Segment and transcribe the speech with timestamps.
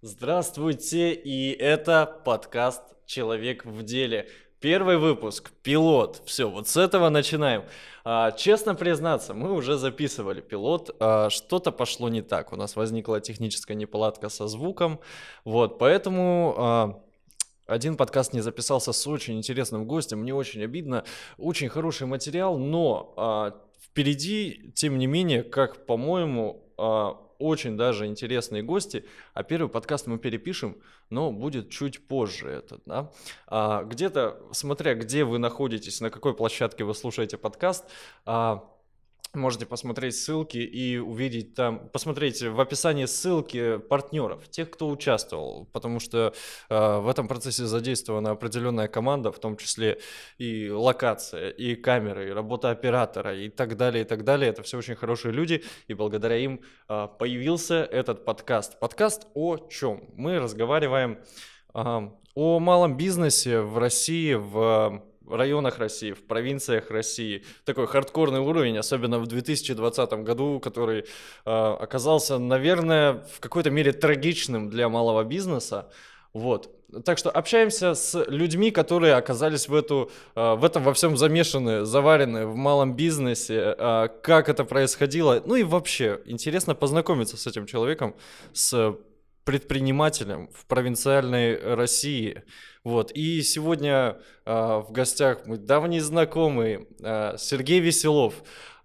[0.00, 4.28] Здравствуйте, и это подкаст «Человек в деле».
[4.60, 6.22] Первый выпуск, пилот.
[6.24, 7.64] Все, вот с этого начинаем.
[8.04, 10.94] А, честно признаться, мы уже записывали пилот.
[11.00, 12.52] А, что-то пошло не так.
[12.52, 15.00] У нас возникла техническая неполадка со звуком.
[15.44, 17.02] Вот, поэтому а,
[17.66, 20.20] один подкаст не записался с очень интересным гостем.
[20.20, 21.02] Мне очень обидно.
[21.38, 28.62] Очень хороший материал, но а, впереди, тем не менее, как по-моему, а, очень даже интересные
[28.62, 29.04] гости,
[29.34, 30.76] а первый подкаст мы перепишем,
[31.10, 33.10] но будет чуть позже этот, да.
[33.46, 37.84] А, где-то, смотря где вы находитесь, на какой площадке вы слушаете подкаст,
[38.24, 38.64] а,
[39.34, 46.00] Можете посмотреть ссылки и увидеть там, посмотреть в описании ссылки партнеров, тех, кто участвовал, потому
[46.00, 46.32] что
[46.70, 50.00] э, в этом процессе задействована определенная команда, в том числе
[50.38, 54.48] и локация, и камеры, и работа оператора, и так далее, и так далее.
[54.48, 58.80] Это все очень хорошие люди, и благодаря им э, появился этот подкаст.
[58.80, 60.04] Подкаст о чем?
[60.16, 61.18] Мы разговариваем
[61.74, 67.44] э, о малом бизнесе в России, в районах России, в провинциях России.
[67.64, 71.04] Такой хардкорный уровень, особенно в 2020 году, который э,
[71.44, 75.90] оказался, наверное, в какой-то мере трагичным для малого бизнеса.
[76.32, 76.70] Вот.
[77.04, 81.84] Так что общаемся с людьми, которые оказались в, эту, э, в этом во всем замешаны,
[81.84, 85.42] заварены в малом бизнесе, э, как это происходило.
[85.44, 88.14] Ну и вообще, интересно познакомиться с этим человеком,
[88.52, 88.96] с
[89.48, 92.42] предпринимателем в провинциальной России.
[92.84, 93.12] Вот.
[93.12, 98.34] И сегодня э, в гостях мой давний знакомый э, Сергей Веселов.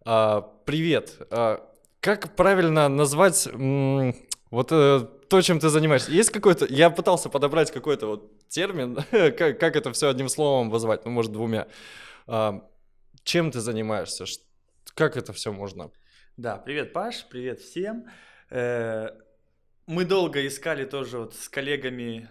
[0.06, 1.18] Э, привет.
[1.32, 1.58] Э,
[2.00, 4.16] как правильно назвать м-
[4.52, 6.12] вот э, то, чем ты занимаешься?
[6.14, 6.66] Есть какой-то...
[6.70, 11.34] Я пытался подобрать какой-то вот термин, как, как это все одним словом вызвать, ну, может,
[11.34, 11.68] двумя.
[12.26, 12.54] Э,
[13.26, 14.24] чем ты занимаешься?
[14.96, 15.92] Как это все можно?
[16.38, 18.06] Да, привет, Паш, привет всем.
[19.86, 22.30] Мы долго искали тоже вот с коллегами,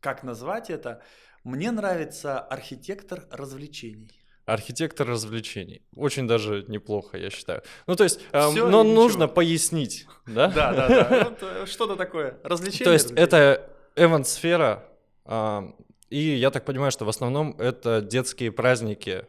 [0.00, 1.02] как назвать это.
[1.44, 4.10] Мне нравится архитектор развлечений.
[4.44, 5.82] Архитектор развлечений.
[5.96, 7.62] Очень даже неплохо, я считаю.
[7.86, 10.48] Ну, то есть, э, но нужно пояснить, да?
[10.48, 11.24] Да, да, да.
[11.24, 12.38] Вот, э, что-то такое.
[12.42, 12.84] Развлечение.
[12.84, 14.84] То есть, это эвент-сфера,
[15.24, 15.60] э,
[16.10, 19.26] и я так понимаю, что в основном это детские праздники.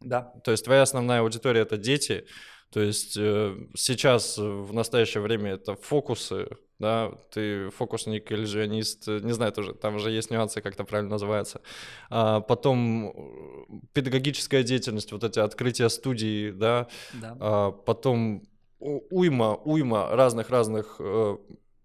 [0.00, 0.32] Да.
[0.44, 2.24] То есть, твоя основная аудитория— это дети,
[2.72, 9.32] то есть э, сейчас, в настоящее время, это фокусы, да, ты фокусник, иллюзионист, э, не
[9.32, 11.60] знаю тоже, там же есть нюансы, как это правильно называется.
[12.08, 17.36] А потом э, педагогическая деятельность, вот эти открытия студий, да, да.
[17.40, 18.42] А потом
[18.78, 21.36] уйма, уйма разных-разных э,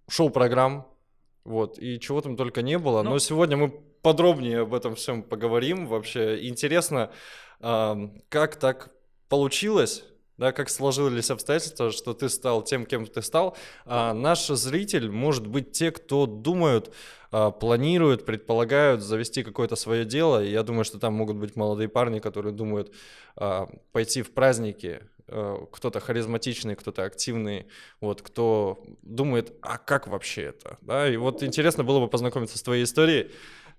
[0.09, 0.87] шоу-программ,
[1.43, 3.03] вот, и чего там только не было.
[3.03, 3.69] Но, Но сегодня мы
[4.01, 5.85] подробнее об этом всем поговорим.
[5.87, 7.11] Вообще интересно,
[7.59, 8.91] э, как так
[9.27, 10.05] получилось,
[10.37, 13.57] да, как сложились обстоятельства, что ты стал тем, кем ты стал.
[13.85, 16.93] А наш зритель может быть те, кто думают,
[17.31, 20.43] а, планируют, предполагают завести какое-то свое дело.
[20.43, 22.93] И я думаю, что там могут быть молодые парни, которые думают
[23.35, 27.67] а, пойти в праздники, а, кто-то харизматичный, кто-то активный,
[27.99, 32.61] вот, кто думает, а как вообще это, да, и вот интересно было бы познакомиться с
[32.61, 33.31] твоей историей.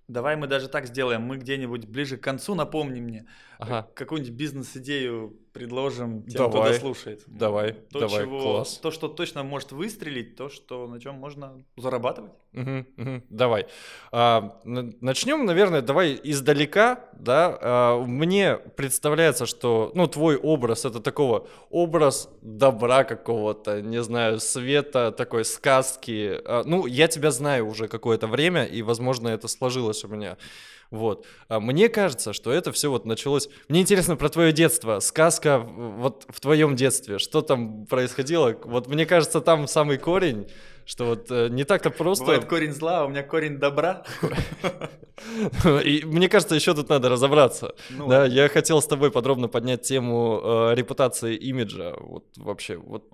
[0.09, 3.27] Давай мы даже так сделаем, мы где-нибудь ближе к концу, напомни мне,
[3.59, 3.89] ага.
[3.95, 7.23] какую-нибудь бизнес-идею предложим тем, давай, кто дослушает.
[7.27, 8.79] Давай, то, давай, чего, класс.
[8.79, 12.33] То, что точно может выстрелить, то, что, на чем можно зарабатывать.
[12.55, 13.67] Угу, угу, давай.
[14.11, 17.59] А, начнем, наверное, давай издалека, да.
[17.61, 25.13] А, мне представляется, что, ну, твой образ, это такого образ добра какого-то, не знаю, света,
[25.13, 26.41] такой сказки.
[26.45, 30.37] А, ну, я тебя знаю уже какое-то время, и, возможно, это сложилось у меня.
[30.91, 31.27] Вот.
[31.49, 33.49] А мне кажется, что это все вот началось...
[33.69, 38.57] Мне интересно про твое детство, сказка вот в твоем детстве, что там происходило.
[38.65, 40.49] Вот мне кажется, там самый корень,
[40.87, 42.25] что вот э, не так-то просто...
[42.25, 44.05] Бывает корень зла, а у меня корень добра.
[45.85, 47.75] И мне кажется, еще тут надо разобраться.
[47.91, 51.95] Ну, да, я хотел с тобой подробно поднять тему э, репутации имиджа.
[52.01, 53.05] Вот вообще, вот...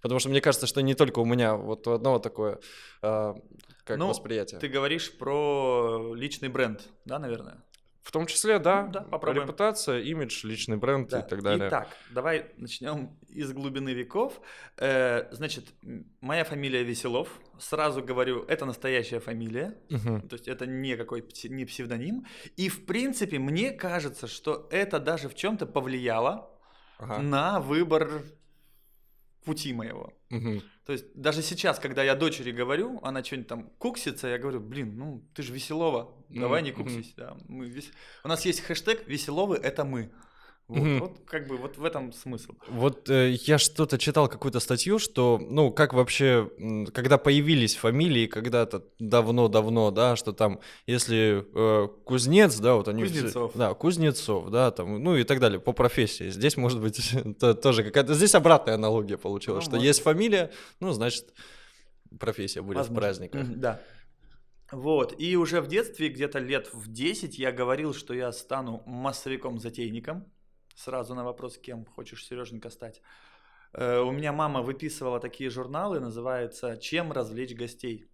[0.00, 2.58] Потому что мне кажется, что не только у меня, вот у одного такое
[3.02, 3.34] э,
[3.84, 4.60] как ну, восприятие.
[4.60, 7.62] Ты говоришь про личный бренд, да, наверное?
[8.02, 9.44] В том числе, да, да попробуем.
[9.44, 11.20] репутация, имидж, личный бренд да.
[11.20, 11.68] и так далее.
[11.68, 14.40] Итак, давай начнем из глубины веков.
[14.76, 15.72] Э, значит,
[16.20, 17.28] моя фамилия Веселов.
[17.60, 20.20] Сразу говорю, это настоящая фамилия, угу.
[20.26, 22.26] то есть это не какой не псевдоним.
[22.56, 26.50] И в принципе мне кажется, что это даже в чем-то повлияло
[26.98, 27.18] ага.
[27.18, 28.22] на выбор
[29.44, 30.12] пути моего.
[30.32, 30.62] Угу.
[30.86, 34.96] То есть даже сейчас, когда я дочери говорю, она что-нибудь там куксится, я говорю, блин,
[34.96, 37.12] ну ты же веселова, давай не куксись.
[37.16, 37.90] Да, мы вес...
[38.24, 40.10] У нас есть хэштег «Веселовы– это мы».
[40.68, 40.98] Вот, mm-hmm.
[41.00, 42.52] вот как бы вот в этом смысл.
[42.68, 46.50] Вот э, я что-то читал какую-то статью, что, ну, как вообще,
[46.94, 53.02] когда появились фамилии когда-то давно-давно, да, что там, если э, кузнец, да, вот они...
[53.02, 53.50] Кузнецов.
[53.50, 56.30] Все, да, Кузнецов, да, там, ну и так далее, по профессии.
[56.30, 56.98] Здесь, может быть,
[57.62, 58.14] тоже какая-то...
[58.14, 59.86] Здесь обратная аналогия получилась, ну, что может.
[59.86, 61.34] есть фамилия, ну, значит,
[62.18, 62.94] профессия будет Возможно.
[62.94, 63.42] в праздниках.
[63.42, 63.82] Mm-hmm, да.
[64.70, 70.24] Вот, и уже в детстве, где-то лет в 10, я говорил, что я стану массовиком-затейником.
[70.74, 73.02] Сразу на вопрос, кем хочешь, Сереженька, стать.
[73.72, 78.08] Э, у меня мама выписывала такие журналы, называется «Чем развлечь гостей».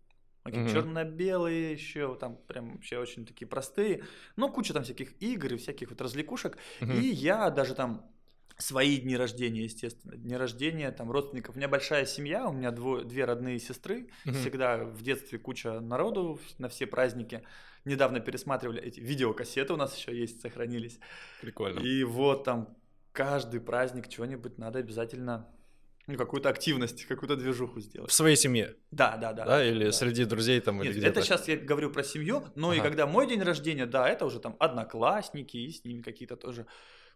[0.44, 0.72] Такие mm-hmm.
[0.72, 4.04] черно-белые еще, там прям вообще очень такие простые.
[4.36, 6.56] Ну, куча там всяких игр и всяких вот развлекушек.
[6.80, 7.00] Mm-hmm.
[7.00, 8.10] И я даже там
[8.58, 11.54] свои дни рождения, естественно, дни рождения там родственников.
[11.54, 14.32] У меня большая семья, у меня дво, две родные сестры, mm-hmm.
[14.32, 17.44] всегда в детстве куча народу на все праздники.
[17.84, 20.98] Недавно пересматривали эти видеокассеты у нас еще есть, сохранились.
[21.40, 21.78] Прикольно.
[21.78, 22.76] И вот там
[23.12, 25.48] каждый праздник что-нибудь надо обязательно
[26.08, 28.10] ну, какую-то активность, какую-то движуху сделать.
[28.10, 28.76] В своей семье?
[28.90, 29.44] Да, да, да.
[29.44, 29.92] Да, или да.
[29.92, 31.20] среди друзей там Нет, или где-то?
[31.20, 32.78] это сейчас я говорю про семью, но ага.
[32.78, 36.66] и когда мой день рождения, да, это уже там одноклассники, и с ними какие-то тоже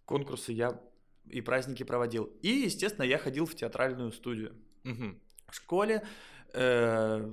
[0.04, 0.78] конкурсы я
[1.26, 2.24] и праздники проводил.
[2.42, 4.54] И, естественно, я ходил в театральную студию.
[4.84, 5.18] Угу.
[5.48, 6.02] В школе
[6.52, 7.32] э,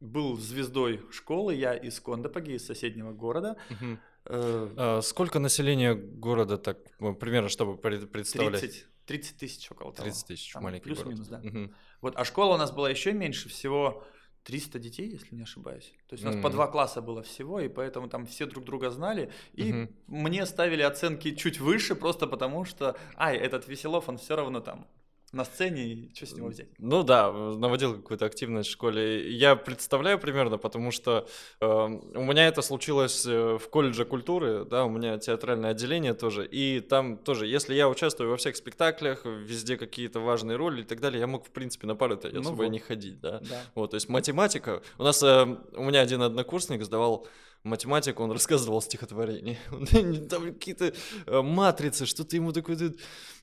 [0.00, 3.56] был звездой школы, я из Кондопаги, из соседнего города.
[3.70, 3.98] Угу.
[4.26, 8.60] Э, а сколько населения города так, ну, примерно, чтобы представлять?
[8.60, 10.04] 30, 30 тысяч около того.
[10.04, 11.38] 30 тысяч, маленький Плюс-минус, да.
[11.38, 11.72] Угу.
[12.02, 14.04] Вот, а школа у нас была еще меньше, всего
[14.46, 15.92] 300 детей, если не ошибаюсь.
[16.08, 16.42] То есть у нас mm-hmm.
[16.42, 19.30] по два класса было всего, и поэтому там все друг друга знали.
[19.54, 19.88] И mm-hmm.
[20.06, 24.86] мне ставили оценки чуть выше, просто потому что, ай, этот Веселов, он все равно там
[25.32, 26.68] на сцене, и что с него взять?
[26.78, 29.30] Ну да, наводил какую-то активность в школе.
[29.30, 31.28] Я представляю примерно, потому что
[31.60, 36.46] э, у меня это случилось э, в колледже культуры, да, у меня театральное отделение тоже,
[36.46, 41.00] и там тоже, если я участвую во всех спектаклях, везде какие-то важные роли и так
[41.00, 42.68] далее, я мог, в принципе, на пары-то ну особо вот.
[42.68, 43.40] не ходить, да.
[43.40, 43.62] да.
[43.74, 44.82] Вот, то есть математика.
[44.98, 47.26] У нас, э, у меня один однокурсник сдавал
[47.66, 49.58] математику, он рассказывал стихотворение.
[50.30, 50.92] Там какие-то
[51.26, 52.94] э, матрицы, что-то ему такое...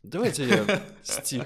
[0.04, 1.44] Давайте я стих.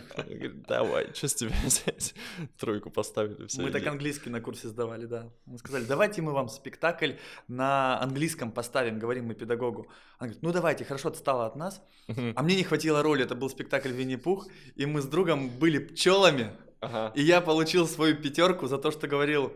[0.68, 2.16] давай, что с тебя взять?
[2.58, 3.46] Тройку поставили.
[3.48, 5.30] Все мы так английский на курсе сдавали, да.
[5.46, 7.14] Мы сказали, давайте мы вам спектакль
[7.48, 9.88] на английском поставим, говорим мы педагогу.
[10.20, 11.82] Он говорит, ну давайте, хорошо, отстала от нас.
[12.08, 16.52] А мне не хватило роли, это был спектакль Винни-Пух, и мы с другом были пчелами.
[16.80, 17.12] Ага.
[17.16, 19.54] И я получил свою пятерку за то, что говорил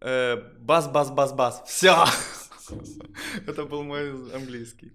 [0.00, 1.62] э, бас, бас, бас, бас.
[1.66, 2.04] Все.
[3.46, 4.92] Это был мой английский.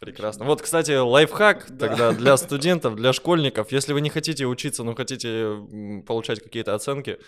[0.00, 0.44] Прекрасно.
[0.44, 1.88] Вот, кстати, лайфхак да.
[1.88, 3.72] тогда для студентов, для школьников.
[3.72, 5.56] Если вы не хотите учиться, но хотите
[6.06, 7.18] получать какие-то оценки,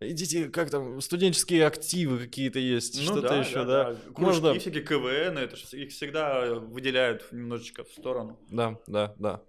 [0.00, 3.64] идите, как там, студенческие активы какие-то есть, ну, что-то да, еще, да?
[3.64, 3.92] да.
[3.92, 4.00] да.
[4.14, 4.58] Кружки, Можно...
[4.58, 8.40] всякие КВН, это их всегда выделяют немножечко в сторону.
[8.48, 9.42] Да, да, да.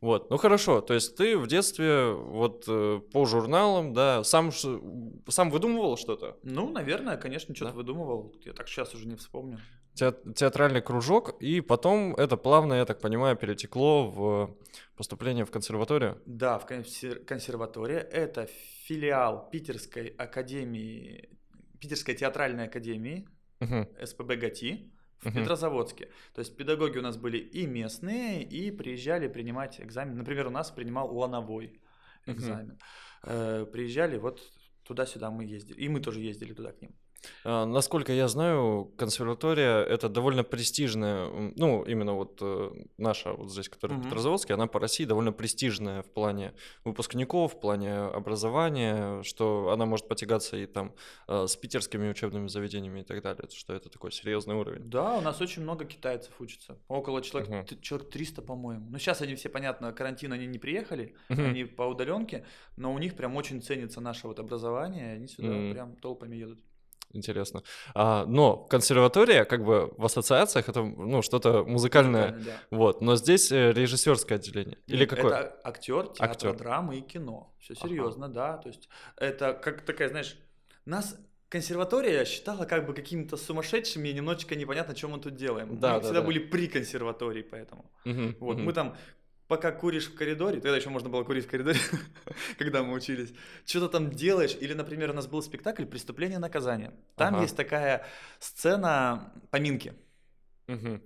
[0.00, 5.50] Вот, ну хорошо, то есть ты в детстве вот э, по журналам, да, сам, сам
[5.50, 6.38] выдумывал что-то?
[6.42, 7.76] Ну, наверное, конечно, что-то да?
[7.76, 9.58] выдумывал, я так сейчас уже не вспомню.
[9.94, 14.56] театральный кружок, и потом это плавно, я так понимаю, перетекло в
[14.96, 16.22] поступление в консерваторию?
[16.24, 18.48] Да, в консерватория, это
[18.84, 21.28] филиал Питерской академии,
[21.78, 23.28] Питерской театральной академии,
[23.60, 23.86] угу.
[24.02, 24.90] СПБ ГАТИ,
[25.20, 25.34] в uh-huh.
[25.34, 26.08] Петрозаводске.
[26.34, 30.16] То есть педагоги у нас были и местные, и приезжали принимать экзамен.
[30.16, 31.80] Например, у нас принимал лановой
[32.26, 32.78] экзамен.
[33.24, 33.62] Uh-huh.
[33.62, 34.40] Э, приезжали вот
[34.84, 35.78] туда-сюда мы ездили.
[35.80, 36.94] И мы тоже ездили туда к ним.
[37.44, 43.68] А, насколько я знаю, консерватория это довольно престижная, ну, именно вот э, наша вот здесь,
[43.68, 44.02] которая mm-hmm.
[44.02, 49.86] в Петрозаводске, она по России довольно престижная в плане выпускников, в плане образования, что она
[49.86, 50.94] может потягаться и там
[51.28, 54.88] э, с питерскими учебными заведениями и так далее, что это такой серьезный уровень.
[54.88, 57.80] Да, у нас очень много китайцев учатся, около человек, mm-hmm.
[57.80, 58.90] человек 300, по-моему.
[58.90, 61.48] Ну, сейчас они все, понятно, карантин, они не приехали, mm-hmm.
[61.48, 62.44] они по удаленке,
[62.76, 65.72] но у них прям очень ценится наше вот образование, они сюда mm-hmm.
[65.72, 66.58] прям толпами едут
[67.12, 67.62] интересно.
[67.94, 72.60] А, но консерватория, как бы в ассоциациях, это ну что-то музыкальное, да.
[72.70, 73.00] вот.
[73.00, 75.32] Но здесь э, режиссерское отделение или какое?
[75.32, 76.56] Это актер, театр, актер.
[76.56, 77.54] драмы и кино.
[77.58, 78.34] Все серьезно, ага.
[78.34, 78.56] да.
[78.58, 80.36] То есть это как такая, знаешь,
[80.84, 81.16] нас
[81.50, 85.78] консерватория считала как бы какими-то сумасшедшими и немножечко непонятно, что мы тут делаем.
[85.78, 86.26] Да, мы да, всегда да.
[86.26, 87.90] были при консерватории, поэтому.
[88.04, 88.62] Угу, вот угу.
[88.62, 88.96] мы там
[89.50, 91.80] пока куришь в коридоре, тогда еще можно было курить в коридоре,
[92.58, 93.34] когда мы учились,
[93.66, 96.92] что-то там делаешь, или, например, у нас был спектакль «Преступление и наказание».
[97.16, 97.42] Там ага.
[97.42, 98.06] есть такая
[98.38, 99.92] сцена поминки.
[100.68, 101.00] Угу.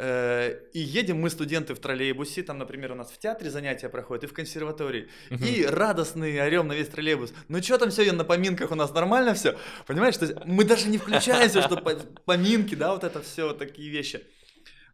[0.00, 4.26] И едем мы, студенты, в троллейбусе, там, например, у нас в театре занятия проходят, и
[4.26, 7.32] в консерватории, uh и радостный орем на весь троллейбус.
[7.46, 9.56] Ну что там сегодня на поминках у нас нормально все?
[9.86, 11.76] Понимаешь, то есть мы даже не включаемся, что
[12.24, 14.26] поминки, да, вот это все, вот такие вещи.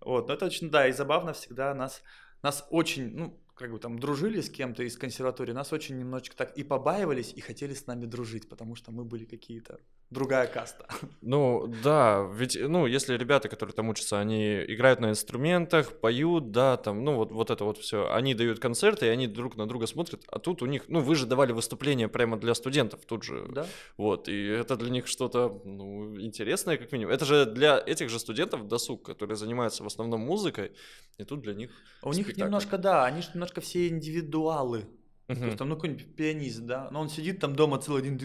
[0.02, 2.02] Вот, но это очень, да, и забавно всегда нас,
[2.44, 6.56] нас очень, ну, как бы там дружили с кем-то из консерватории, нас очень немножечко так
[6.58, 9.80] и побаивались, и хотели с нами дружить, потому что мы были какие-то
[10.10, 10.86] другая каста.
[11.26, 16.76] Ну, да, ведь, ну, если ребята, которые там учатся, они играют на инструментах, поют, да,
[16.76, 19.86] там, ну, вот, вот это вот все, они дают концерты, и они друг на друга
[19.86, 23.46] смотрят, а тут у них, ну, вы же давали выступления прямо для студентов тут же.
[23.48, 23.66] Да.
[23.96, 27.12] Вот, и это для них что-то, ну, интересное, как минимум.
[27.14, 30.72] Это же для этих же студентов досуг, которые занимаются в основном музыкой,
[31.18, 31.70] и тут для них
[32.02, 32.42] У них спектакль.
[32.42, 34.86] немножко, да, они же немножко все индивидуалы.
[35.26, 35.44] То Мгм.
[35.46, 38.18] есть там, ну, какой-нибудь пианист, да, но он сидит там дома целый день,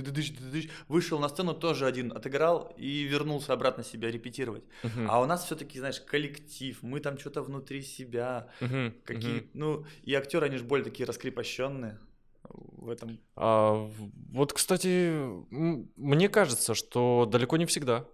[0.90, 4.66] вышел на сцену тоже один, отыграл и вернулся обратно себя репетировать.
[4.84, 5.10] Мгм.
[5.10, 8.96] А у нас все-таки, знаешь, коллектив, мы там что-то внутри себя, Мгм.
[9.06, 9.50] какие, Мгм.
[9.54, 12.00] ну, и актеры, они же более такие раскрепощенные
[12.44, 13.18] в этом.
[13.38, 13.90] А,
[14.34, 15.14] вот, кстати,
[15.50, 18.08] мне кажется, что далеко не всегда.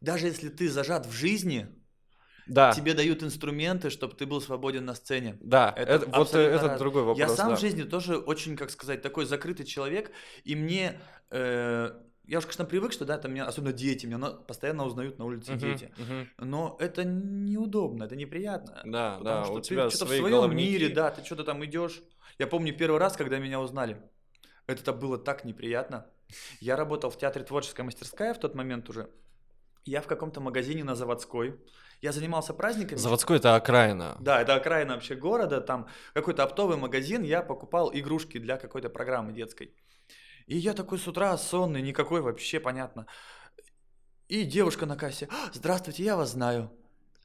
[0.00, 1.68] Даже если ты зажат в жизни,
[2.46, 5.36] Да, тебе дают инструменты, чтобы ты был свободен на сцене.
[5.40, 7.18] да, Это это, вот э, раз- другой вопрос.
[7.18, 7.56] Я сам да.
[7.56, 10.10] в жизни тоже очень, как сказать, такой закрытый человек,
[10.44, 11.00] и мне,
[11.30, 11.90] э,
[12.24, 15.52] я уж, конечно, привык, что, да, там меня, особенно дети, меня постоянно узнают на улице
[15.52, 15.92] Мгм, дети.
[15.98, 16.28] мгм.
[16.38, 18.80] Но это неудобно, это неприятно.
[18.84, 20.68] Да, Потому да, что у ты тебя что-то в своем головники.
[20.70, 22.02] мире, да, ты что-то там идешь.
[22.38, 24.00] Я помню первый раз, когда меня узнали.
[24.66, 26.06] Это было так неприятно.
[26.60, 29.08] Я работал в театре творческая мастерская в тот момент уже.
[29.86, 31.54] Я в каком-то магазине на Заводской.
[32.02, 32.98] Я занимался праздниками.
[32.98, 34.16] Заводской это окраина.
[34.20, 39.32] Да, это окраина вообще города, там какой-то оптовый магазин, я покупал игрушки для какой-то программы
[39.32, 39.72] детской.
[40.46, 43.06] И я такой с утра сонный, никакой вообще, понятно.
[44.28, 46.70] И девушка на кассе, «А, здравствуйте, я вас знаю.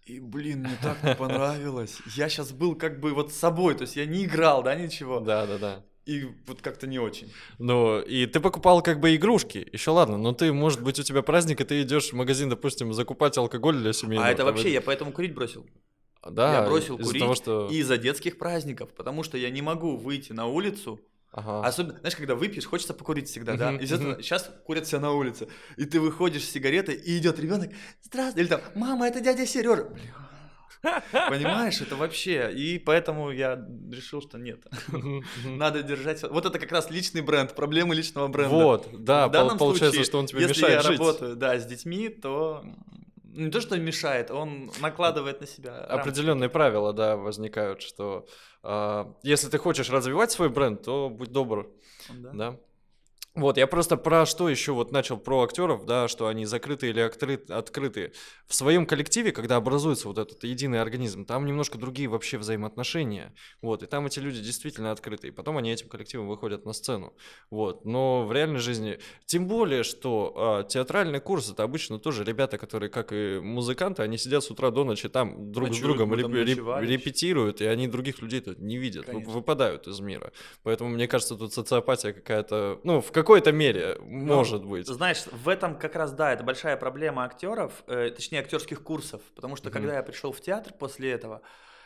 [0.05, 1.97] И, блин, мне так не понравилось.
[2.15, 5.19] Я сейчас был как бы вот с собой, то есть я не играл, да, ничего.
[5.19, 5.83] Да, да, да.
[6.11, 7.31] И вот как-то не очень.
[7.59, 11.21] Ну, и ты покупал как бы игрушки, еще ладно, но ты, может быть, у тебя
[11.21, 14.27] праздник, и ты идешь в магазин, допустим, закупать алкоголь для семейного.
[14.27, 15.65] а это вообще, и- я поэтому курить бросил.
[16.29, 17.67] Да, я бросил из-за курить того, что...
[17.71, 20.99] из-за детских праздников, потому что я не могу выйти на улицу
[21.33, 21.65] Ага.
[21.65, 23.71] Особенно, знаешь, когда выпьешь, хочется покурить всегда, да?
[23.71, 23.85] Мгм.
[23.85, 25.47] сейчас курят все на улице.
[25.77, 27.71] И ты выходишь с сигаретой, и идет ребенок,
[28.03, 29.87] здравствуй, или там, мама, это дядя Сережа.
[31.29, 32.51] Понимаешь, это вообще.
[32.53, 33.55] И поэтому я
[33.91, 34.63] решил, что нет.
[35.45, 36.23] Надо держать.
[36.23, 38.55] Вот это как раз личный бренд, проблемы личного бренда.
[38.55, 40.99] Вот, да, В данном пол- получается, случае, что он тебе если мешает я жить.
[40.99, 42.63] работаю, да, с детьми, то
[43.23, 45.85] не то, что мешает, он накладывает на себя.
[45.87, 46.01] рамки.
[46.01, 48.25] Определенные правила, да, возникают, что
[48.63, 51.69] а, если ты хочешь развивать свой бренд, то будь добр,
[52.09, 52.31] Да.
[52.33, 52.57] да.
[53.33, 57.01] Вот, я просто про что еще вот начал про актеров, да, что они закрытые или
[57.01, 58.11] откры- открытые.
[58.45, 63.83] В своем коллективе, когда образуется вот этот единый организм, там немножко другие вообще взаимоотношения, вот,
[63.83, 67.13] и там эти люди действительно открыты, и потом они этим коллективом выходят на сцену,
[67.49, 67.85] вот.
[67.85, 72.89] Но в реальной жизни, тем более, что а, театральный курс это обычно тоже ребята, которые,
[72.89, 76.21] как и музыканты, они сидят с утра до ночи там друг с Ночуют, другом мы
[76.21, 79.31] там реп- реп- репетируют, и они других людей тут не видят, Конечно.
[79.31, 80.33] выпадают из мира.
[80.63, 84.87] Поэтому, мне кажется, тут социопатия какая-то, ну, в какой-то мере может быть.
[84.87, 89.21] Знаешь, в этом как раз, да, это большая проблема актеров, э, точнее, актерских курсов.
[89.35, 89.73] Потому что Мгм.
[89.73, 91.41] когда я пришел в театр после этого,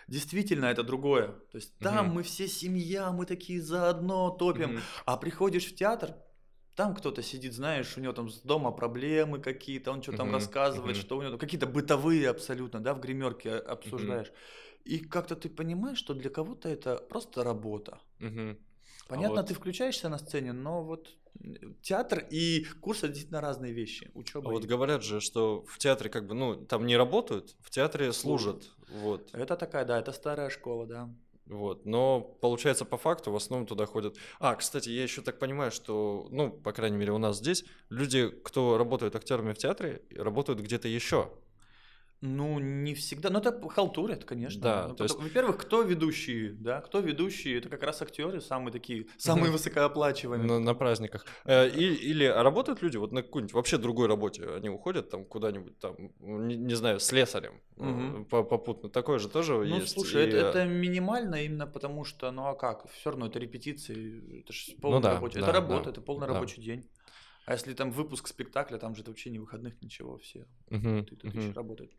[0.08, 1.28] действительно это другое.
[1.52, 2.16] То есть там Мгм.
[2.16, 4.70] мы все семья, мы такие заодно топим.
[4.72, 4.82] Мгм.
[5.06, 6.16] А приходишь в театр,
[6.76, 10.34] там кто-то сидит, знаешь, у него там с дома проблемы какие-то, он что там Мгм,
[10.34, 11.06] рассказывает, мгм.
[11.06, 14.32] что у него какие-то бытовые абсолютно, да, в гримерке обсуждаешь.
[14.84, 18.00] И как-то ты понимаешь, что для кого-то это просто работа.
[18.20, 18.58] Мгм.
[19.08, 21.18] Понятно, вот- ты включаешься на сцене, но вот
[21.82, 24.12] театр и курс действительно разные вещи.
[24.14, 24.50] А Учеба.
[24.50, 28.64] вот говорят же, что в театре как бы, ну, там не работают, в театре служат,
[28.90, 31.10] вот, Это такая, да, это старая школа, да.
[31.46, 31.86] вот.
[31.86, 34.18] Но получается по факту в основном туда ходят.
[34.40, 38.30] А, кстати, я еще так понимаю, что, ну, по крайней мере у нас здесь люди,
[38.30, 41.32] кто работают актерами в театре, работают где-то еще.
[42.26, 43.30] Ну, не всегда.
[43.30, 44.62] Ну, это халтурят, конечно.
[44.62, 46.82] Да, Ну, то есть- Во-первых, кто ведущие, да?
[46.82, 47.58] Кто ведущие?
[47.60, 50.48] Это как раз актеры, самые такие, самые высокооплачиваемые.
[50.48, 51.26] На, на праздниках.
[51.46, 55.78] Э, и- или работают люди вот на какой-нибудь вообще другой работе, они уходят там куда-нибудь
[55.80, 57.62] там, не, не знаю, слесарем
[58.30, 58.90] по- попутно.
[58.90, 59.94] Такое же тоже Ну, есть.
[59.94, 62.90] слушай, И, это, это минимально именно потому, что, ну а как?
[62.90, 65.40] Все равно это репетиции, это же полный Ну да, рабочий.
[65.40, 66.34] да, это работа, да, это полный да.
[66.34, 66.90] рабочий день.
[67.46, 70.48] А если там выпуск спектакля, там же это вообще не выходных, ничего, все.
[70.72, 71.40] мгм, Ты тут мгм.
[71.44, 71.92] еще работают.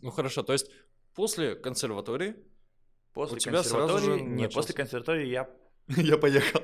[0.00, 0.70] Ну хорошо, то есть
[1.14, 2.34] после консерватории
[3.14, 4.54] После У тебя сразу же не, начался.
[4.60, 5.48] после консерватории я,
[5.88, 6.62] я поехал.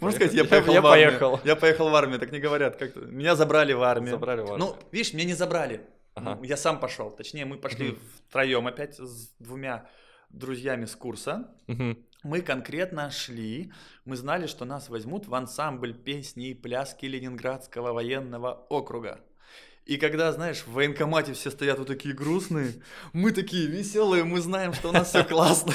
[0.00, 0.72] Можно сказать, я Поехал.
[0.72, 1.08] Я в армию.
[1.10, 1.40] поехал.
[1.44, 2.76] Я поехал в армию, так не говорят.
[2.76, 4.10] Как Меня забрали в армию.
[4.10, 4.58] забрали в армию.
[4.58, 5.86] Ну, видишь, меня не забрали.
[6.14, 6.36] Ага.
[6.36, 7.10] Ну, Я сам пошел.
[7.10, 7.98] Точнее, мы пошли Мгм.
[8.28, 9.88] втроем опять с двумя
[10.30, 11.54] друзьями с курса.
[11.68, 11.98] Мгм.
[12.24, 13.72] Мы конкретно шли,
[14.04, 19.20] мы знали, что нас возьмут в ансамбль песни и пляски Ленинградского военного округа.
[19.84, 22.74] И когда, знаешь, в военкомате все стоят вот такие грустные,
[23.12, 25.72] мы такие веселые, мы знаем, что у нас все классно.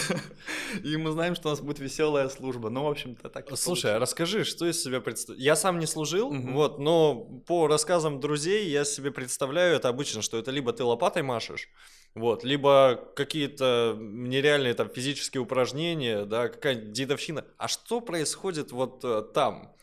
[0.83, 2.69] И мы знаем, что у нас будет веселая служба.
[2.69, 3.45] Ну, в общем-то, так.
[3.57, 5.43] Слушай, расскажи, что из себя представляет?
[5.43, 7.15] Я сам не служил, вот, но
[7.47, 11.67] по рассказам друзей я себе представляю это обычно, что это либо ты лопатой машешь,
[12.15, 17.45] вот, либо какие-то нереальные там физические упражнения, да, какая-нибудь дедовщина.
[17.57, 19.73] А что происходит вот э, там?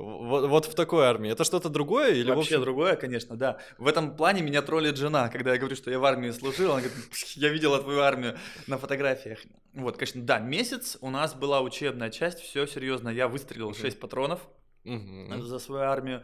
[0.00, 1.32] Вот, вот в такой армии.
[1.32, 2.62] Это что-то другое или вообще общем...
[2.62, 3.58] другое, конечно, да.
[3.78, 6.82] В этом плане меня троллит жена, когда я говорю, что я в армии служил, она
[6.82, 6.98] говорит,
[7.34, 8.38] я видела твою армию
[8.68, 9.40] на фотографиях.
[9.74, 14.48] Вот, конечно, да, месяц у нас была учебная часть, все серьезно, я выстрелил 6 патронов
[14.84, 16.22] за свою армию.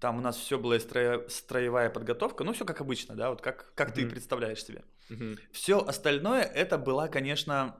[0.00, 3.92] Там у нас все было строевая подготовка, ну все как обычно, да, вот как, как
[3.92, 4.82] ты представляешь себе.
[5.52, 7.76] Все остальное это была, конечно,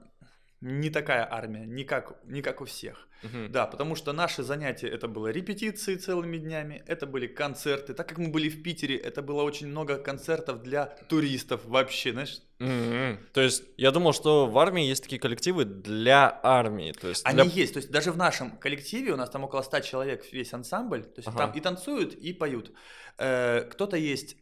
[0.61, 3.07] не такая армия, не как, не как у всех.
[3.23, 3.49] Угу.
[3.49, 7.93] Да, потому что наши занятия это было репетиции целыми днями, это были концерты.
[7.93, 12.41] Так как мы были в Питере, это было очень много концертов для туристов вообще, знаешь.
[12.59, 13.17] Mm-hmm.
[13.33, 16.91] То есть я думал, что в армии есть такие коллективы для армии.
[16.91, 17.61] То есть Они для...
[17.61, 17.73] есть.
[17.73, 21.03] То есть даже в нашем коллективе у нас там около 100 человек весь ансамбль.
[21.03, 21.37] То есть ага.
[21.37, 22.71] там и танцуют, и поют.
[23.17, 24.37] Э, кто-то есть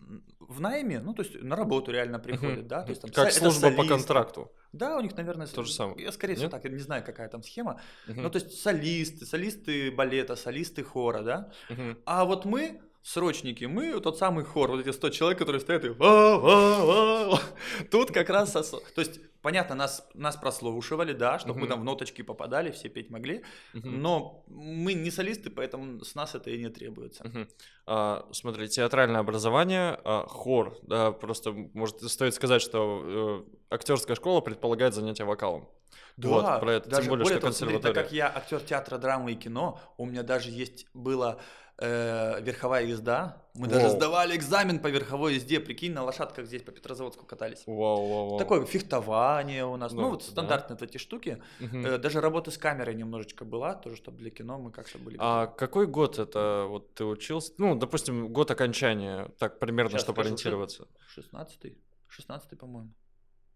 [0.49, 2.67] в найме, ну то есть на работу реально приходит, mm-hmm.
[2.67, 2.81] да.
[2.81, 4.51] То есть, там, как служба по контракту.
[4.73, 6.03] Да, у них, наверное, то же самое.
[6.03, 7.79] Я, скорее всего, так, я не знаю, какая там схема.
[8.07, 8.21] Uh-huh.
[8.21, 11.51] Ну, то есть солисты, солисты балета, солисты хора, да.
[11.69, 11.97] Uh-huh.
[12.05, 15.89] А вот мы, срочники, мы тот самый хор, вот эти 100 человек, которые стоят и
[17.91, 21.63] Тут как раз, то есть Понятно, нас, нас прослушивали, да, чтобы uh-huh.
[21.63, 23.37] мы там в ноточки попадали, все петь могли,
[23.73, 23.89] uh-huh.
[23.89, 27.23] но мы не солисты, поэтому с нас это и не требуется.
[27.23, 27.47] Uh-huh.
[27.85, 34.41] А, смотри, театральное образование, а, хор, да, просто, может, стоит сказать, что э, актерская школа
[34.41, 35.69] предполагает занятие вокалом.
[36.17, 38.59] Да, вот, про это, даже тем более, более что того, смотри, так как я актер
[38.59, 41.39] театра, драмы и кино, у меня даже есть было
[41.79, 43.43] э, верховая езда.
[43.53, 43.73] Мы Воу.
[43.73, 45.59] даже сдавали экзамен по верховой езде.
[45.59, 47.63] Прикинь, на лошадках здесь по Петрозаводску катались.
[47.65, 48.39] Вау, вау, вау.
[48.39, 49.91] Такое фехтование у нас.
[49.91, 50.85] Ну, ну вот стандартные да.
[50.85, 51.41] эти штуки.
[51.59, 51.77] Угу.
[51.77, 55.17] Э, даже работа с камерой немножечко была, тоже, чтобы для кино мы как-то были.
[55.19, 57.53] А какой год это вот ты учился?
[57.57, 60.87] Ну, допустим, год окончания, так примерно, Сейчас чтобы ориентироваться.
[61.17, 61.77] 16-й.
[62.09, 62.93] 16-й, по-моему.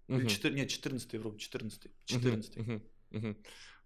[0.07, 0.27] Угу.
[0.27, 1.91] 4, нет, 14-й, вру, 14-й.
[2.05, 2.81] 14 угу, угу,
[3.11, 3.35] угу.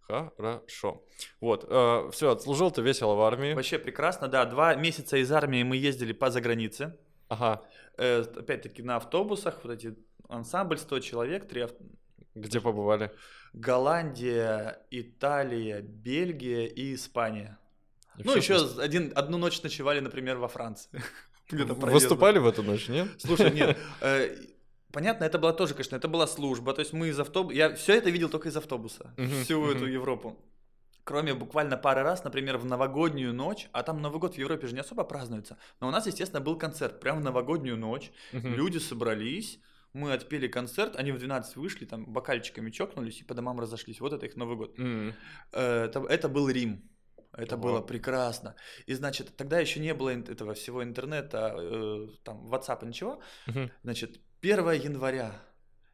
[0.08, 1.04] Хорошо.
[1.42, 3.54] Вот, э, все, отслужил ты весело в армии.
[3.54, 4.46] Вообще прекрасно, да.
[4.46, 6.98] Два месяца из армии мы ездили по загранице.
[7.28, 7.64] Ага.
[7.98, 9.96] Э, опять-таки на автобусах, вот эти
[10.30, 11.72] ансамбль 100 человек, три ав...
[12.36, 13.12] Где побывали?
[13.54, 17.58] Голландия, Италия, Бельгия и Испания.
[18.18, 20.90] И ну, еще один, одну ночь ночевали, например, во Франции.
[21.52, 23.08] Выступали в эту ночь, нет?
[23.18, 23.78] Слушай, нет.
[24.92, 26.74] Понятно, это была тоже, конечно, это была служба.
[26.74, 27.56] То есть мы из автобуса.
[27.56, 29.14] Я все это видел только из автобуса.
[29.18, 29.76] Uh-huh, всю uh-huh.
[29.76, 30.38] эту Европу.
[31.04, 34.74] Кроме буквально пары раз, например, в новогоднюю ночь, а там Новый год в Европе же
[34.74, 35.58] не особо празднуется.
[35.80, 37.00] Но у нас, естественно, был концерт.
[37.00, 38.12] Прямо в новогоднюю ночь.
[38.34, 38.56] Uh-huh.
[38.56, 39.60] Люди собрались.
[39.94, 44.00] Мы отпели концерт, они в 12 вышли, там бокальчиками чокнулись и по домам разошлись.
[44.00, 44.78] Вот это их Новый год.
[44.78, 45.14] Mm.
[45.54, 46.84] Это, это был Рим.
[47.38, 47.64] Это Ого.
[47.64, 48.56] было прекрасно.
[48.86, 53.22] И значит, тогда еще не было этого всего интернета, э, там, WhatsApp, ничего.
[53.48, 53.70] Угу.
[53.84, 55.32] Значит, 1 января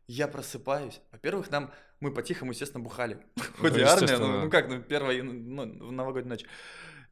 [0.08, 1.00] я просыпаюсь.
[1.12, 3.18] Во-первых, нам мы по-тихому, естественно, бухали.
[3.60, 6.46] Хоть и армия, ну, ну как, ну, первая ну, новогодняя ночь.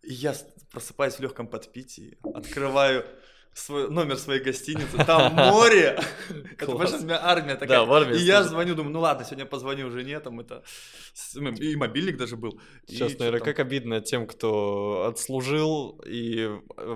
[0.02, 0.36] И я
[0.72, 3.06] просыпаюсь в легком подпитии, открываю
[3.54, 6.00] свой, номер своей гостиницы, там море.
[6.58, 7.80] Это ваша армия такая.
[7.80, 8.18] Да, в армии.
[8.18, 10.64] И я звоню, думаю, ну ладно, сегодня позвоню уже нет, там это...
[11.36, 12.60] И мобильник даже был.
[12.88, 16.50] Сейчас, наверное, как обидно тем, кто отслужил, и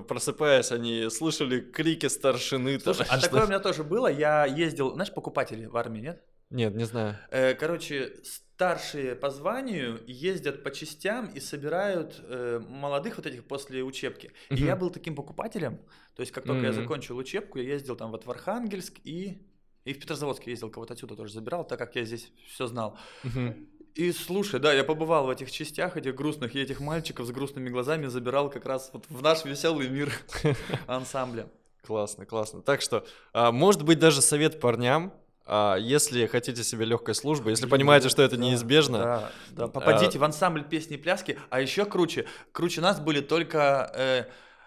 [0.08, 2.80] просыпаясь, они слышали крики старшины.
[2.80, 6.24] Слушай, а такое у меня тоже было, я ездил, знаешь, покупатели в армии, нет?
[6.52, 7.18] Нет, не знаю.
[7.32, 8.14] Э, короче,
[8.56, 14.32] старшие по званию ездят по частям и собирают э, молодых вот этих после учебки.
[14.50, 14.58] Uh-huh.
[14.58, 15.80] И я был таким покупателем.
[16.16, 16.68] То есть, как только uh-huh.
[16.68, 19.38] я закончил учебку, я ездил там вот в Архангельск и,
[19.84, 22.98] и в Петрозаводск ездил, кого-то отсюда тоже забирал, так как я здесь все знал.
[23.24, 23.68] Uh-huh.
[23.96, 27.70] И слушай, да, я побывал в этих частях, этих грустных, и этих мальчиков с грустными
[27.70, 30.12] глазами забирал как раз вот в наш веселый мир
[30.88, 31.48] ансамбля.
[31.86, 32.62] Классно, классно.
[32.62, 35.14] Так что, а, может быть, даже совет парням,
[35.46, 40.22] а если хотите себе легкой службы, если понимаете, что это неизбежно, да, да, попадите а...
[40.22, 44.24] в ансамбль песни и пляски, а еще круче, круче нас были только э,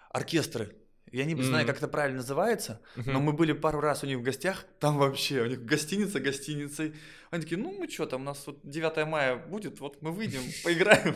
[0.09, 0.75] оркестры.
[1.11, 3.11] Я не знаю, как это правильно называется, mm-hmm.
[3.11, 6.95] но мы были пару раз у них в гостях, там вообще, у них гостиница гостиницей.
[7.31, 10.41] Они такие, ну мы что там, у нас вот 9 мая будет, вот мы выйдем,
[10.63, 11.15] поиграем,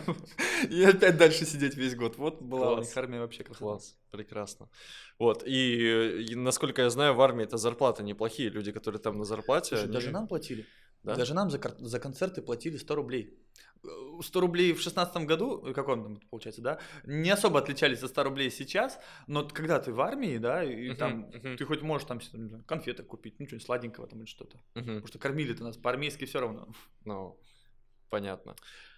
[0.70, 2.18] и опять дальше сидеть весь год.
[2.18, 3.66] Вот была у них армия вообще красота.
[3.66, 4.70] Класс, прекрасно.
[5.20, 9.26] Вот, и, и насколько я знаю, в армии это зарплаты неплохие, люди, которые там на
[9.26, 9.70] зарплате.
[9.70, 9.94] Слушай, они...
[9.94, 10.66] Даже нам платили.
[11.04, 11.16] Да?
[11.16, 13.38] Даже нам за, за концерты платили 100 рублей.
[14.22, 18.24] 100 рублей в шестнадцатом году, э, каком там получается, да, не особо отличались от 100
[18.24, 21.58] рублей сейчас, но когда ты в армии, да, и Мгм, там мгм.
[21.58, 22.20] ты хоть можешь там
[22.66, 24.58] конфеты купить, ну что-нибудь сладенького там или что-то.
[24.76, 24.86] Мгм.
[24.86, 26.68] Потому что кормили-то нас по-армейски все равно.
[27.06, 27.38] Ну,
[28.10, 28.56] понятно.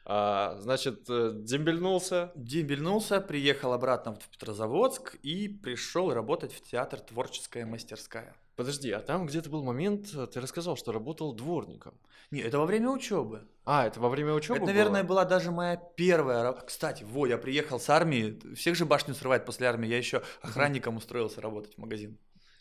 [0.07, 2.31] А, значит, э, дембельнулся.
[2.35, 8.35] Дембельнулся, приехал обратно в Петрозаводск и пришел работать в театр «Творческая мастерская».
[8.55, 11.95] Подожди, а там где-то был момент, э, ты рассказал, что работал дворником.
[12.31, 13.47] Не, это во время учебы.
[13.65, 15.09] А, это во время учебы это, наверное, было?
[15.09, 16.65] была даже моя первая работа.
[16.67, 18.39] Кстати, во, я приехал с армии.
[18.55, 19.87] Всех же башню срывает после армии.
[19.89, 22.17] Я еще охранником устроился работать в магазин.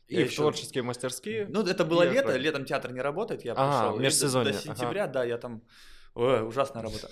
[0.08, 1.46] И я в ещё- творческие мастерские.
[1.48, 2.42] Ну, это было лето, охранник.
[2.42, 3.96] летом театр не работает, я А, пришел.
[3.96, 4.66] До- межсезонье, До, ага.
[4.74, 5.62] сентября, да, я там...
[6.14, 7.08] Ой, ужасная работа.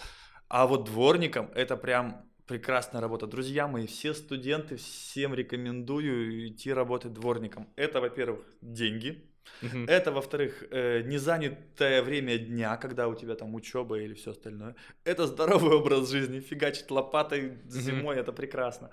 [0.52, 3.26] А вот дворником это прям прекрасная работа.
[3.26, 7.70] Друзья мои, все студенты, всем рекомендую идти работать дворником.
[7.74, 9.24] Это, во-первых, деньги.
[9.62, 9.86] Мгм.
[9.88, 14.76] Это, во-вторых, э, незанятое время дня, когда у тебя там учеба или все остальное.
[15.04, 16.40] Это здоровый образ жизни.
[16.40, 18.90] Фигачить лопатой зимой это прекрасно.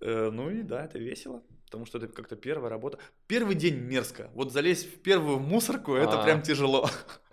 [0.00, 2.98] Э, ну и да, это весело, потому что это как-то первая работа.
[3.26, 4.30] Первый день мерзко.
[4.34, 6.22] Вот залезть в первую мусорку это А.
[6.24, 6.88] прям тяжело.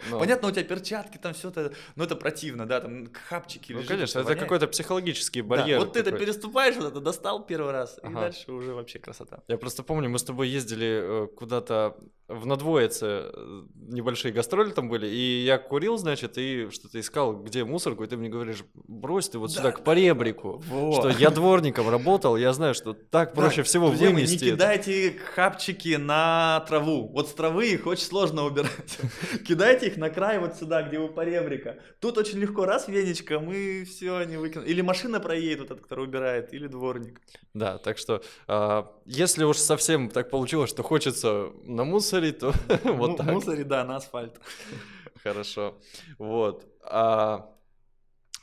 [0.10, 3.73] Ну, Понятно, у тебя перчатки, там все это, но это противно, да, там хапчики.
[3.73, 5.78] Ну, лежит, конечно, это какой-то психологический Да, барьер.
[5.80, 9.43] вот ты это переступаешь, вот это достал первый раз, и дальше уже вообще красота.
[9.49, 11.97] Я просто помню, мы с тобой ездили э, куда-то
[12.30, 17.65] в Надвоице, э, небольшие гастроли там были, и я курил, значит, и что-то искал, где
[17.65, 20.93] мусорку, и ты мне говоришь, брось ты вот Да, сюда, к поребрику, Во.
[20.93, 24.57] что я дворником работал, я знаю, что так проще всего друзья мои, вынести Не это.
[24.57, 27.09] кидайте хапчики на траву.
[27.09, 28.99] Вот с травы их очень сложно убирать.
[29.47, 31.79] Кидайте их на край вот сюда, где у поребрика.
[31.99, 34.67] Тут очень легко раз веничком и все, они выкинут.
[34.67, 37.21] Или машина проедет, вот этот, который убирает, или дворник.
[37.53, 43.27] Да, так что, а, если уж совсем так получилось, что хочется намусорить, то вот так.
[43.27, 44.39] Мусоре, да, на асфальт.
[45.23, 45.77] Хорошо.
[46.17, 46.65] Вот.
[46.83, 47.49] А,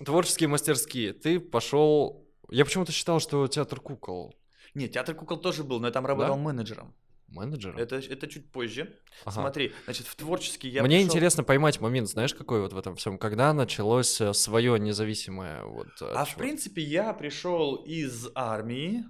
[0.05, 1.13] творческие мастерские.
[1.13, 2.27] Ты пошел...
[2.51, 4.35] Я почему-то считал, что театр кукол.
[4.77, 6.95] Нет, театр кукол тоже был, но я там работал менеджером.
[7.29, 7.79] Менеджером?
[7.79, 9.01] Это, это чуть позже.
[9.25, 9.41] Ага.
[9.41, 12.95] Смотри, значит, в творческий я Мне пришёл- интересно поймать момент, знаешь, какой вот в этом
[12.95, 15.89] всем, когда началось свое независимое вот.
[16.01, 19.05] А в принципе я пришел из армии.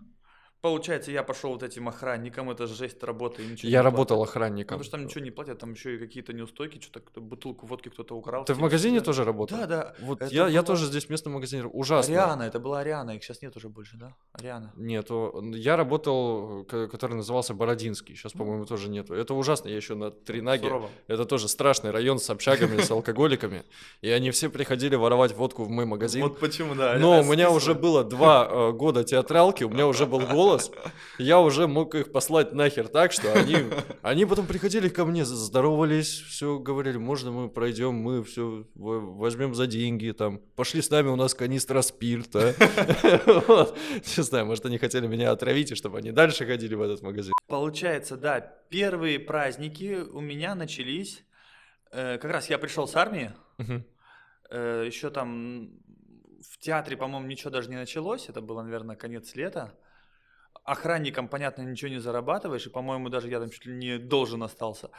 [0.62, 2.96] Получается, я пошел вот этим охранником, это жесть
[3.38, 4.30] и ничего я не работал платят.
[4.36, 4.78] охранником.
[4.78, 8.16] Потому что там ничего не платят, там еще и какие-то неустойки, что-то бутылку водки кто-то
[8.16, 8.44] украл.
[8.44, 9.58] Ты в магазине тоже работал?
[9.58, 9.94] Да, да.
[10.00, 11.64] Вот Это я, я было- тоже здесь в местном магазине.
[11.66, 12.12] Ужасно.
[12.14, 14.14] Ариана, это была Ариана, их сейчас нет уже больше, да?
[14.32, 14.72] Ариана.
[14.76, 15.40] Нету.
[15.54, 18.14] Я работал, к- который назывался Бородинский.
[18.16, 18.38] Сейчас, Ну.
[18.40, 19.14] по-моему, тоже нету.
[19.14, 19.68] Это ужасно.
[19.68, 20.64] Я еще на Тринаге.
[20.68, 20.88] Сурово.
[21.06, 23.62] Это тоже страшный район с общагами, с алкоголиками.
[24.00, 26.22] И они все приходили воровать водку в мой магазин.
[26.22, 26.96] Вот почему, да.
[26.98, 30.45] Но у меня уже было два э, года театралки, у меня уже был голос.
[31.18, 33.56] Я уже мог их послать нахер так, что они,
[34.02, 39.66] они потом приходили ко мне, здоровались, все говорили, можно мы пройдем, мы все возьмем за
[39.66, 42.54] деньги, там, пошли с нами, у нас канистра спирта.
[44.16, 47.32] Не знаю, может, они хотели меня отравить, и чтобы они дальше ходили в этот магазин.
[47.48, 51.24] Получается, да, первые праздники у меня начались.
[51.92, 53.84] э, как раз я пришел с армии, Мгм.
[54.50, 55.70] еще там
[56.42, 58.28] в театре, по-моему, ничего даже не началось.
[58.28, 59.74] Это было, наверное, конец лета.
[60.66, 64.90] Охранником, понятно, ничего не зарабатываешь, и, по-моему, даже я там чуть ли не должен остался.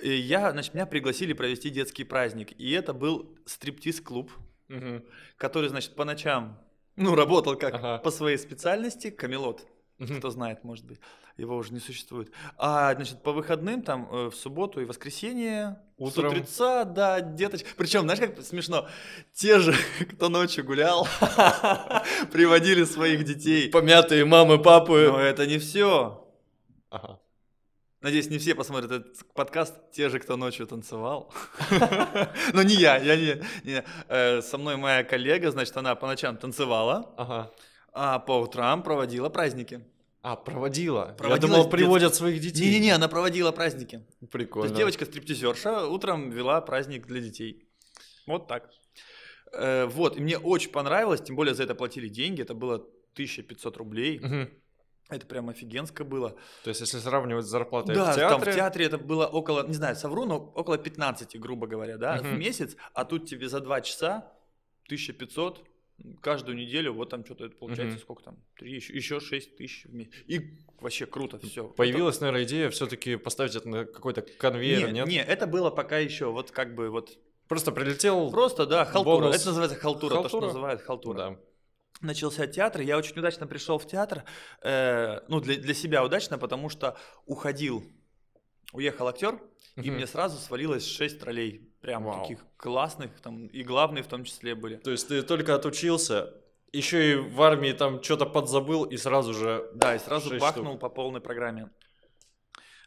[0.00, 4.30] И я, значит, меня пригласили провести детский праздник, и это был стриптиз-клуб,
[4.68, 5.04] Мгм.
[5.36, 6.58] который, значит, по ночам,
[6.96, 7.98] ну, работал как Ага.
[7.98, 9.66] по своей специальности, камелот.
[9.98, 10.98] Кто знает, может быть,
[11.36, 12.30] его уже не существует.
[12.56, 16.30] А, значит, по выходным, там, э, в субботу и воскресенье, Утром.
[16.32, 17.68] с утреца, да, деточки.
[17.76, 18.88] Причем, знаешь, как смешно,
[19.32, 19.74] те же,
[20.12, 21.06] кто ночью гулял,
[22.32, 23.70] приводили своих детей.
[23.70, 25.10] Помятые мамы, папы.
[25.12, 26.26] Но это не все.
[26.90, 27.20] Ага.
[28.00, 31.32] Надеюсь, не все посмотрят этот подкаст, те же, кто ночью танцевал.
[32.52, 33.82] Но не я, я не, не.
[34.08, 37.50] Э, Со мной моя коллега, значит, она по ночам танцевала, Ага.
[37.94, 39.84] А по утрам проводила праздники.
[40.20, 41.16] А, проводила.
[41.22, 42.64] Я думал, приводят своих детей.
[42.64, 44.04] Не-не-не, она проводила праздники.
[44.20, 44.66] То Прикольно.
[44.66, 47.68] есть девочка-стриптизерша утром вела праздник для детей.
[48.26, 48.70] Вот так.
[49.52, 52.76] Э, вот, и мне очень понравилось, тем более за это платили деньги, это было
[53.12, 54.18] 1500 рублей.
[54.18, 54.50] Мгм.
[55.10, 56.30] Это прям офигенско было.
[56.64, 58.28] То есть, если сравнивать с зарплатой да, в театре...
[58.28, 62.16] там в театре это было около, не знаю, совру, но около 15, грубо говоря, да,
[62.16, 62.38] в Мгм.
[62.38, 64.32] месяц, а тут тебе за 2 часа
[64.88, 65.62] 1500
[66.20, 68.02] каждую неделю, вот там что-то это получается, Мгм.
[68.02, 70.12] сколько там, три, еще, еще 6 тысяч в месяц.
[70.26, 71.68] И вообще круто все.
[71.68, 75.06] Появилась, наверное, идея все-таки поставить это на какой-то конвейер, не, нет?
[75.08, 78.30] не, это было пока еще вот как бы вот Просто прилетел...
[78.30, 79.16] Просто, да, халтура.
[79.24, 79.36] Бонус.
[79.36, 80.46] Это называется халтура, то, что Халтура?
[80.46, 81.16] называют халтура.
[81.18, 81.36] Да.
[82.00, 84.24] Начался театр, я очень удачно пришел в театр,
[84.62, 87.84] э, ну, для, для себя удачно, потому что уходил,
[88.72, 89.40] уехал актер,
[89.76, 89.96] и Мгм.
[89.96, 92.22] мне сразу свалилось 6 ролей Прям Вау.
[92.22, 94.76] таких классных, там и главные в том числе были.
[94.76, 96.32] То есть ты только отучился,
[96.72, 99.70] еще и в армии там что-то подзабыл и сразу же...
[99.74, 100.80] Да, и сразу бахнул штук.
[100.80, 101.68] по полной программе.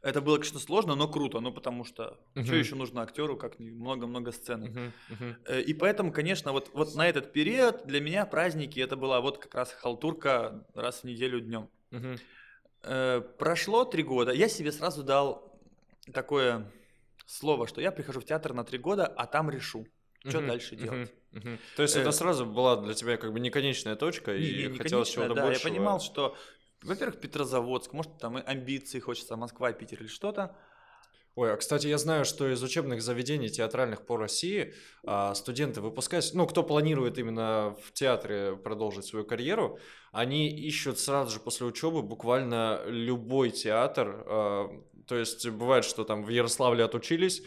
[0.01, 2.45] Это было, конечно, сложно, но круто, ну потому что Мгм.
[2.45, 4.31] что еще нужно актеру, как много-много.
[4.47, 5.37] Мгм, мгм.
[5.45, 9.37] Э, И поэтому, конечно, вот, вот на этот период для меня праздники это была вот
[9.37, 11.69] как раз халтурка раз в неделю днем.
[11.91, 12.15] Мгм.
[12.81, 15.55] Э, Прошло три года, я себе сразу дал
[16.13, 16.71] такое
[17.27, 19.85] слово, что я прихожу в театр на три года, а там решу,
[20.25, 21.13] что дальше делать.
[21.75, 24.67] То есть Э, это сразу была для тебя как бы не конечная точка, Не- и
[24.69, 25.67] не- хотелось чего-то да, большего.
[25.67, 26.35] Я понимал, что,
[26.81, 30.55] во-первых, Петрозаводск, может, там и амбиции, хочется Москва, Питер или что-то.
[31.35, 34.73] Ой, а кстати, я знаю, что из учебных заведений театральных по России
[35.05, 39.77] а, студенты выпускаясь, ну, кто планирует именно в театре продолжить свою карьеру,
[40.11, 44.25] они ищут сразу же после учебы буквально любой театр.
[45.07, 47.41] То есть бывает, что там в Ярославле отучились,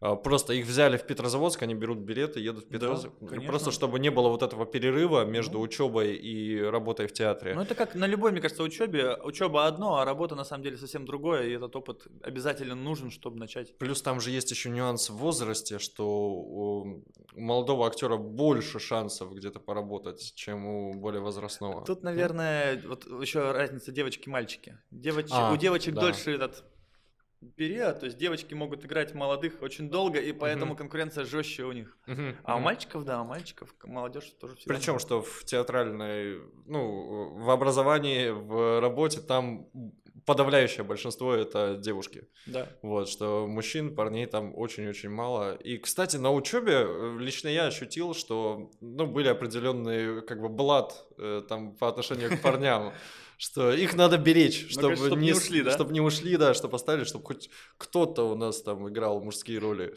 [0.00, 3.18] а, просто их взяли в Петрозаводск, они берут билеты, едут в Да, Петрозаводск.
[3.20, 3.46] конечно.
[3.48, 5.60] просто чтобы не было вот этого перерыва между Ну.
[5.64, 7.54] учебой и работой в театре.
[7.54, 9.16] Ну, это как на любой, мне кажется, учебе.
[9.22, 13.38] Учеба одно, а работа на самом деле совсем другое, и этот опыт обязательно нужен, чтобы
[13.38, 13.78] начать.
[13.78, 19.60] Плюс там же есть еще нюанс в возрасте, что у молодого актера больше шансов где-то
[19.60, 21.84] поработать, чем у более возрастного.
[21.84, 24.76] Тут, наверное, вот еще разница девочки-мальчики.
[24.90, 25.28] Девоч...
[25.30, 26.00] А, У девочек да.
[26.02, 26.64] дольше этот
[27.56, 30.76] период, то есть девочки могут играть молодых очень долго, и поэтому Мгм.
[30.78, 31.96] конкуренция жестче у них.
[32.06, 37.34] Мгм, А у мальчиков, да, у мальчиков молодежь тоже все Причем, что в театральной, ну,
[37.34, 39.68] в образовании, в работе там
[40.26, 42.28] подавляющее большинство это девушки.
[42.46, 42.68] Да.
[42.82, 45.54] Вот, что мужчин, парней там очень-очень мало.
[45.56, 51.04] И, кстати, на учебе э, лично я ощутил, что, ну, были определенные, как бы, блат
[51.18, 52.92] э, там по отношению к парням,
[53.38, 55.70] что их надо беречь, чтобы конечно, чтоб не с- ушли, да?
[55.72, 59.94] Чтобы не ушли, да, чтобы остались, чтобы хоть кто-то у нас там играл мужские роли.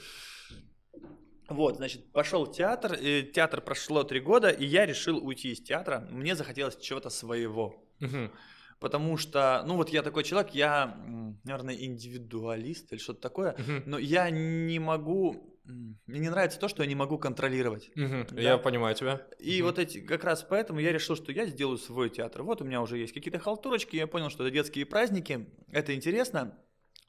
[1.50, 6.06] Вот, значит, пошел театр, и театр прошло три года, и я решил уйти из театра.
[6.12, 7.74] Мне захотелось чего-то своего.
[8.00, 8.32] Мгм.
[8.80, 10.96] Потому что, ну вот я такой человек, я,
[11.44, 13.84] наверное, индивидуалист или что-то такое, Мгм.
[13.86, 17.90] но я не могу, мне не нравится то, что я не могу контролировать.
[17.96, 18.28] Мгм.
[18.32, 18.42] Да.
[18.42, 19.28] Я понимаю тебя.
[19.40, 19.66] И Мгм.
[19.68, 22.44] вот эти, как раз поэтому я решил, что я сделаю свой театр.
[22.44, 26.58] Вот у меня уже есть какие-то халтурочки, я понял, что это детские праздники, это интересно.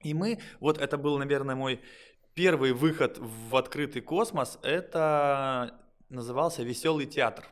[0.02, 1.80] И мы, вот это был, наверное, мой
[2.34, 7.44] первый выход в открытый космос, это назывался «Веселый театр».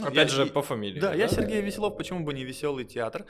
[0.00, 1.00] Ну, Опять я- же, по фамилии.
[1.00, 3.26] Да, я Сергей Веселов, почему бы не веселый театр?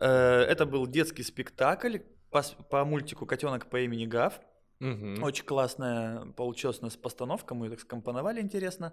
[0.00, 1.98] Э, Это был детский спектакль
[2.30, 4.40] по, по мультику Котенок по имени Гав.
[4.80, 5.22] Мгм.
[5.22, 8.92] Очень классная получилась у нас постановка, мы ее так скомпоновали интересно.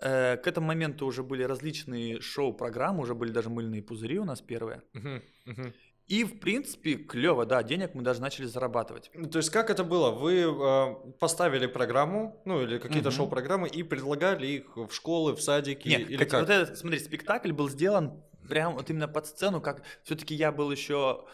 [0.00, 4.40] Э, К этому моменту уже были различные шоу-программы, уже были даже мыльные пузыри у нас
[4.42, 4.82] первые.
[4.92, 5.22] Мгм.
[5.46, 5.72] Мгм.
[6.06, 9.10] И, в принципе, клево, да, денег мы даже начали зарабатывать.
[9.14, 10.12] Ну, То есть как это было?
[10.12, 13.16] Вы э, поставили программу, ну или какие-то Мгм.
[13.16, 16.40] шоу-программы и предлагали их в школы, в садики Нет, или как- как?
[16.42, 20.70] вот этот, смотри, спектакль был сделан прям вот именно под сцену, как все-таки я был
[20.70, 21.24] еще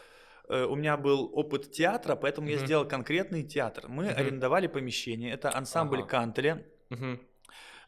[0.49, 2.67] э, у меня был опыт театра, поэтому я Мгм.
[2.67, 3.89] сделал конкретный театр.
[3.89, 4.17] Мы Мгм.
[4.17, 6.07] арендовали помещение, это ансамбль Ага.
[6.09, 6.67] Кантеля.
[6.91, 7.21] Мгм.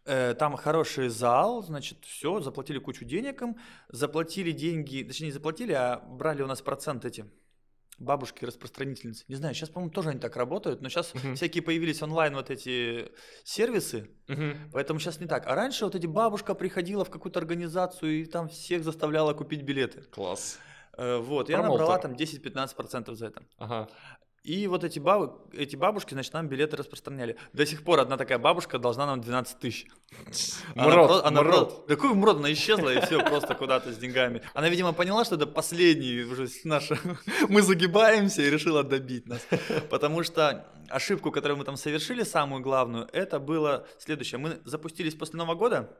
[0.07, 3.57] Э, Там хороший зал, значит, все, заплатили кучу денег им,
[3.88, 7.25] заплатили деньги, точнее не заплатили, а брали у нас процент эти
[7.99, 9.25] бабушки-распространительницы.
[9.29, 11.37] Не знаю, сейчас, по-моему, тоже они так работают, но сейчас Мгм.
[11.37, 13.11] всякие появились онлайн вот эти
[13.45, 14.71] сервисы, Мгм.
[14.73, 15.47] поэтому сейчас не так.
[15.47, 20.03] А раньше вот эти бабушка приходила в какую-то организацию и там всех заставляла купить билеты.
[20.11, 20.59] Класс.
[20.97, 21.77] Э, Вот, Промоутер.
[21.77, 23.43] брала там 10-15% за это.
[23.59, 23.88] Ага.
[24.44, 27.37] И вот эти, бабы, эти бабушки, значит, нам билеты распространяли.
[27.54, 29.87] До сих пор одна такая бабушка должна нам 12 тысяч.
[30.74, 34.42] Про- она просто- Да какой мрот, она исчезла и все, просто куда-то с деньгами.
[34.52, 36.90] Она, видимо, поняла, что это последний уже наш...
[37.48, 39.40] Мы загибаемся и решила добить нас.
[39.88, 44.38] Потому что ошибку, которую мы там совершили, самую главную, это было следующее.
[44.38, 45.96] Мы запустились после Нового года,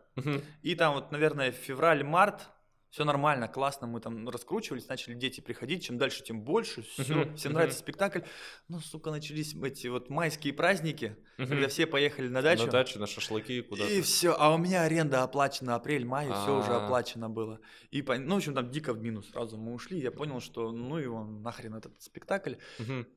[0.63, 2.49] и там вот, наверное, февраль-март,
[2.95, 7.35] все нормально, классно, мы там раскручивались, начали дети приходить, чем дальше, тем больше, все, Мгм,
[7.35, 7.55] всем мгм.
[7.57, 8.21] нравится спектакль.
[8.69, 11.49] Ну, сука, начались эти вот майские праздники, Мгм.
[11.49, 12.67] когда все поехали на дачу.
[12.67, 13.91] На даче, на шашлыки куда-то.
[13.91, 16.85] И все, а у меня аренда оплачена апрель-май, все уже А.
[16.85, 17.59] оплачено было.
[17.91, 20.97] И, ну, в общем, там дико в минус сразу мы ушли, я понял, что ну
[20.97, 23.09] его нахрен этот спектакль, Мгм.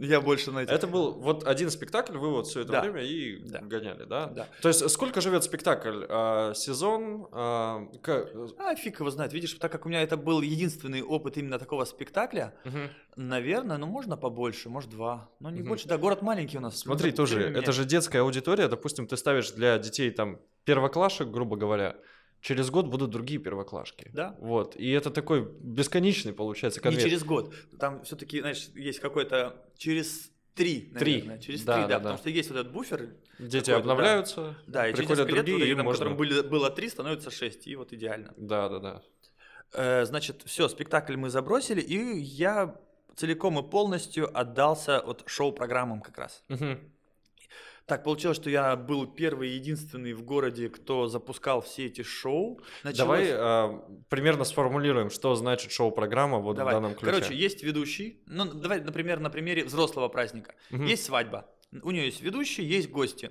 [0.00, 0.70] Я больше на эти...
[0.70, 2.80] Это был вот один спектакль, вы вот все это Да.
[2.82, 3.60] время и Да.
[3.60, 4.26] гоняли, да?
[4.26, 4.48] Да.
[4.62, 6.04] То есть сколько живет спектакль?
[6.08, 7.28] А, сезон?
[7.32, 8.28] А, к-
[8.58, 11.84] А фиг его знает, видишь, так как у меня это был единственный опыт именно такого
[11.84, 12.90] спектакля, Мгм.
[13.16, 15.68] наверное, ну можно побольше, может два, но не Мгм.
[15.68, 15.88] больше.
[15.88, 16.78] Да, город маленький у нас.
[16.78, 21.96] Смотри, тоже, это же детская аудитория, допустим, ты ставишь для детей там первоклашек, грубо говоря,
[22.44, 24.10] через год будут другие первоклашки.
[24.12, 24.36] Да.
[24.38, 27.08] Вот, и это такой бесконечный, получается, Не конвейер.
[27.08, 27.54] через год.
[27.80, 31.14] Там все-таки, знаешь, есть какой-то через три, Три.
[31.14, 31.38] наверное.
[31.38, 31.98] Через Да, три, да, да, да.
[32.00, 35.64] потому что есть вот этот буфер, Дети обновляются, да, и через приходят лет, другие, вот
[35.64, 35.98] и этим, можно...
[36.04, 38.34] которым были, было три, становится шесть, и вот идеально.
[38.36, 39.02] Да, да, да.
[39.72, 42.76] Э, значит, все, спектакль мы забросили, и я
[43.16, 46.44] целиком и полностью отдался вот шоу-программам как раз.
[46.48, 46.78] Мгм.
[47.86, 52.60] Так получилось, что я был первый и единственный в городе, кто запускал все эти шоу.
[52.82, 56.72] Началось- Давай а, примерно сформулируем, что значит шоу-программа вот Давай.
[56.72, 57.12] в данном ключе.
[57.12, 58.22] Короче, есть ведущий.
[58.26, 60.54] Ну, давай, например, на примере взрослого праздника.
[60.70, 60.86] Мгм.
[60.86, 61.46] Есть свадьба.
[61.82, 63.30] У нее есть ведущий, есть гости.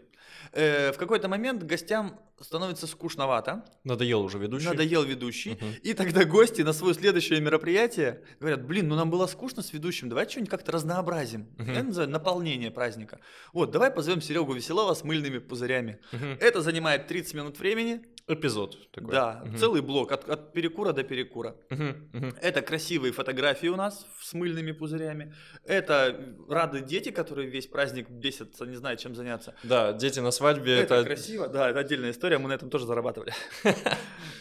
[0.52, 4.68] Э, в какой-то момент гостям становится скучновато, Надоел уже ведущий.
[4.68, 5.74] надоел ведущий, Мгм.
[5.84, 10.10] и тогда гости на свое следующее мероприятие говорят, блин, ну нам было скучно с ведущим,
[10.10, 11.48] давай что-нибудь как-то разнообразим.
[11.58, 11.72] Мгм.
[11.72, 13.20] Это называется наполнение праздника.
[13.54, 16.00] Вот, давай позовем Серегу Веселова с мыльными пузырями.
[16.12, 16.38] Мгм.
[16.42, 19.12] Это занимает 30 минут времени, Эпизод такой.
[19.12, 19.58] да, Мгм.
[19.58, 21.58] целый блок от, от перекура до перекура.
[21.70, 22.10] Мгм.
[22.14, 22.36] Мгм.
[22.42, 25.34] Это красивые фотографии у нас с мыльными пузырями.
[25.66, 29.56] Это рады дети, которые весь праздник бесятся, не знают, чем заняться.
[29.64, 31.06] Да, дети на свадьбе Это, это...
[31.06, 33.34] красиво, да, это отдельная история, мы на этом тоже зарабатывали.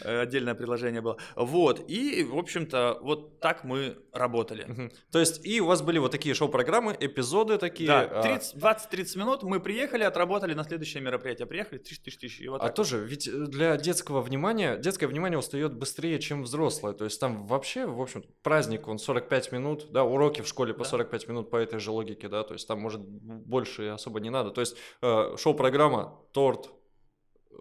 [0.03, 1.17] Отдельное предложение было.
[1.35, 4.91] Вот, и, в общем-то, вот так мы работали.
[5.11, 7.87] То есть и у вас были вот такие шоу-программы, эпизоды такие.
[7.87, 11.47] Да, а, 30 20-30 минут мы приехали, отработали на следующее мероприятие.
[11.47, 12.47] Приехали, тысяч, тысяч, тысяч.
[12.59, 16.93] А тоже, ведь э, для детского внимания, детское внимание устает быстрее, чем взрослое.
[16.93, 20.83] То есть там вообще, в общем, праздник, он 45 минут, да, уроки в школе по
[20.83, 20.89] Да.
[20.89, 24.51] 45 минут по этой же логике, да, то есть там, может, больше особо не надо.
[24.51, 26.69] То есть э, шоу-программа, торт,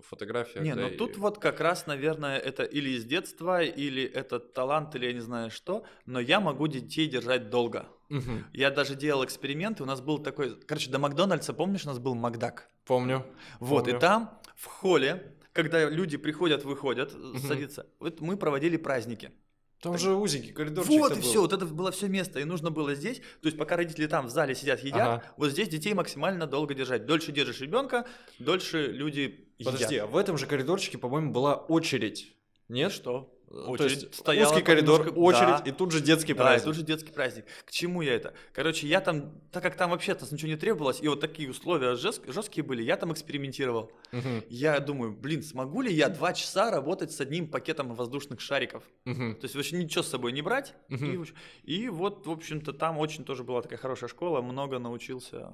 [0.02, 0.60] фотография.
[0.60, 4.38] Не, да, ну и- тут вот как раз, наверное, это или из детства, или это
[4.40, 7.86] талант, или я не знаю что, но я могу детей держать долго.
[8.08, 8.44] Мгм.
[8.52, 12.14] Я даже делал эксперименты, у нас был такой, короче, до Макдональдса, помнишь, у нас был
[12.14, 12.68] Макдак?
[12.84, 13.24] Помню.
[13.60, 13.96] Вот, Помню.
[13.96, 17.12] и там в холле, когда люди приходят, выходят,
[17.46, 19.32] садятся, вот мы проводили праздники.
[19.80, 20.92] Там же узенький коридорчик.
[20.92, 23.76] Вот и все, вот это было все место, и нужно было здесь, то есть пока
[23.76, 25.24] родители там в зале сидят, едят, Ага.
[25.36, 27.04] вот здесь детей максимально долго держать.
[27.04, 28.06] Дольше держишь ребенка,
[28.38, 30.04] дольше люди Подожди, едят.
[30.04, 32.32] а в этом же коридорчике, по-моему, была очередь.
[32.68, 32.92] Нет?
[32.92, 33.34] Что?
[33.54, 35.62] Э, Очередь То есть стояла узкий коридор, немножко- очередь, Да.
[35.66, 36.64] и тут же детский Да, и праздник.
[36.64, 37.44] тут же детский праздник.
[37.66, 38.32] К чему я это?
[38.54, 42.22] Короче, я там, так как там вообще-то ничего не требовалось, и вот такие условия жест-
[42.32, 43.92] жесткие были, я там экспериментировал.
[44.10, 48.84] Мгм, Я думаю, блин, смогу ли я два часа работать с одним пакетом воздушных шариков?
[49.04, 49.34] мгм.
[49.36, 50.74] То есть вообще ничего с собой не брать.
[50.88, 51.34] И, в общем-
[51.64, 55.52] и вот, в общем-то, там очень тоже была такая хорошая школа, много научился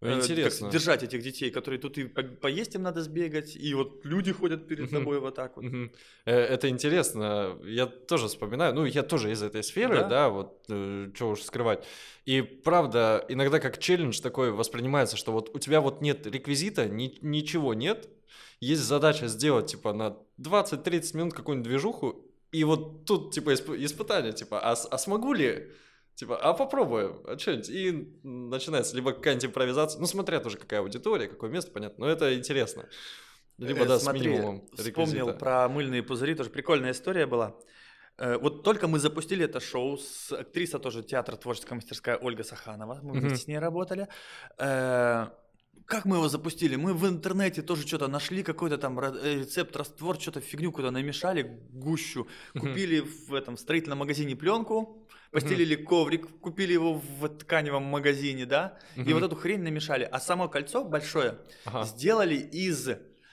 [0.00, 0.70] э, как Интересно.
[0.70, 4.68] держать этих детей, которые тут и по- поесть им надо сбегать, и вот люди ходят
[4.68, 5.64] перед тобой вот так вот.
[6.24, 7.56] Э, Это интересно.
[7.64, 8.74] Я тоже вспоминаю.
[8.74, 10.08] Ну, я тоже из этой сферы, Да?
[10.08, 10.62] да, вот
[11.14, 11.84] что уж скрывать.
[12.26, 17.18] И правда, иногда как челлендж такой воспринимается, что вот у тебя вот нет реквизита, ни-
[17.22, 18.08] ничего нет.
[18.60, 24.32] Есть задача сделать, типа, на 20-30 минут какую-нибудь движуху, и вот тут, типа, исп- испытание,
[24.32, 25.70] типа, а, а смогу ли?
[26.18, 27.68] Типа, а попробуем, а что-нибудь.
[27.70, 32.34] И начинается либо какая-нибудь импровизация, ну, смотря тоже какая аудитория, какое место, понятно, но это
[32.36, 32.86] интересно.
[33.56, 35.32] Либо, Э, да, смотри, с минимумом Вспомнил реквизита.
[35.34, 37.54] про мыльные пузыри, тоже прикольная история была.
[38.16, 42.98] Э, Вот только мы запустили это шоу, с актриса тоже театра творческая мастерская Ольга Саханова,
[43.00, 44.08] мы вместе с ней работали.
[45.88, 46.76] Как мы его запустили?
[46.76, 51.62] Мы в интернете тоже что-то нашли, какой-то там э, рецепт, раствор, что-то фигню куда намешали,
[51.70, 52.28] гущу.
[52.52, 59.14] Купили в этом строительном магазине пленку, постелили коврик, купили его в тканевом магазине, да, и
[59.14, 60.04] вот эту хрень намешали.
[60.04, 61.38] А само кольцо большое
[61.84, 62.90] сделали из,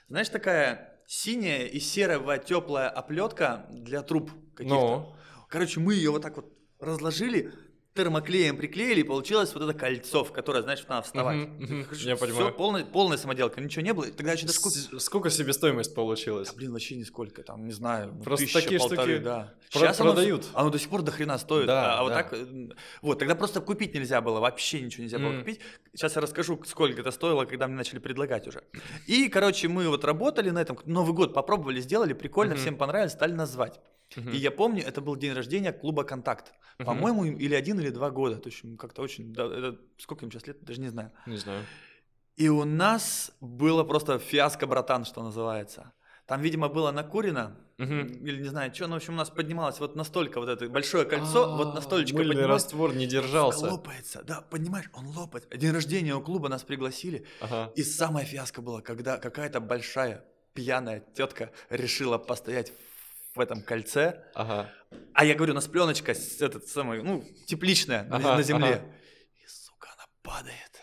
[0.07, 4.75] знаешь, такая синяя и серого теплая оплетка для труб каких-то.
[4.79, 5.15] Ну,
[5.49, 7.51] Короче, мы ее вот так вот разложили,
[7.95, 11.37] термоклеем приклеили, и получилось вот это кольцо, в которое, знаешь, надо вставать.
[11.37, 12.53] Мгм, мгм, Короче, я понимаю.
[12.53, 14.05] полная, полная самоделка, ничего не было.
[14.07, 14.99] Тогда еще даже купил.
[14.99, 16.49] С- Сколько себестоимость получилась?
[16.49, 19.53] Да, блин, вообще нисколько, там, не знаю, ну, Просто тысяча, такие штуки полторы, да.
[19.71, 20.43] про- оно продают.
[20.43, 21.67] всё- Оно, до сих пор до хрена стоит.
[21.67, 22.15] Да, а, а вот да.
[22.23, 22.33] так,
[23.01, 25.39] вот, тогда просто купить нельзя было, вообще ничего нельзя было М.
[25.39, 25.61] купить.
[25.93, 28.61] Сейчас я расскажу, сколько это стоило, когда мне начали предлагать уже.
[29.07, 32.61] И, короче, мы вот работали на этом, Новый год попробовали, сделали, прикольно, Мгм.
[32.61, 33.79] всем понравилось, стали назвать.
[34.15, 34.29] Мгм.
[34.31, 36.53] И я помню, это был день рождения клуба «Контакт».
[36.79, 36.85] Мгм.
[36.85, 38.37] По-моему, им или один, или два года.
[38.37, 39.33] То есть как-то очень...
[39.33, 41.11] да, это- сколько им сейчас лет, даже не знаю.
[41.27, 41.65] Не знаю.
[42.35, 45.93] И у нас было просто фиаско, братан, что называется.
[46.27, 48.07] Там, видимо, было накурено, Мгм.
[48.25, 51.05] или не знаю, что, но, в общем, у нас поднималось вот настолько вот это большое
[51.05, 53.65] кольцо, вот А, настолько поднималось, раствор не держался.
[53.71, 54.23] лопается.
[54.23, 55.47] Да, понимаешь, он лопает.
[55.55, 57.71] День рождения у клуба нас пригласили, Ага.
[57.75, 62.94] и самое фиаско было, когда какая-то большая пьяная тетка решила постоять в
[63.39, 64.69] этом кольце, Ага.
[65.13, 68.73] а я говорю, у нас пленочка этот самый, ну, тепличная на- Ага, на земле.
[68.75, 68.85] ага.
[69.43, 70.74] И, сука, она падает.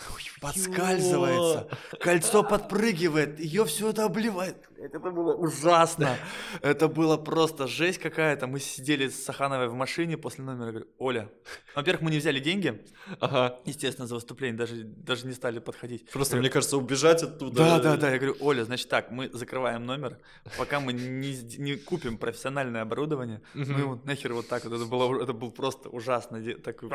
[0.43, 1.69] Подскальзывается,
[2.01, 4.57] кольцо подпрыгивает, ее все это обливает.
[4.79, 6.17] Это было ужасно.
[6.61, 8.49] Это было просто жесть какая-то.
[8.49, 10.71] Мы сидели с Сахановой в машине после номера.
[10.71, 11.29] Говорю, Оля,
[11.77, 12.85] во-первых, мы не взяли деньги,
[13.21, 13.61] Ага.
[13.65, 16.11] естественно, за выступление, даже, даже не стали подходить.
[16.11, 17.55] Просто, Говорю, мне кажется, убежать оттуда.
[17.57, 18.11] да, да, да.
[18.11, 20.19] Я говорю, Оля, значит так, мы закрываем номер,
[20.59, 23.73] пока мы не, не купим профессиональное оборудование, Мгм.
[23.73, 26.43] мы вот нахер вот так вот, это было, это был просто ужасно.
[26.57, 26.91] Такой!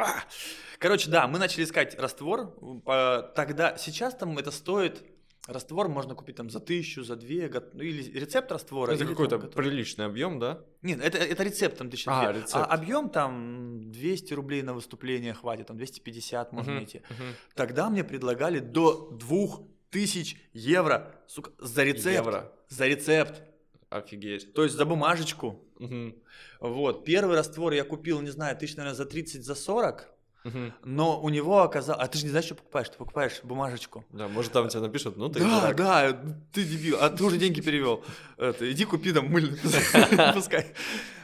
[0.80, 2.48] Короче, да, мы начали искать раствор.
[2.84, 5.04] по- Тогда, сейчас там это стоит,
[5.46, 8.94] раствор можно купить там за тысячу, за две, ну, или рецепт раствора.
[8.94, 10.66] Это какой-то приличный объем, да?
[10.82, 12.56] Нет, это, это рецепт там тысяча А, рецепт.
[12.56, 17.02] А объем там 200 рублей на выступление хватит, там 250 можно Мгм, найти.
[17.12, 17.36] мгм.
[17.54, 22.16] Тогда мне предлагали до 2000 евро, сука, за рецепт.
[22.26, 22.52] Евро.
[22.70, 23.44] За рецепт.
[23.92, 24.52] Офигеть.
[24.56, 25.64] То есть за бумажечку.
[25.78, 26.16] Мгм,
[26.60, 27.06] Вот.
[27.06, 30.10] Первый раствор я купил, не знаю, тысяч, наверное, за 30, за 40.
[30.48, 30.74] Мгм.
[30.84, 32.02] Но у него оказалось...
[32.04, 32.90] А ты же не знаешь, что покупаешь?
[32.90, 34.06] Ты покупаешь бумажечку.
[34.12, 35.76] Да, может там тебе напишут, ну ты да, дурак.
[35.76, 36.22] да,
[36.54, 36.98] ты дебил.
[37.00, 38.04] А ты уже деньги перевел.
[38.38, 39.60] Это, иди купи там мыльный.
[40.34, 40.74] Пускай.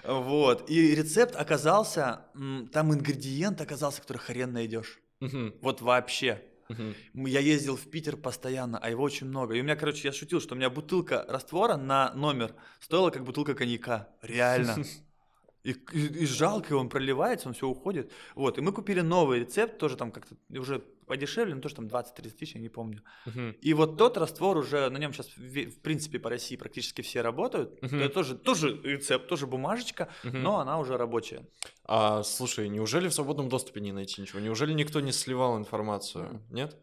[0.03, 0.69] Вот.
[0.69, 2.26] И рецепт оказался...
[2.71, 4.99] Там ингредиент оказался, который хрен найдешь.
[5.61, 6.41] Вот вообще.
[7.13, 9.53] Я ездил в Питер постоянно, а его очень много.
[9.55, 13.24] И у меня, короче, я шутил, что у меня бутылка раствора на номер стоила как
[13.24, 14.09] бутылка коньяка.
[14.21, 14.78] Реально.
[15.64, 18.11] И, и- и жалко, он проливается, он все уходит.
[18.36, 22.32] Вот, и мы купили новый рецепт, тоже там как-то уже подешевле, ну тоже там 20-30
[22.38, 23.01] тысяч, я не помню.
[23.26, 23.55] Мгм.
[23.61, 27.82] И вот тот раствор уже, на нем сейчас в принципе по России практически все работают.
[27.82, 27.99] Мгм.
[28.01, 30.43] Это тоже, тоже рецепт, тоже бумажечка, Мгм.
[30.43, 31.45] но она уже рабочая.
[31.86, 34.39] А слушай, неужели в свободном доступе не найти ничего?
[34.41, 36.41] Неужели никто не сливал информацию?
[36.51, 36.76] Нет?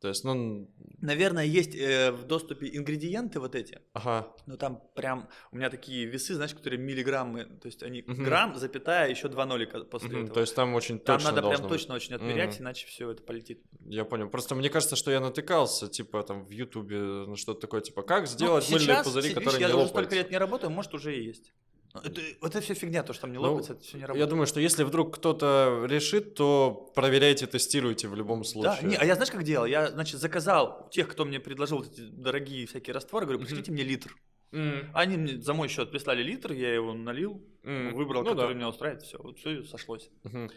[0.00, 0.70] То есть, ну,
[1.00, 4.32] Наверное, есть э, в доступе ингредиенты вот эти, ага.
[4.46, 8.24] Ну там прям у меня такие весы, знаешь, которые миллиграммы, то есть они Мгм.
[8.24, 10.34] грамм, запятая, еще два нолика после Мгм, этого.
[10.34, 11.68] То есть там очень там точно надо прям быть.
[11.70, 12.62] точно очень отмерять, Мгм.
[12.64, 13.62] иначе все это полетит.
[13.84, 14.28] Я понял.
[14.28, 18.22] Просто мне кажется, что я натыкался, типа, там, в Ютубе на что-то такое, типа, как
[18.22, 20.10] Ну, сделать мыльные сейчас, пузыри, видишь, которые я не уже лопаются.
[20.10, 21.52] столько лет не работаю, может уже и есть.
[21.94, 24.26] Ну, Это, это все фигня, то, что там не Ну, лопается, это все не работает.
[24.26, 28.88] Я думаю, что если вдруг кто-то решит, то проверяйте, тестируйте в любом Да, случае.
[28.88, 29.66] не, а я знаешь, как делал?
[29.66, 33.82] Я, значит, заказал тех, кто мне предложил вот эти дорогие всякие растворы, говорю, пришлите мне
[33.84, 34.16] литр.
[34.52, 37.94] М, Они мне за мой счет прислали литр, я его налил, м.
[37.94, 38.54] выбрал, Ну который да.
[38.54, 40.10] меня устраивает, все, вот все сошлось.
[40.24, 40.50] Мгм.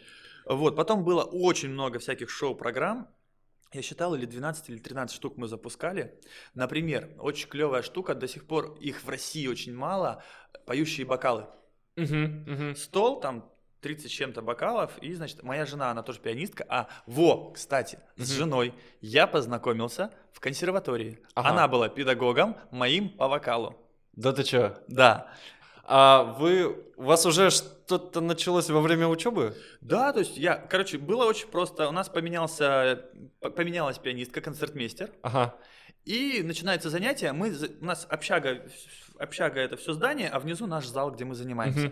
[0.46, 3.08] Вот, потом было очень много всяких шоу-программ.
[3.72, 6.20] Я считал, или 12, или 13 штук мы запускали.
[6.56, 10.24] Например, очень клевая штука, до сих пор их в России очень мало,
[10.66, 11.46] поющие бокалы.
[11.96, 12.76] Мгм, мгм.
[12.76, 13.48] Стол, там
[13.82, 16.66] 30 с чем-то бокалов, и, значит, моя жена, она тоже пианистка.
[16.68, 18.38] А, во, кстати, с Мгм.
[18.38, 21.20] женой я познакомился в консерватории.
[21.36, 21.50] Ага.
[21.50, 23.76] Она была педагогом моим по вокалу.
[24.14, 24.78] Да ты чё?
[24.88, 25.32] Да.
[25.92, 26.68] А вы,
[26.98, 29.58] у вас уже что-то началось во время учебы?
[29.82, 31.90] Да, то есть я, короче, было очень просто.
[31.90, 33.06] У нас поменялся,
[33.42, 35.10] поменялась пианистка, концертмейстер.
[35.24, 35.56] Ага.
[36.06, 37.32] И начинается занятие.
[37.32, 38.70] Мы, у нас общага,
[39.18, 41.92] общага это все здание, а внизу наш зал, где мы занимаемся.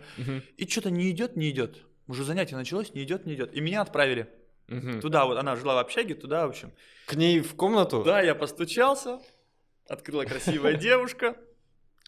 [0.57, 1.77] И что-то не идет, не идет.
[2.07, 3.55] Уже занятие началось, не идет, не идет.
[3.55, 4.29] И меня отправили
[5.01, 6.71] туда, вот она жила в общаге, туда, в общем.
[7.07, 8.03] К ней в комнату?
[8.03, 9.19] Да, я постучался,
[9.87, 11.35] открыла красивая девушка.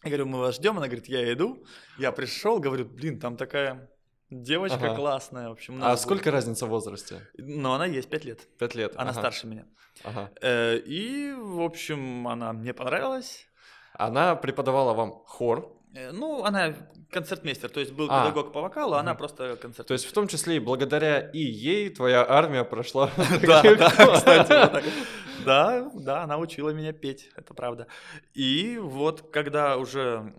[0.04, 0.76] Я говорю, мы вас ждем.
[0.78, 1.62] Она говорит, я иду.
[1.98, 3.90] Я пришел, говорю, блин, там такая
[4.30, 4.94] девочка Ага.
[4.94, 5.48] классная.
[5.48, 6.32] В общем, А надо сколько будет».
[6.34, 7.28] разница в возрасте?
[7.36, 8.48] Ну, она есть пять лет.
[8.58, 8.92] Пять лет.
[8.96, 9.64] Она Ага, старше меня.
[10.04, 10.30] Ага.
[10.40, 13.46] Э, И, в общем, она мне понравилась.
[13.94, 16.72] Она преподавала вам хор, Э, Ну, она
[17.10, 18.22] концертмейстер, то есть был А.
[18.22, 19.84] педагог по вокалу, а она просто концертмейстер.
[19.84, 23.10] то есть в том числе и благодаря и ей твоя армия прошла.
[23.42, 23.60] Да,
[24.14, 24.84] кстати.
[25.44, 27.86] да, да, она учила меня петь, это правда.
[28.34, 30.32] И вот когда уже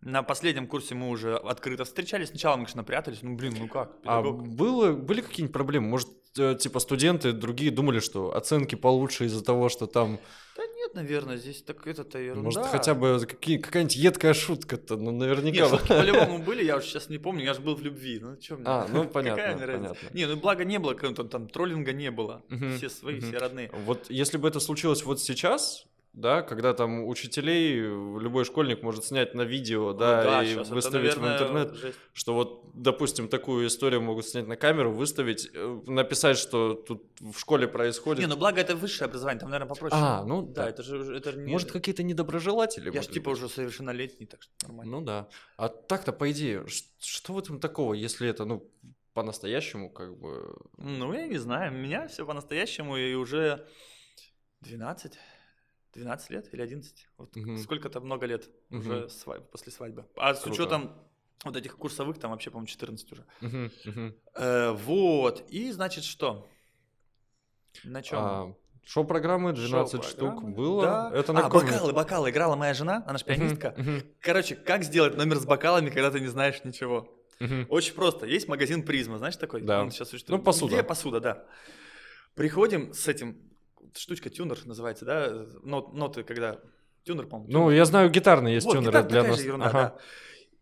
[0.00, 3.92] на последнем курсе мы уже открыто встречались, сначала мы, конечно, прятались, ну блин, ну как,
[4.04, 4.48] А педагог.
[4.48, 5.88] было, были какие-нибудь проблемы?
[5.88, 10.18] Может, типа студенты другие думали, что оценки получше из-за того, что там,
[10.56, 12.42] Да нет, наверное, здесь так это-то ерунда.
[12.42, 15.56] может, хотя бы какие, какая-нибудь едкая шутка-то, ну, наверняка.
[15.58, 18.36] Нет, шутки по-любому были, я уже сейчас не помню, я же был в любви, ну
[18.40, 18.64] что мне?
[18.66, 19.94] А, ну, Какая понятно, мне разница?
[19.94, 20.16] понятно.
[20.18, 23.28] Не, ну благо не было, какого-то там троллинга не было, Мгм, все свои, мгм.
[23.28, 23.70] все родные.
[23.72, 25.86] Вот если бы это случилось вот сейчас,
[26.16, 31.14] да, когда там учителей любой школьник может снять на видео, да, и щас это, выставить
[31.14, 31.98] в наверное, интернет, жесть.
[32.14, 37.38] что вот, допустим, такую историю могут снять на камеру, выставить, э, написать, что тут в
[37.38, 38.20] школе происходит.
[38.20, 40.00] Не, ну благо это высшее образование, там, наверное, попроще.
[40.02, 40.70] а, ну Да, да.
[40.70, 41.52] это же это же не...
[41.52, 42.86] Может, какие-то недоброжелатели?
[42.86, 43.38] Я ж могут типа быть.
[43.38, 44.90] уже совершеннолетний, так что нормально.
[44.98, 45.28] Ну да.
[45.58, 46.64] А так-то, по идее,
[46.98, 48.66] что в этом такого, если это, ну,
[49.12, 50.56] по-настоящему, как бы...
[50.78, 53.66] Ну, я не знаю, меня все по-настоящему, и уже
[54.60, 55.12] 12,
[55.96, 57.08] 12 лет или 11.
[57.18, 57.58] Вот Мгм.
[57.58, 58.80] сколько-то много лет Мгм.
[58.80, 60.04] уже свадьбы, после свадьбы.
[60.16, 60.54] А с Круто.
[60.62, 60.94] учетом
[61.44, 63.24] вот этих курсовых, там вообще, по-моему, 14 уже.
[63.40, 64.14] Мгм.
[64.34, 66.48] Э, вот, и значит что?
[67.84, 68.18] На чем?
[68.18, 70.82] А, Шоу-программы 12 штук было.
[70.82, 71.10] Да.
[71.12, 72.30] Это а, бокалы, бокалы.
[72.30, 73.74] Играла моя жена, она же пианистка.
[74.20, 77.12] Короче, как сделать номер с бокалами, когда ты не знаешь ничего?
[77.68, 78.26] Очень просто.
[78.26, 79.62] Есть магазин Призма, знаешь такой?
[79.62, 79.82] Да.
[79.82, 80.38] Он сейчас существует.
[80.38, 80.74] Ну, посуда.
[80.74, 81.44] Где посуда, да.
[82.34, 83.36] Приходим с этим,
[83.94, 85.46] штучка тюнер называется, да?
[85.62, 86.58] Нот, ноты, когда...
[87.04, 87.52] Тюнер, по-моему.
[87.52, 89.38] Ну, я знаю, гитарные есть вот, тюнеры для нас.
[89.38, 89.78] Же ерунда, ага.
[89.78, 89.98] да.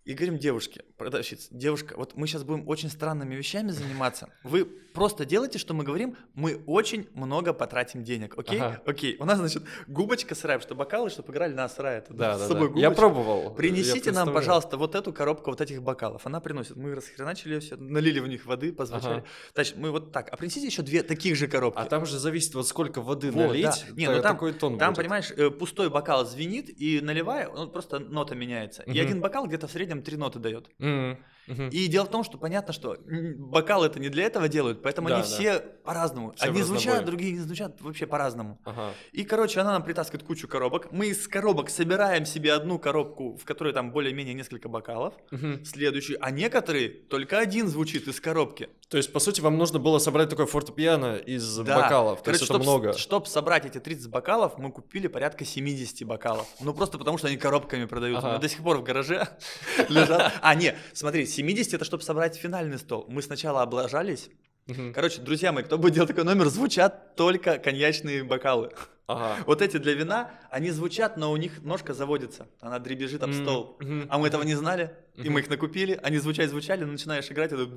[0.04, 4.28] И говорим девушке, продавщице, девушка, вот мы сейчас будем очень странными вещами заниматься.
[4.42, 8.60] Вы просто делайте, что мы говорим, мы очень много потратим денег, окей?
[8.60, 8.82] Ага.
[8.84, 9.16] Окей.
[9.18, 12.04] У нас, значит, губочка сырая, что бокалы, чтобы играли на сырая.
[12.10, 12.70] Да, да, да.
[12.76, 13.54] Я пробовал.
[13.54, 16.26] Принесите нам, пожалуйста, вот эту коробку вот этих бокалов.
[16.26, 16.76] Она приносит.
[16.76, 19.18] Мы расхреначили все, налили в них воды, позвучали.
[19.18, 19.26] Ага.
[19.54, 20.28] Значит, мы вот так.
[20.30, 21.78] А принесите еще две таких же коробки.
[21.78, 23.94] А там же зависит, вот сколько воды вот, налить, да.
[23.96, 24.98] Не, ну там, такой тон Там, будет.
[24.98, 28.82] понимаешь, э, пустой бокал звенит, и наливая, он просто нота меняется.
[28.82, 28.92] Угу.
[28.92, 30.70] И один бокал где-то в среднем три ноты дает.
[30.78, 31.16] Mm-hmm.
[31.46, 32.96] И дело в том, что понятно, что
[33.36, 35.28] бокалы это не для этого делают, поэтому да, они да.
[35.28, 36.32] все по-разному.
[36.32, 38.58] Все Одни звучат, другие не звучат вообще по-разному.
[38.64, 38.92] Ага.
[39.12, 40.90] И, короче, она нам притаскивает кучу коробок.
[40.92, 45.64] Мы из коробок собираем себе одну коробку, в которой там более-менее несколько бокалов, угу.
[45.64, 48.68] следующую, а некоторые только один звучит из коробки.
[48.88, 51.82] То есть, по сути, вам нужно было собрать такое фортепиано из да.
[51.82, 52.18] бокалов.
[52.18, 52.92] То Короче, есть, это много.
[52.94, 56.46] Чтобы собрать эти 30 бокалов, мы купили порядка 70 бокалов.
[56.60, 58.28] Ну, просто потому, что они коробками продаются.
[58.28, 58.38] Ага.
[58.38, 59.28] до сих пор в гараже
[59.88, 60.32] лежат.
[60.40, 63.06] А, не, смотри, 70 это чтобы собрать финальный стол.
[63.08, 64.30] Мы сначала облажались.
[64.94, 68.70] Короче, друзья мои, кто будет делать такой номер, звучат только коньячные бокалы.
[69.06, 69.42] Ага.
[69.46, 73.76] Вот эти для вина, они звучат, но у них ножка заводится, она дребезжит об стол.
[73.80, 74.06] Mm-hmm.
[74.08, 77.52] А мы этого не знали, и мы их накупили, они звучать звучали, но начинаешь играть,
[77.52, 77.68] это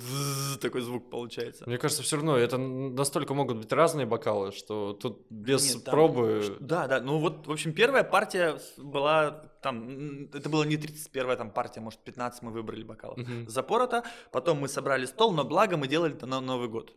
[0.61, 1.65] такой звук получается.
[1.67, 5.91] Мне кажется, все равно это настолько могут быть разные бокалы, что тут без Нет, там,
[5.91, 6.57] пробы...
[6.61, 11.51] Да, да, ну вот, в общем, первая партия была там, это было не 31-я там
[11.51, 13.17] партия, может 15 мы выбрали бокалов.
[13.17, 13.49] Uh-huh.
[13.49, 16.93] Запорота, потом мы собрали стол, но благо мы делали это на Новый год.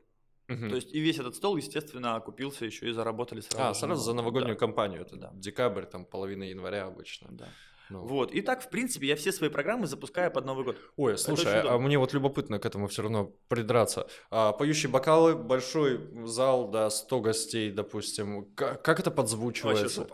[0.51, 0.68] Угу.
[0.68, 3.70] То есть и весь этот стол, естественно, окупился еще и заработали сразу.
[3.70, 4.59] А, сразу за новогоднюю да.
[4.59, 5.03] кампанию.
[5.03, 5.30] Это да.
[5.34, 7.28] декабрь, там половина января обычно.
[7.30, 7.48] Да.
[7.91, 8.07] Ну.
[8.07, 8.32] Вот.
[8.32, 10.76] И так, в принципе, я все свои программы запускаю под Новый год.
[10.97, 14.07] Ой, слушай, а мне вот любопытно к этому все равно придраться.
[14.30, 18.47] А, поющие бокалы, большой зал, да, 100 гостей, допустим.
[18.55, 20.07] Как, как это подзвучивается?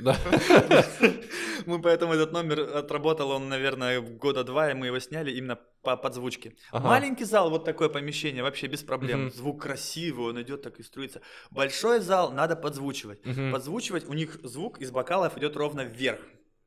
[1.66, 5.96] Мы поэтому этот номер отработал, он, наверное, года два, и мы его сняли именно по
[5.96, 6.56] подзвучке.
[6.72, 6.88] Ага.
[6.88, 9.30] Маленький зал, вот такое помещение, вообще без проблем.
[9.30, 11.22] Звук красивый, он идет так и струится.
[11.50, 13.20] Большой зал надо подзвучивать.
[13.52, 16.20] Подзвучивать у них звук из бокалов идет ровно вверх.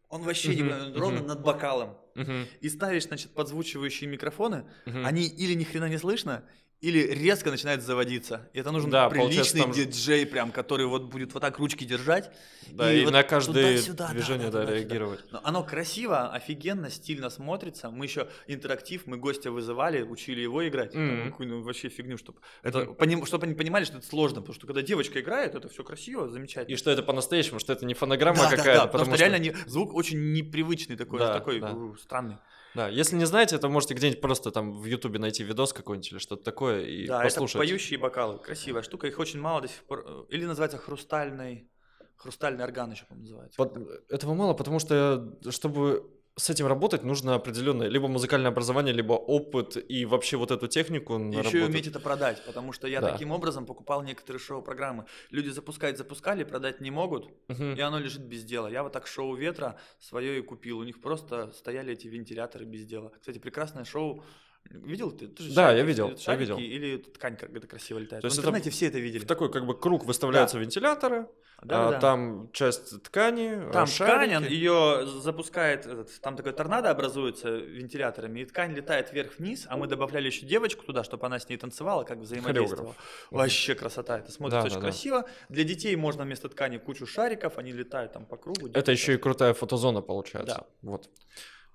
[0.09, 1.27] Он вообще uh-huh, не ровно uh-huh.
[1.27, 1.97] над бокалом.
[2.15, 2.47] Uh-huh.
[2.61, 5.05] И ставишь, значит, подзвучивающие микрофоны, uh-huh.
[5.05, 6.43] они или ни хрена не слышно,
[6.81, 8.49] или резко начинает заводиться.
[8.53, 9.71] И это нужен да, приличный там...
[9.71, 12.31] диджей, прям, который вот будет вот так ручки держать.
[12.67, 15.19] Да, и, и вот на каждое движение да, да, да, реагировать.
[15.31, 17.89] Но оно красиво, офигенно, стильно смотрится.
[17.89, 20.95] Мы еще интерактив, мы гостя вызывали, учили его играть.
[20.95, 21.21] Mm-hmm.
[21.21, 22.95] Там, какую вообще фигню, чтобы, это, mm-hmm.
[22.95, 24.39] поним, чтобы они понимали, что это сложно.
[24.39, 26.73] Потому что когда девочка играет, это все красиво, замечательно.
[26.73, 28.63] И что это по-настоящему, что это не фонограмма да, какая-то.
[28.63, 31.75] Да, да, потому, потому что, что реально не, звук очень непривычный такой, да, такой да.
[32.01, 32.37] странный.
[32.75, 36.19] Да, если не знаете, то можете где-нибудь просто там в Ютубе найти видос какой-нибудь или
[36.19, 37.55] что-то такое и да, послушать.
[37.55, 40.03] Да, это поющие бокалы, красивая штука, их очень мало до сих пор.
[40.05, 41.69] Э, или называется хрустальный,
[42.15, 43.57] хрустальный орган еще, по-моему, называется.
[43.57, 44.11] Под...
[44.11, 46.09] Этого мало, потому что чтобы
[46.39, 51.17] с этим работать нужно определенное либо музыкальное образование, либо опыт и вообще вот эту технику
[51.17, 53.11] Еще и уметь это продать, потому что я да.
[53.11, 55.05] таким образом покупал некоторые шоу-программы.
[55.31, 57.63] Люди запускать запускали, продать не могут, угу.
[57.63, 58.67] и оно лежит без дела.
[58.67, 60.79] Я вот так шоу «Ветра» свое и купил.
[60.79, 63.11] У них просто стояли эти вентиляторы без дела.
[63.19, 64.23] Кстати, прекрасное шоу
[64.69, 65.27] Видел ты?
[65.27, 66.57] ты же да, шарики, я видел, я видел.
[66.57, 68.21] Или ткань как это красиво летает.
[68.21, 69.23] То есть в интернете это все это видели.
[69.23, 70.63] В такой как бы круг выставляются да.
[70.63, 71.27] вентиляторы,
[71.63, 71.99] да, а, да.
[71.99, 74.35] там часть ткани, Там шарики.
[74.35, 75.87] ткань, ее запускает,
[76.21, 81.03] там такой торнадо образуется вентиляторами, и ткань летает вверх-вниз, а мы добавляли еще девочку туда,
[81.03, 82.93] чтобы она с ней танцевала, как взаимодействовала.
[82.93, 83.31] Хореограф.
[83.31, 85.21] Вообще красота, это смотрится да, очень да, красиво.
[85.21, 85.27] Да.
[85.49, 88.69] Для детей можно вместо ткани кучу шариков, они летают там по кругу.
[88.73, 90.65] Это еще и крутая фотозона получается.
[90.81, 90.89] Да.
[90.89, 91.09] Вот.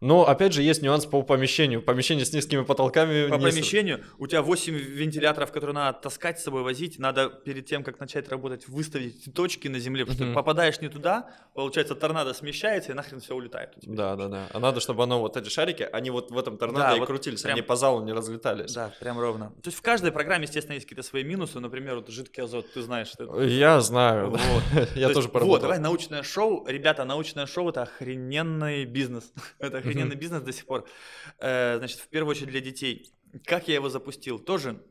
[0.01, 1.82] Но, опять же, есть нюанс по помещению.
[1.82, 3.28] Помещение с низкими потолками.
[3.28, 3.47] По не...
[3.47, 6.99] помещению у тебя 8 вентиляторов, которые надо таскать с собой, возить.
[6.99, 10.05] Надо перед тем, как начать работать, выставить точки на земле.
[10.05, 13.70] Потому что попадаешь не туда, получается, торнадо смещается, и нахрен все улетает.
[13.82, 14.49] Да, да, да.
[14.53, 17.07] А надо, чтобы оно, вот эти шарики, они вот в этом торнадо да, и вот
[17.07, 17.55] крутились, прям...
[17.55, 18.72] они по залу не разлетались.
[18.72, 19.51] Да, прям ровно.
[19.62, 21.61] То есть в каждой программе, естественно, есть какие-то свои минусы.
[21.61, 23.42] Например, вот жидкий азот, ты знаешь, что это.
[23.42, 24.30] Я знаю.
[24.30, 24.88] Вот.
[24.95, 25.49] Я тоже поработал.
[25.49, 26.66] Вот, давай научное шоу.
[26.66, 29.32] Ребята, научное шоу— это охрененный бизнес.
[29.59, 30.89] Это охрененный бизнес до сих пор.
[31.39, 33.12] Э, значит, в первую очередь для детей.
[33.45, 34.39] Как я его запустил?
[34.39, 34.82] Тоже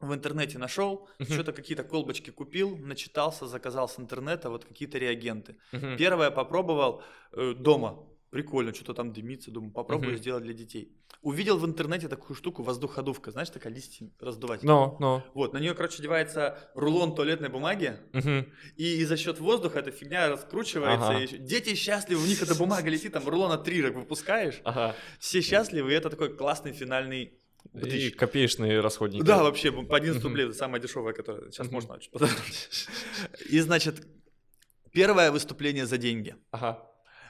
[0.00, 1.32] в интернете нашел, uh-huh.
[1.32, 5.56] что-то какие-то колбочки купил, начитался, заказал с интернета вот какие-то реагенты.
[5.72, 5.96] Uh-huh.
[5.96, 8.04] Первое попробовал э, дома.
[8.32, 10.18] Прикольно, что-то там дымится, думаю, попробую Мгм.
[10.18, 10.90] сделать для детей.
[11.20, 14.62] Увидел в интернете такую штуку, воздуходувка, знаешь, такая листья раздувать.
[14.62, 15.22] Но, но.
[15.34, 18.46] Вот, на нее, короче, одевается рулон туалетной бумаги, Мгм.
[18.76, 21.10] и, за счет воздуха эта фигня раскручивается.
[21.10, 21.20] Ага.
[21.22, 24.60] и Дети счастливы, у них эта бумага летит, там рулона три так выпускаешь.
[24.64, 24.96] Ага.
[25.20, 27.34] Все счастливы, и это такой классный финальный
[27.74, 29.22] И копеечные расходники.
[29.22, 30.28] Да, вообще, по 11 Мгм.
[30.30, 31.98] рублей, это самая дешевая, которая сейчас можно.
[33.50, 34.06] И, значит,
[34.90, 36.34] первое выступление за деньги.
[36.50, 36.88] Ага.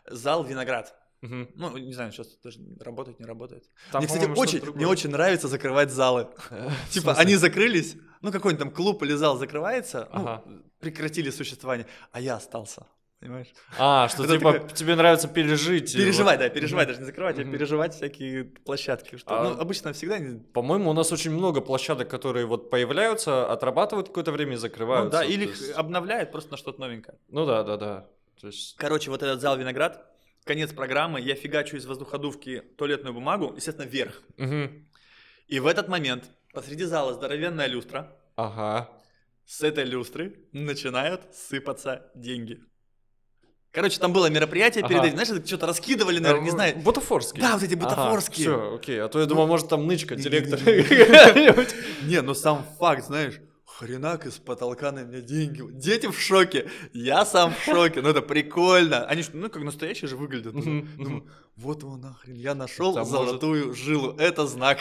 [0.09, 0.94] Зал «Виноград».
[1.20, 1.48] Мгм.
[1.55, 3.64] Ну, не знаю, сейчас даже работает, не работает.
[3.92, 6.26] Там, мне, кстати, очень, мне очень нравится закрывать залы.
[6.90, 12.36] Типа, они закрылись, ну, какой-нибудь там клуб или зал закрывается, ну, прекратили существование, а я
[12.36, 12.86] остался.
[13.20, 13.46] Понимаешь?
[13.78, 15.94] А, что Это типа такое- тебе нравится пережить.
[15.94, 19.16] Переживать, вот- да, переживать, даже не закрывать, а переживать всякие площадки.
[19.16, 20.18] Что, А- ну, обычно всегда.
[20.53, 25.20] По-моему, у нас очень много площадок, которые вот появляются, отрабатывают какое-то время и Ну, закрываются.
[25.20, 27.16] да, То или их есть- обновляют просто на что-то новенькое.
[27.28, 28.07] Ну да, да, да.
[28.41, 28.76] То есть...
[28.76, 30.05] Короче, вот этот зал «Виноград»,
[30.45, 34.22] конец программы, я фигачу из воздуходувки туалетную бумагу, естественно, вверх.
[34.37, 34.89] Мгм.
[35.49, 38.91] И в этот момент посреди зала здоровенная люстра, Ага.
[39.47, 42.61] с этой люстры начинают сыпаться деньги.
[43.70, 45.07] Короче, там было мероприятие перед Ага.
[45.09, 46.76] этим, знаешь, что-то раскидывали, наверное, не Э, знаю.
[46.76, 47.41] Бутафорский.
[47.41, 48.47] Да, вот эти бутафорские.
[48.47, 49.01] Все, окей.
[49.01, 50.61] А то я думал, может там нычка, директор.
[52.05, 53.41] Не, ну сам факт, знаешь,
[53.78, 55.62] хренак из потолка на меня деньги.
[55.72, 59.04] Дети в шоке, я сам в шоке, ну это прикольно.
[59.06, 60.52] Они ж, ну как настоящие же выглядят.
[60.54, 64.78] Думаю, вот его нахрен, я нашел золотую жилу, это знак.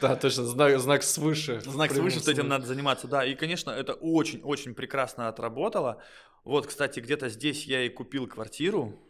[0.00, 1.60] Да, точно, знак, знак свыше.
[1.60, 3.24] Знак свыше, что этим надо заниматься, да.
[3.24, 6.02] И, конечно, это очень-очень прекрасно отработало.
[6.44, 9.00] Вот, кстати, где-то здесь я и купил квартиру.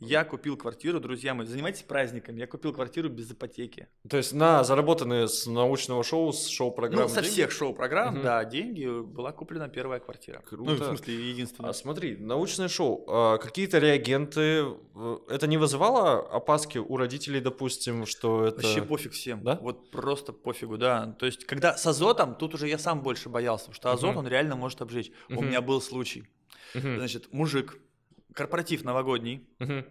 [0.00, 2.38] Я купил квартиру, друзья мои, занимайтесь праздниками.
[2.38, 3.88] Я купил квартиру без ипотеки.
[4.08, 7.32] То есть на заработанные с научного шоу, с шоу-программы Ну, со деньги?
[7.32, 8.22] всех шоу-программ, Мгм.
[8.22, 10.40] да, деньги была куплена первая квартира.
[10.48, 10.70] Круто.
[10.70, 11.70] Ну, в смысле, единственная.
[11.70, 18.06] А смотри, научное шоу, а какие-то реагенты, э, это не вызывало опаски у родителей, допустим,
[18.06, 18.56] что это...
[18.62, 19.42] Вообще пофиг всем.
[19.42, 19.58] Да?
[19.60, 21.16] Вот просто пофигу, да.
[21.18, 24.18] То есть, когда с азотом, тут уже я сам больше боялся, потому что азот, Мгм.
[24.18, 25.10] он реально может обжечь.
[25.28, 25.46] У Мгм.
[25.48, 26.24] меня был случай.
[26.74, 27.78] Мгм, Значит, мужик,
[28.42, 29.84] корпоратив новогодний, мгм.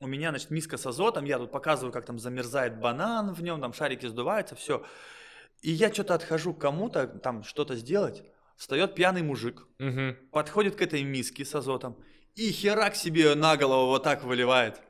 [0.00, 3.60] у меня, значит, миска с азотом, я тут показываю, как там замерзает банан в нем,
[3.60, 4.84] там шарики сдуваются, все.
[5.62, 8.22] И я что-то отхожу к кому-то, там что-то сделать,
[8.56, 10.16] встает пьяный мужик, Мгм.
[10.30, 11.96] подходит к этой миске с азотом
[12.36, 14.80] и херак себе на голову вот так выливает.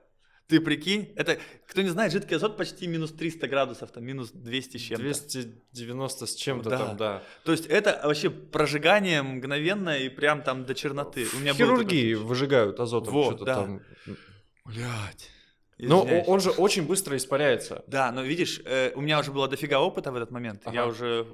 [0.49, 4.77] Ты прикинь, это, кто не знает, жидкий азот почти минус 300 градусов, там минус 200
[4.77, 5.03] с чем-то.
[5.03, 6.79] 290 с чем-то Да.
[6.79, 7.23] там, да.
[7.45, 11.27] То есть это вообще прожигание мгновенное и прям там до черноты.
[11.35, 13.55] У меня хирургии выжигают азотом Вот, что-то да.
[13.57, 13.81] там.
[14.65, 15.31] Блядь.
[15.79, 16.27] Но Извиняюсь.
[16.27, 17.85] о- он же очень быстро испаряется.
[17.87, 20.63] Да, но видишь, э, у меня уже было дофига опыта в этот момент.
[20.73, 20.87] Я Ага.
[20.91, 21.27] уже...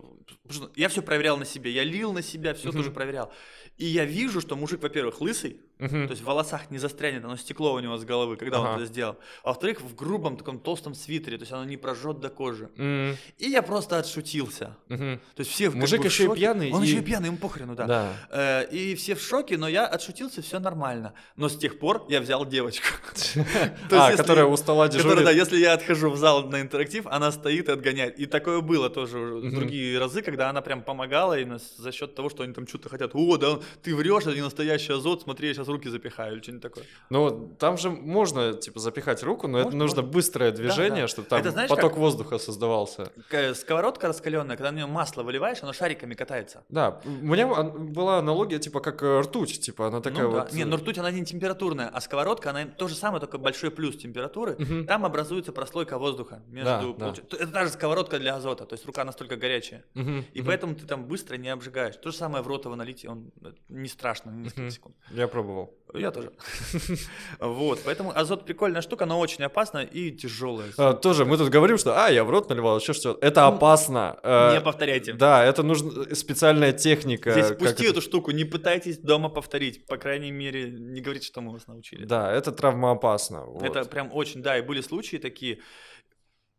[0.77, 1.71] Я все проверял на себе.
[1.71, 2.77] Я лил на себя, все Мгм.
[2.79, 3.33] тоже проверял.
[3.79, 6.07] И я вижу, что мужик, во-первых, лысый, Мгм.
[6.07, 8.77] то есть в волосах не застрянет, оно стекло у него с головы, когда он Ага.
[8.77, 9.17] это сделал.
[9.43, 12.69] А во-вторых, в грубом таком толстом свитере, то есть оно не прожжет до кожи.
[12.77, 14.77] М, И я просто отшутился.
[14.89, 15.21] мгм.
[15.35, 17.39] То есть все как Мужик в еще и пьяный Он и- еще и пьяный, ему
[17.39, 17.87] похрену, да.
[17.87, 18.13] Да.
[18.31, 21.15] Э, И все в шоке, но я отшутился, все нормально.
[21.37, 22.87] Но с тех пор я взял девочку.
[23.91, 25.39] А, которая у стола Которая, да, дежурит.
[25.39, 28.19] если я отхожу в зал на интерактив, она стоит и отгоняет.
[28.19, 32.15] И такое было тоже в другие разы, когда она прям помогала и нас- за счет
[32.15, 33.13] того, что они там что-то хотят.
[33.15, 36.63] О, да, ты врешь, это не настоящий азот, смотри, я сейчас руки запихаю или что-нибудь
[36.63, 36.85] такое.
[37.09, 40.13] Ну, там же можно, типа, запихать руку, но это Можно, нужно можно.
[40.13, 41.09] быстрое движение, да.
[41.09, 43.13] чтобы там Это знаешь, поток как- воздуха создавался.
[43.31, 46.65] К- Сковородка раскаленная, когда на нее масло выливаешь, оно шариками катается.
[46.69, 50.43] Да, у меня была аналогия, типа, как э, ртуть, типа, она такая ну, да.
[50.45, 50.53] вот...
[50.53, 53.97] Не, но ртуть, она не температурная, а сковородка, она то же самое, только большой плюс
[53.97, 54.57] температуры.
[54.59, 54.87] Мгм.
[54.87, 56.95] Там образуется прослойка воздуха между...
[56.99, 57.37] Да, да.
[57.39, 59.85] Это та же сковородка для азота, то есть рука настолько горячая.
[60.03, 60.47] Мгм, И мгм.
[60.47, 61.97] поэтому ты там быстро не обжигаешь.
[61.97, 64.71] То же самое в рот его налить, он э, не страшно, на несколько Мгм.
[64.71, 64.97] секунд.
[65.11, 65.75] Я пробовал.
[65.95, 66.33] Я тоже.
[67.41, 70.69] Вот, поэтому азот прикольная штука, но очень опасна и тяжелая.
[70.79, 73.57] А, тоже мы тут говорим, что, а, я в рот наливал, еще что Это Ну,
[73.57, 74.19] опасно.
[74.23, 75.13] Э, Не повторяйте.
[75.13, 77.31] Да, это нужна специальная техника.
[77.33, 79.87] Здесь пусти эту штуку, не пытайтесь дома повторить.
[79.87, 82.05] По крайней мере, не говорите, что мы вас научили.
[82.05, 83.45] Да, это травмоопасно.
[83.63, 85.59] Это прям очень, да, и были случаи такие.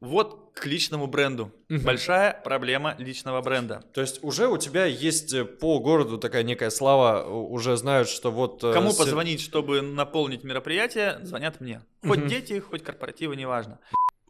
[0.03, 1.51] Вот к личному бренду.
[1.69, 1.83] Мгм.
[1.83, 3.81] Большая проблема личного бренда.
[3.93, 8.29] То есть уже у тебя есть э, по городу такая некая слава, уже знают, что
[8.31, 8.63] вот...
[8.63, 11.81] э, Кому се- позвонить, чтобы наполнить мероприятие, звонят мне.
[12.05, 12.27] Хоть Мгм.
[12.27, 13.79] дети, хоть корпоративы, неважно.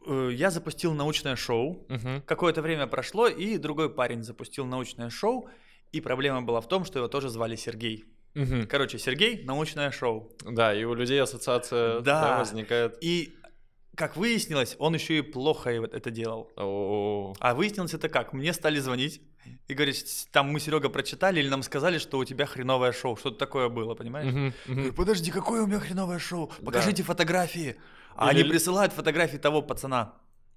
[0.06, 1.84] Э, Я запустил научное шоу.
[1.88, 2.22] Мгм.
[2.24, 5.48] Какое-то время прошло, и другой парень запустил научное шоу.
[5.92, 8.04] И проблема была в том, что его тоже звали Сергей.
[8.34, 8.66] Мгм.
[8.68, 10.30] Короче, Сергей, научное шоу.
[10.44, 12.20] Да, и у людей ассоциация Да.
[12.22, 12.96] да, возникает.
[13.00, 13.34] И
[13.96, 16.50] как выяснилось, он еще и плохо это делал.
[16.56, 17.34] О-о-о.
[17.40, 18.32] А выяснилось это как?
[18.32, 19.20] Мне стали звонить
[19.68, 23.16] и говорить, там мы, Серега, прочитали или нам сказали, что у тебя хреновое шоу.
[23.16, 24.26] Что-то такое было, понимаешь?
[24.26, 24.52] Я мгм.
[24.66, 26.50] говорю, Подожди, какое у меня хреновое шоу?
[26.64, 27.76] Покажите фотографии.
[28.16, 30.14] А Или- они присылают фотографии того пацана.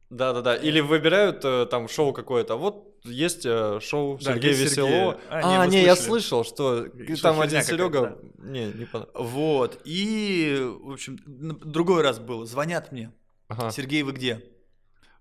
[0.09, 0.55] Да-да-да.
[0.55, 2.55] Или выбирают э, там шоу какое-то.
[2.55, 4.89] Вот есть э, шоу Да, Сергея есть Сергей.
[4.89, 5.19] Веселова.
[5.29, 7.89] А, А, не, не, вы я слышал, что Что там один Серега.
[7.89, 9.11] какая-то, Не, не понравилось.
[9.33, 9.81] Вот.
[9.83, 12.45] И, в общем, другой раз был.
[12.45, 13.11] Звонят мне.
[13.47, 13.71] Ага.
[13.71, 14.43] Сергей, вы где?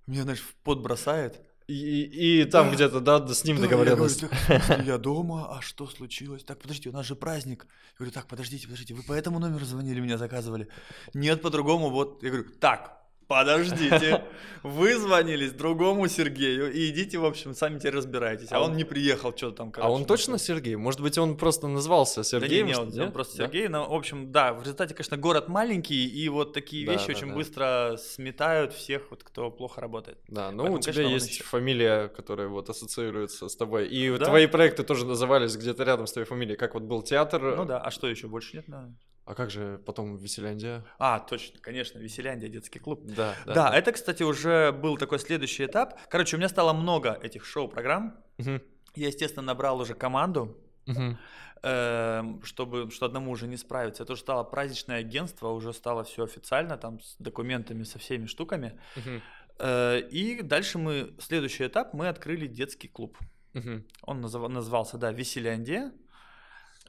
[0.06, 1.40] Меня, знаешь, в пот бросает.
[1.68, 2.74] И, и- и там Да.
[2.74, 4.20] где-то, да, с ним Да, я договоренность.
[4.22, 6.44] говорю, «Так, в смысле, я дома, а что случилось?
[6.44, 7.66] Так, подождите, у нас же праздник.
[7.68, 10.68] Я говорю, так, подождите, подождите, вы по этому номеру звонили, меня заказывали?
[11.12, 12.22] Нет, по-другому, вот.
[12.22, 14.22] Я говорю, так, подождите,
[14.62, 18.50] вы звонились другому Сергею, и идите, в общем, сами теперь разбирайтесь.
[18.52, 20.76] А А он он- не приехал, что-то там, А короче, он точно Сергей?
[20.76, 22.66] Может быть, он просто назвался Да не, Сергеем?
[22.66, 23.12] не, что- он, он нет?
[23.12, 23.44] просто Да?
[23.44, 23.68] Сергей.
[23.68, 27.12] Но, в общем, да, в результате, конечно, город маленький, и вот такие Да, вещи да,
[27.12, 27.34] очень да.
[27.34, 30.18] быстро сметают всех, вот, кто плохо работает.
[30.28, 33.88] Да, ну Поэтому, у тебя конечно, он есть еще- фамилия, которая вот ассоциируется с тобой.
[33.88, 34.24] И Да.
[34.26, 36.56] твои проекты тоже назывались где-то рядом с твоей фамилией.
[36.56, 37.56] Как вот был театр.
[37.56, 38.68] Ну да, а что еще больше нет?
[38.68, 38.94] на-
[39.26, 40.84] А как же потом Веселяндия?
[40.98, 43.00] А, точно, конечно, Веселяндия, детский клуб.
[43.04, 45.98] Да, Да, это, кстати, уже был такой следующий этап.
[46.08, 48.14] Короче, у меня стало много этих шоу-программ.
[48.38, 48.62] Мгм,
[48.94, 50.56] Я, естественно, набрал уже команду,
[50.86, 51.18] мгм.
[51.62, 54.04] эм, чтобы что одному уже не справиться.
[54.04, 58.78] Это уже стало праздничное агентство, уже стало все официально, там с документами, со всеми штуками.
[58.96, 59.22] Мгм,
[59.58, 63.16] Э, И дальше мы, следующий этап, мы открыли детский клуб.
[63.54, 63.84] мгм.
[64.02, 65.92] Он называ- назывался, да, Веселяндия.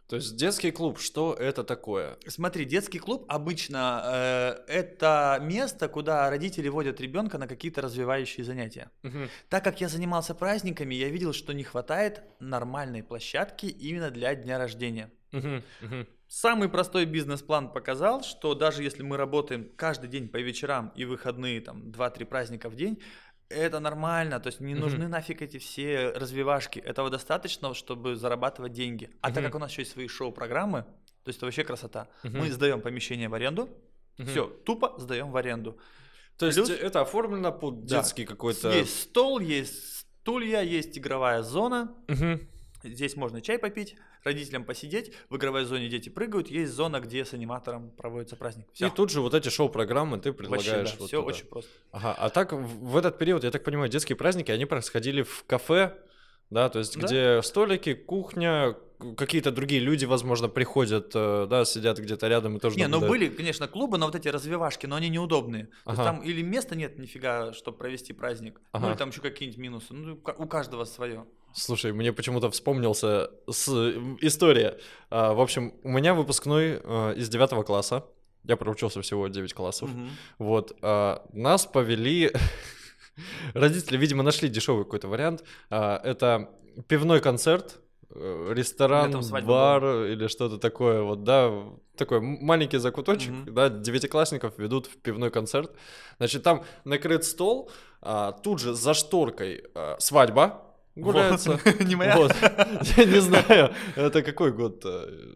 [0.07, 2.17] То есть детский клуб, что это такое?
[2.27, 8.89] Смотри, детский клуб обычно э, это место, куда родители водят ребенка на какие-то развивающие занятия.
[9.03, 14.33] Мгм, Так как я занимался праздниками, я видел, что не хватает нормальной площадки именно для
[14.35, 15.11] дня рождения.
[15.31, 16.07] мгм, мгм.
[16.29, 21.61] Самый простой бизнес-план показал, что даже если мы работаем каждый день по вечерам и выходные,
[21.61, 23.01] там, 2-3 праздника в день,
[23.49, 26.79] это нормально, то есть не нужны нафиг эти все развивашки.
[26.79, 29.09] Этого достаточно, чтобы зарабатывать деньги.
[29.21, 29.45] А так Мгм.
[29.45, 30.83] как у нас еще есть свои шоу-программы,
[31.23, 32.07] то есть это вообще красота.
[32.23, 32.37] Мгм.
[32.39, 33.69] Мы сдаем помещение в аренду,
[34.17, 34.27] Мгм.
[34.27, 35.77] все, тупо сдаем в аренду.
[36.37, 37.97] То есть Плюс- это оформлено под Да.
[37.97, 38.71] детский какой-то...
[38.71, 41.95] Есть стол, есть стулья, есть игровая зона.
[42.07, 42.47] Мгм.
[42.83, 45.11] Здесь можно чай попить, родителям посидеть.
[45.29, 46.49] В игровой зоне дети прыгают.
[46.49, 48.67] Есть зона, где с аниматором проводится праздник.
[48.73, 48.87] Все.
[48.87, 50.95] И тут же вот эти шоу-программы ты предлагаешь.
[50.99, 51.27] вот все туда.
[51.33, 51.71] очень просто.
[51.91, 55.97] Ага, а так в этот период, я так понимаю, детские праздники, они происходили в кафе,
[56.49, 57.05] да, то есть Да.
[57.05, 58.75] где столики, кухня,
[59.17, 63.09] какие-то другие люди, возможно, приходят, э, да, сидят где-то рядом и тоже Не, ну наблюдают.
[63.09, 65.69] были, конечно, клубы, но вот эти развивашки, но они неудобные.
[65.85, 66.03] Ага.
[66.03, 68.89] там или места нет нифига, чтобы провести праздник, ну Ага.
[68.91, 69.93] или там еще какие-нибудь минусы.
[69.93, 71.25] Ну, у каждого свое.
[71.53, 73.67] Слушай, мне почему-то вспомнился с...
[74.21, 74.77] история.
[75.09, 78.05] А, в общем, у меня выпускной э, из девятого класса.
[78.43, 79.89] Я проучился всего 9 классов.
[80.37, 82.31] Вот, а, нас повели...
[83.53, 85.43] Родители, видимо, нашли дешевый какой-то вариант.
[85.69, 86.49] А, это
[86.87, 87.79] пивной концерт,
[88.11, 89.11] э, ресторан,
[89.45, 91.01] бар или что-то такое.
[91.01, 91.51] Вот, да,
[91.97, 93.53] такой маленький закуточек, Мгм.
[93.53, 95.71] да, девятиклассников ведут в пивной концерт.
[96.17, 97.71] Значит, там накрыт стол,
[98.01, 100.63] а, тут же за шторкой а, свадьба
[101.01, 101.59] гуляется.
[101.83, 102.15] Не моя?
[102.17, 102.35] Вот.
[102.97, 104.81] Я не знаю, это какой год?
[104.85, 105.35] э,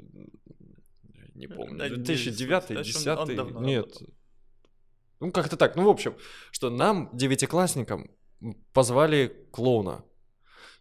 [1.36, 1.78] Не помню.
[1.78, 2.78] Да, не 2009, суть.
[2.78, 3.86] В общем, 10 он давно Нет.
[3.86, 4.08] работал.
[5.20, 5.76] Ну, как-то так.
[5.76, 6.16] Ну, в общем,
[6.52, 8.10] что нам, девятиклассникам,
[8.74, 10.04] позвали клоуна.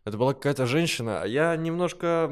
[0.05, 2.31] Это была какая-то женщина, а я немножко...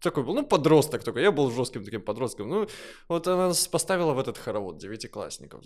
[0.00, 1.22] такой был, ну, подросток такой.
[1.22, 2.48] Я был жестким таким подростком.
[2.48, 2.68] Ну,
[3.08, 5.62] вот она нас поставила в этот хоровод девятиклассников.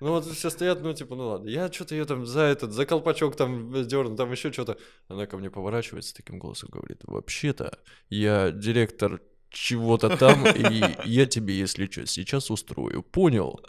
[0.00, 1.48] Ну, вот все стоят, ну, типа, ну, ладно.
[1.48, 4.78] Я что-то ее там за этот, за колпачок там дерну, там еще что-то.
[5.08, 7.78] Она ко мне поворачивается таким голосом, говорит, вообще-то
[8.08, 13.02] я директор чего-то там, и я тебе, если что, сейчас устрою.
[13.02, 13.60] Понял?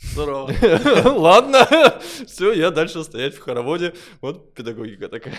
[0.00, 0.52] Здорово.
[1.18, 1.66] Ладно,
[2.26, 3.94] все, я дальше стоять в хороводе.
[4.20, 5.34] Вот педагогика такая.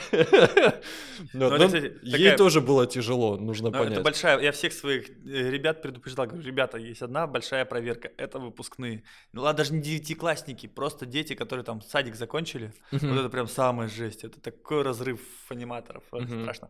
[1.34, 4.04] Но- это, но кстати, Ей такая- тоже было тяжело, нужно Ну, это понять.
[4.04, 9.04] большая, я всех своих э, ребят предупреждал, говорю, ребята, есть одна большая проверка, это выпускные.
[9.34, 12.74] Ну ладно, даже не девятиклассники, просто дети, которые там садик закончили.
[12.92, 16.70] Вот это прям самая жесть, это такой разрыв аниматоров, страшно.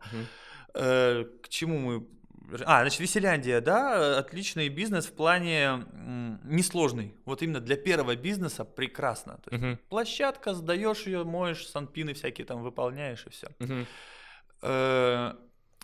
[0.74, 2.06] Э, к чему мы...
[2.66, 7.14] А, значит, Веселяндия, да, отличный бизнес в плане м, несложный.
[7.24, 9.38] Вот именно для первого бизнеса прекрасно.
[9.44, 9.78] То есть Мгм.
[9.88, 13.48] площадка, сдаешь ее, моешь, санпины всякие там выполняешь и все.
[13.58, 13.86] Мгм.
[14.62, 15.34] Э,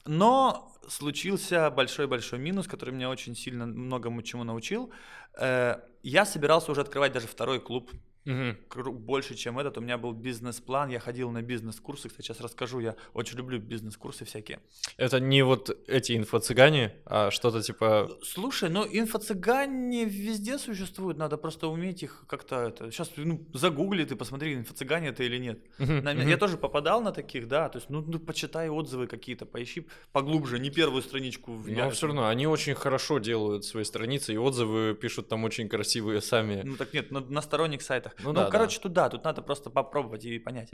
[0.09, 4.93] Но случился большой-большой минус, который меня очень сильно многому чему научил.
[5.39, 7.91] Э, Я собирался уже открывать даже второй клуб.
[8.27, 8.93] Угу.
[8.93, 9.79] Больше, чем этот.
[9.79, 12.09] У меня был бизнес-план, я ходил на бизнес-курсы.
[12.09, 14.59] Кстати, сейчас расскажу, я очень люблю бизнес-курсы всякие.
[14.97, 18.11] Это не вот эти инфо-цыгане, а что-то типа...
[18.23, 22.57] Слушай, ну инфо-цыгане везде существуют, надо просто уметь их как-то...
[22.67, 22.91] Это...
[22.91, 25.61] Сейчас ну, загугли ты, посмотри, инфо-цыгане это или нет.
[25.79, 26.13] Uh-huh, на...
[26.13, 26.29] uh-huh.
[26.29, 30.59] Я тоже попадал на таких, да, то есть ну, ну почитай отзывы какие-то, поищи поглубже,
[30.59, 31.53] не первую страничку.
[31.53, 31.71] В...
[31.71, 36.21] Но все равно, они очень хорошо делают свои страницы, и отзывы пишут там очень красивые
[36.21, 36.63] сами.
[36.65, 38.16] Ну так нет, на, на сторонних сайтах.
[38.19, 38.83] Ну, ну да, короче, да.
[38.83, 40.71] тут да, тут надо просто попробовать и понять.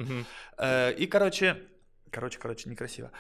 [0.59, 1.63] Э, и, короче,
[2.11, 3.11] короче, короче, некрасиво.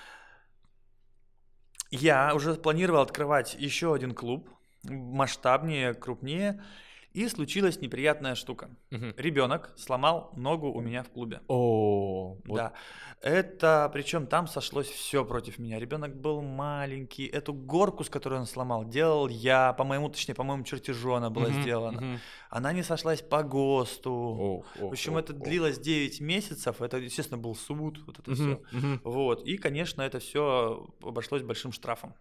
[1.90, 4.48] Я уже планировал открывать еще один клуб,
[4.84, 6.64] масштабнее, крупнее.
[7.12, 8.70] И случилась неприятная штука.
[8.90, 9.14] Угу.
[9.16, 11.40] Ребенок сломал ногу у меня в клубе.
[11.48, 12.56] О, вот.
[12.56, 12.72] да.
[13.20, 15.78] Это, причем там сошлось все против меня.
[15.78, 17.26] Ребенок был маленький.
[17.26, 21.30] Эту горку, с которой он сломал, делал я, по моему, точнее, по моему чертежу она
[21.30, 21.98] была угу, сделана.
[21.98, 22.20] Угу.
[22.50, 24.12] Она не сошлась по ГОСТу.
[24.12, 25.40] Ох, в общем, ох, это ох.
[25.40, 26.82] длилось 9 месяцев.
[26.82, 28.00] Это, естественно, был суд.
[28.06, 28.62] Вот это угу, все.
[28.72, 29.00] Угу.
[29.04, 29.46] Вот.
[29.46, 32.14] И, конечно, это все обошлось большим штрафом.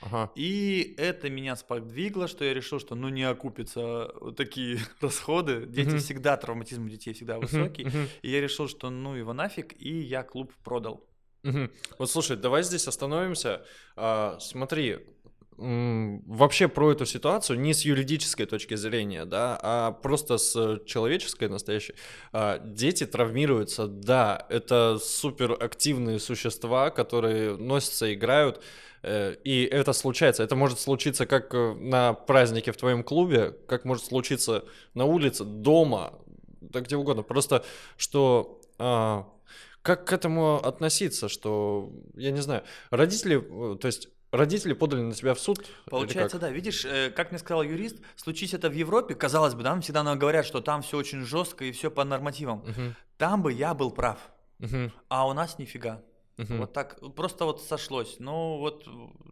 [0.00, 0.30] Ага.
[0.34, 5.66] И это меня сподвигло, что я решил, что ну не окупятся вот такие расходы.
[5.66, 5.98] Дети uh-huh.
[5.98, 7.84] всегда, травматизм у детей всегда высокий.
[7.84, 8.08] Uh-huh.
[8.22, 11.08] И я решил, что ну его нафиг, и я клуб продал.
[11.44, 11.68] Угу.
[11.98, 13.64] Вот слушай, давай здесь остановимся.
[13.96, 14.98] А, смотри,
[15.56, 21.94] вообще про эту ситуацию не с юридической точки зрения, да, а просто с человеческой настоящей.
[22.32, 28.62] А, дети травмируются, да, это суперактивные существа, которые носятся, играют.
[29.04, 30.42] Э, и это случается.
[30.42, 35.44] Это может случиться как э, на празднике в твоем клубе, как может случиться на улице,
[35.44, 36.14] дома,
[36.60, 37.22] да где угодно.
[37.22, 37.64] Просто
[37.98, 39.28] что а,
[39.82, 45.14] как к этому относиться, что я не знаю, родители, э, то есть Родители подали на
[45.14, 45.64] тебя в суд?
[45.84, 46.50] Получается, да.
[46.50, 46.84] Видишь,
[47.14, 50.60] как мне сказал юрист, случись это в Европе, казалось бы, да, всегда нам говорят, что
[50.60, 52.58] там все очень жестко и все по нормативам.
[52.62, 52.94] Угу.
[53.16, 54.18] Там бы я был прав.
[54.58, 54.90] Угу.
[55.08, 56.02] А у нас нифига.
[56.36, 56.54] Угу.
[56.54, 58.16] Вот так, просто вот сошлось.
[58.18, 58.88] Ну, вот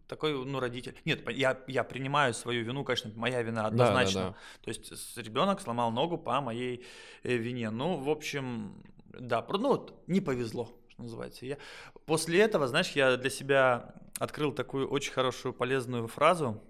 [0.06, 0.96] такой, ну, родитель.
[1.04, 4.20] Нет, я, я принимаю свою вину, конечно, моя вина однозначно.
[4.20, 4.62] Да, да, да.
[4.62, 6.84] То есть ребенок сломал ногу по моей
[7.24, 7.70] э, вине.
[7.70, 11.44] Ну, в общем, да, ну, вот не повезло, что называется.
[11.44, 11.58] Я...
[12.06, 16.62] После этого, знаешь, я для себя открыл такую очень хорошую, полезную фразу.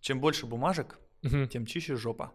[0.00, 1.46] Чем больше бумажек, угу.
[1.46, 2.32] тем чище жопа.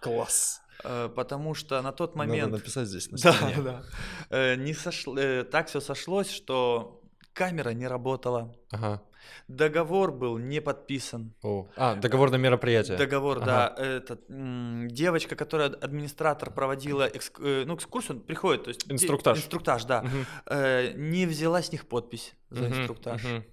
[0.00, 0.63] Класс.
[0.82, 2.50] Э, потому что на тот момент...
[2.50, 3.54] Надо написать здесь на стене.
[3.56, 3.82] Да, да.
[4.30, 5.16] Э, не сошло...
[5.18, 7.00] Э, так все сошлось, что
[7.32, 8.54] камера не работала.
[8.70, 9.02] Ага.
[9.48, 11.32] Договор был не подписан.
[11.42, 11.66] О.
[11.76, 12.98] А, договор на мероприятие.
[12.98, 13.46] Договор, ага.
[13.46, 13.82] да.
[13.82, 17.38] Это, девочка, которая администратор проводила экск...
[17.38, 18.90] ну, экскурсию, приходит, то есть...
[18.90, 19.38] Инструктаж.
[19.38, 20.00] Инструктаж, да.
[20.00, 20.98] Угу.
[20.98, 23.24] Не взяла с них подпись за угу, инструктаж.
[23.24, 23.44] Угу.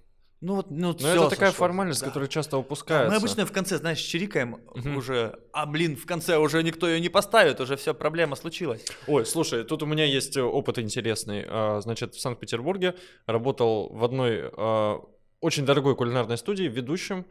[0.42, 1.66] Ну вот, ну, Но это такая сошло.
[1.66, 2.08] формальность, да.
[2.08, 3.12] которая часто упускается.
[3.12, 4.98] Мы обычно в конце, знаешь, чирикаем угу.
[4.98, 8.84] уже, а блин, в конце уже никто ее не поставит, уже все, проблема случилась.
[9.06, 11.46] Ой, слушай, тут у меня есть э, опыт интересный.
[11.48, 15.00] А, значит, в Санкт-Петербурге работал в одной а,
[15.40, 17.24] очень дорогой кулинарной студии ведущим.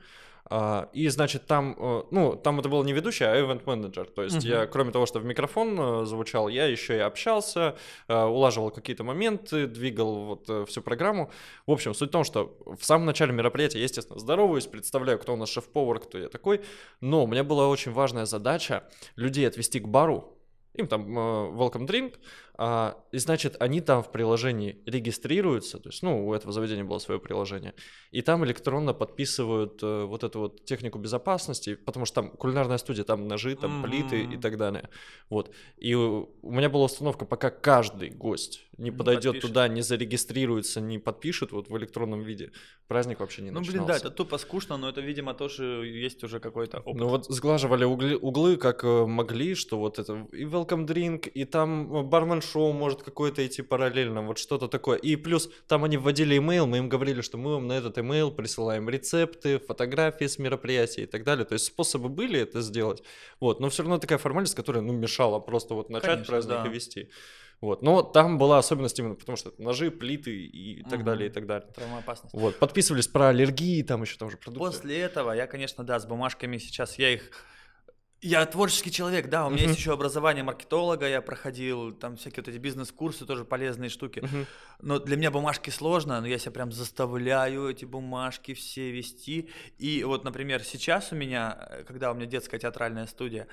[0.52, 4.08] Uh, и, значит, там, uh, ну, там это был не ведущий, а event менеджер.
[4.08, 4.49] То есть uh-huh.
[4.49, 7.78] я, кроме того, что в микрофон uh, звучал, я еще и общался,
[8.10, 11.32] улаживал какие-то моменты, двигал вот всю программу.
[11.66, 15.34] В общем, суть в том, что в самом начале мероприятия я, естественно, здороваюсь, представляю, кто
[15.34, 16.60] у нас шеф-повар, кто я такой.
[16.99, 18.84] Но у меня была очень важная задача
[19.16, 20.38] людей отвести к бару,
[20.74, 21.18] им там
[21.58, 22.16] welcome drink,
[22.64, 26.99] а, и значит, они там в приложении регистрируются, то есть, ну, у этого заведения было
[26.99, 27.74] свое приложение,
[28.12, 33.03] и там электронно подписывают э, вот эту вот технику безопасности, потому что там кулинарная студия,
[33.03, 33.89] там ножи, там mm-hmm.
[33.89, 34.89] плиты и так далее.
[35.32, 35.49] Вот.
[35.78, 39.47] И у, у меня была установка, пока каждый гость не подойдет подпишет.
[39.47, 42.51] туда, не зарегистрируется, не подпишет вот в электронном виде,
[42.88, 43.78] праздник вообще не ну, начинался.
[43.80, 46.95] Ну, блин, да, это тупо скучно, но это, видимо, тоже есть уже какой-то опыт.
[46.95, 51.45] Ну, вот сглаживали углы, углы как э, могли, что вот это и welcome drink, и
[51.45, 54.97] там э, бармен шоу может какое-то идти параллельно, вот что-то такое.
[54.97, 58.32] И плюс там они вводили имейл, мы им говорили, что мы вам на этот имейл
[58.32, 61.45] присылаем рецепты, фотографии с мероприятий и так далее.
[61.45, 63.04] То есть способы были это сделать,
[63.39, 66.68] вот, но все равно такая формальность, которая, ну, мешала просто вот начать Конечно, праздник да.
[66.68, 67.10] и вести.
[67.62, 67.84] Вот.
[67.84, 71.04] Но там была особенность именно потому, что ножи, плиты и так угу.
[71.04, 71.70] далее, и так далее.
[71.76, 72.34] Травмоопасность.
[72.34, 72.58] Вот.
[72.58, 74.66] Подписывались про аллергии, там еще там же продукты.
[74.66, 77.32] После этого я, конечно, да, с бумажками сейчас я их
[78.22, 79.67] я творческий человек, да, у меня uh-huh.
[79.69, 84.19] есть еще образование маркетолога, я проходил там всякие вот эти бизнес-курсы, тоже полезные штуки.
[84.19, 84.45] Uh-huh.
[84.80, 89.49] Но для меня бумажки сложно, но я себя прям заставляю эти бумажки все вести.
[89.80, 93.47] И вот, например, сейчас у меня, когда у меня детская театральная студия,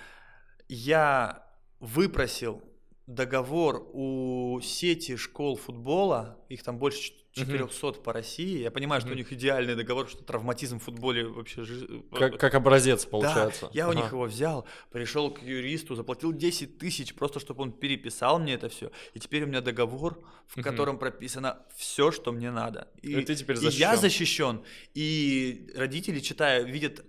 [0.69, 1.47] я
[1.81, 2.63] выпросил
[3.07, 7.13] договор у сети школ футбола, их там больше
[7.47, 8.59] 400 по России.
[8.63, 11.65] Я понимаю, что у них идеальный договор, что травматизм в футболе вообще...
[11.65, 13.71] жи- Как, как образец Да, получается.
[13.73, 14.17] я у них Ага.
[14.17, 18.91] его взял, пришел к юристу, заплатил 10 тысяч, просто чтобы он переписал мне это все.
[19.15, 20.65] И теперь у меня договор, в Мгм.
[20.65, 22.89] котором прописано все, что мне надо.
[23.03, 24.01] И ты теперь и я защищен.
[24.01, 24.61] защищен.
[24.95, 27.05] И родители, читая, видят,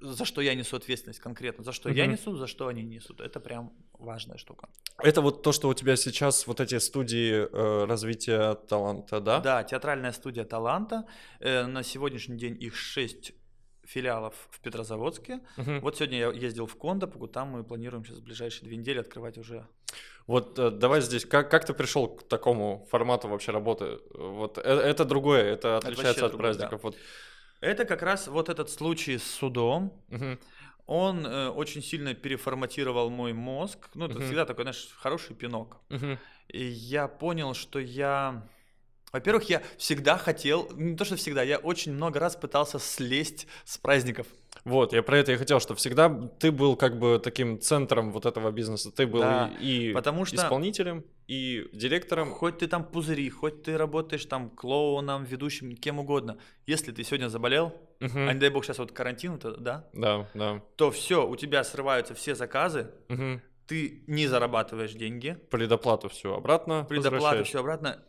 [0.00, 2.12] за что я несу ответственность конкретно, за что я Мгм.
[2.12, 3.20] несу, за что они несут.
[3.20, 4.68] Это прям важная штука.
[4.98, 9.40] Это вот то, что у тебя сейчас вот эти студии э, развития таланта, да?
[9.40, 11.04] Да, театральная студия таланта.
[11.40, 13.32] Э, на сегодняшний день их 6
[13.84, 15.40] филиалов в Петрозаводске.
[15.56, 15.80] Мгм.
[15.80, 19.38] Вот сегодня я ездил в Кондопогу, там мы планируем сейчас в ближайшие две недели открывать
[19.38, 19.66] уже
[20.26, 23.98] Вот э, давай здесь, как, как ты пришел к такому формату вообще работы?
[24.14, 26.58] Вот э- это другое, это отличается вообще от другое, да.
[26.58, 26.82] праздников.
[26.82, 26.96] Вот.
[27.60, 29.92] Это как раз вот этот случай с судом.
[30.86, 33.90] Он э, очень сильно переформатировал мой мозг.
[33.94, 34.24] Ну, это Мгм.
[34.24, 35.76] всегда такой, знаешь, хороший пинок.
[35.90, 36.18] Мгм.
[36.48, 38.42] И я понял, что я...
[39.12, 43.78] Во-первых, я всегда хотел, не то что всегда, я очень много раз пытался слезть с
[43.78, 44.26] праздников.
[44.64, 48.26] Вот, я про это и хотел, что всегда ты был как бы таким центром вот
[48.26, 48.90] этого бизнеса.
[48.90, 52.32] Ты был Да, и, и потому что- исполнителем, и директором.
[52.32, 56.36] Хоть ты там пузыри, хоть ты работаешь там клоуном, ведущим, кем угодно.
[56.66, 58.28] Если ты сегодня заболел, Мгм.
[58.28, 60.62] а не дай бог сейчас вот карантин, это, да, Да, да.
[60.76, 63.40] то все, у тебя срываются все заказы, Мгм.
[63.66, 66.86] ты не зарабатываешь деньги, Предоплату все обратно.
[66.90, 67.46] возвращаешь.
[67.48, 68.02] все обратно,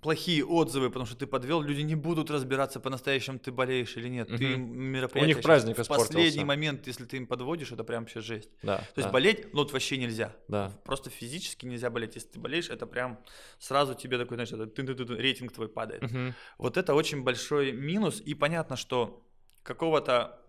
[0.00, 4.28] плохие отзывы, потому что ты подвел, люди не будут разбираться по-настоящему, ты болеешь или нет.
[4.28, 4.76] Ты Мгм.
[4.92, 8.50] мероприятие У них праздник в последний момент, если ты им подводишь, это прям вообще жесть.
[8.62, 8.78] Да.
[8.78, 10.34] То есть да, болеть, ну вот вообще нельзя.
[10.48, 10.72] Да.
[10.84, 12.14] Просто физически нельзя болеть.
[12.14, 13.22] Если ты болеешь, это прям
[13.58, 16.02] сразу тебе такой, знаешь, это тын-тын-тын, рейтинг твой падает.
[16.02, 16.34] Мгм.
[16.58, 19.26] Вот это очень большой минус, и понятно, что
[19.62, 20.41] какого-то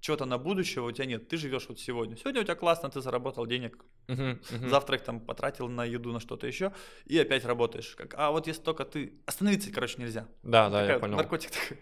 [0.00, 1.28] чего-то на будущее у тебя нет.
[1.28, 2.16] Ты живешь вот сегодня.
[2.16, 4.40] Сегодня у тебя классно, ты заработал денег, Мгм.
[4.50, 4.68] Мгм.
[4.68, 6.72] завтра их там потратил на еду, на что-то еще,
[7.06, 7.94] и опять работаешь.
[7.96, 9.12] Как, а вот если только ты...
[9.26, 10.26] Остановиться, короче, нельзя.
[10.42, 11.16] Да, да, я понял.
[11.16, 11.78] Наркотик такой.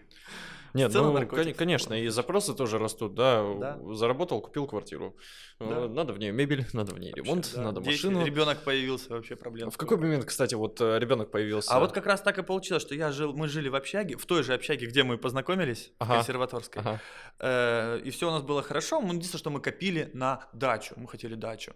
[0.73, 1.57] Нет, ну, наркотик.
[1.57, 3.43] конечно, и запросы тоже растут, да.
[3.59, 3.79] Да.
[3.93, 5.15] Заработал, купил квартиру.
[5.59, 5.65] Да.
[5.65, 8.23] Э, Надо в ней мебель, надо в ней ремонт, надо машину.
[8.25, 9.71] Ребенок появился, вообще проблема.
[9.71, 11.71] В какой момент, кстати, вот ребенок появился?
[11.73, 14.25] А вот как раз так и получилось, что я жил, мы жили в общаге, в
[14.25, 16.15] той же общаге, где мы познакомились, Ага.
[16.15, 16.81] консерваторской.
[16.81, 17.01] Ага.
[17.39, 19.01] Э, и все у нас было хорошо.
[19.01, 20.93] Мы единственное, что мы копили на дачу.
[20.97, 21.73] Мы хотели дачу.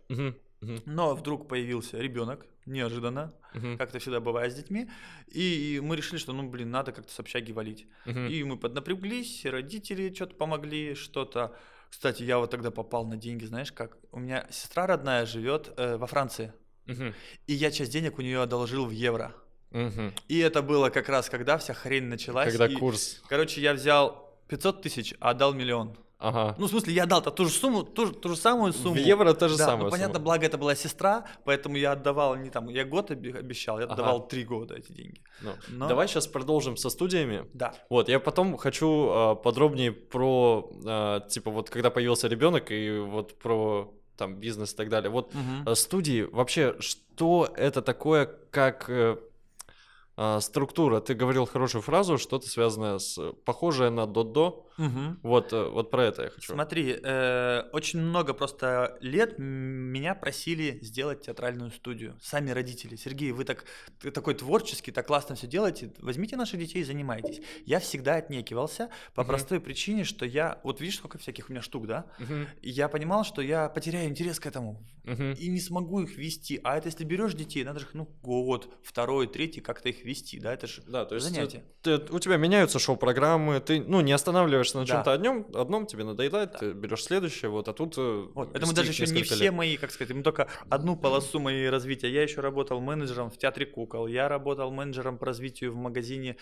[0.85, 3.77] Но вдруг появился ребенок, неожиданно, Мгм.
[3.77, 4.89] как это всегда бывает с детьми.
[5.27, 7.87] И мы решили, что, ну, блин, надо как-то с общаги валить.
[8.05, 8.27] Мгм.
[8.27, 11.55] И мы поднапряглись, родители что-то помогли, что-то.
[11.89, 13.97] Кстати, я вот тогда попал на деньги, знаешь как?
[14.11, 16.53] У меня сестра родная живет э, во Франции.
[16.85, 17.13] Мгм.
[17.47, 19.35] И я часть денег у нее одолжил в евро.
[19.71, 20.13] Мгм.
[20.27, 22.49] И это было как раз, когда вся хрень началась.
[22.51, 23.21] Когда и, курс.
[23.27, 25.97] Короче, я взял 500 тысяч, а отдал миллион.
[26.21, 26.55] Ага.
[26.59, 28.95] Ну, в смысле, я отдал ту же сумму, ту, же- ту же самую сумму.
[28.95, 30.23] В евро та же да, самая ну, понятно, сумма.
[30.25, 33.93] благо это была сестра, поэтому я отдавал не там, я год обещал, я Ага.
[33.93, 35.21] отдавал три года эти деньги.
[35.41, 37.45] Ну, Но- Давай сейчас продолжим со студиями.
[37.53, 37.73] Да.
[37.89, 43.39] Вот, я потом хочу а, подробнее про, а, типа, вот когда появился ребенок и вот
[43.39, 45.09] про там бизнес и так далее.
[45.09, 45.33] Вот
[45.65, 49.17] а, студии, вообще, что это такое, как э,
[50.39, 50.99] структура?
[50.99, 54.67] Ты говорил хорошую фразу, что-то связанное с, похожее на Додо.
[54.77, 55.19] Мгм.
[55.21, 56.53] Вот, э, вот про это я хочу.
[56.53, 62.17] Смотри, э, очень много просто лет меня просили сделать театральную студию.
[62.21, 62.95] Сами родители.
[62.95, 63.65] Сергей, вы так
[63.99, 65.93] ты такой творческий, так классно все делаете.
[65.99, 67.41] Возьмите наших детей и занимайтесь.
[67.65, 69.29] Я всегда отнекивался по Мгм.
[69.29, 70.59] простой причине, что я...
[70.63, 72.05] Вот видишь, сколько всяких у меня штук, да?
[72.61, 74.83] И я понимал, что я потеряю интерес к этому.
[75.03, 75.33] мгм.
[75.33, 76.59] И не смогу их вести.
[76.63, 80.53] А это если берешь детей, надо же ну, год, второй, третий как-то их вести, да?
[80.53, 81.63] Это же Да, то есть занятие.
[81.81, 84.93] ты- у тебя меняются шоу-программы, ты, ну, не останавливаешься на Да.
[84.93, 87.95] чем-то одном, одном тебе надоедает, ты берешь следующее, вот, а тут...
[87.97, 89.53] э, Вот, это мы вести даже еще не все лет.
[89.53, 92.09] мои, как сказать, мы только одну полосу моей развития.
[92.11, 96.35] Я еще работал менеджером в театре кукол, я работал менеджером по развитию в магазине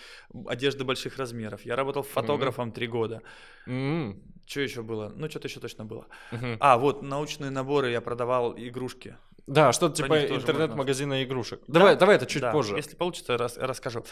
[0.46, 3.22] одежды больших размеров, я работал фотографом три года.
[3.66, 5.12] М, Что еще было?
[5.14, 6.06] Ну, что-то еще точно было.
[6.32, 6.56] мгм.
[6.58, 9.16] А, вот, научные наборы, я продавал игрушки.
[9.46, 11.60] Да, что-то типа интернет-магазина игрушек.
[11.66, 12.76] Давай, давай это чуть Да, позже.
[12.76, 14.04] Если получится, рас- расскажу.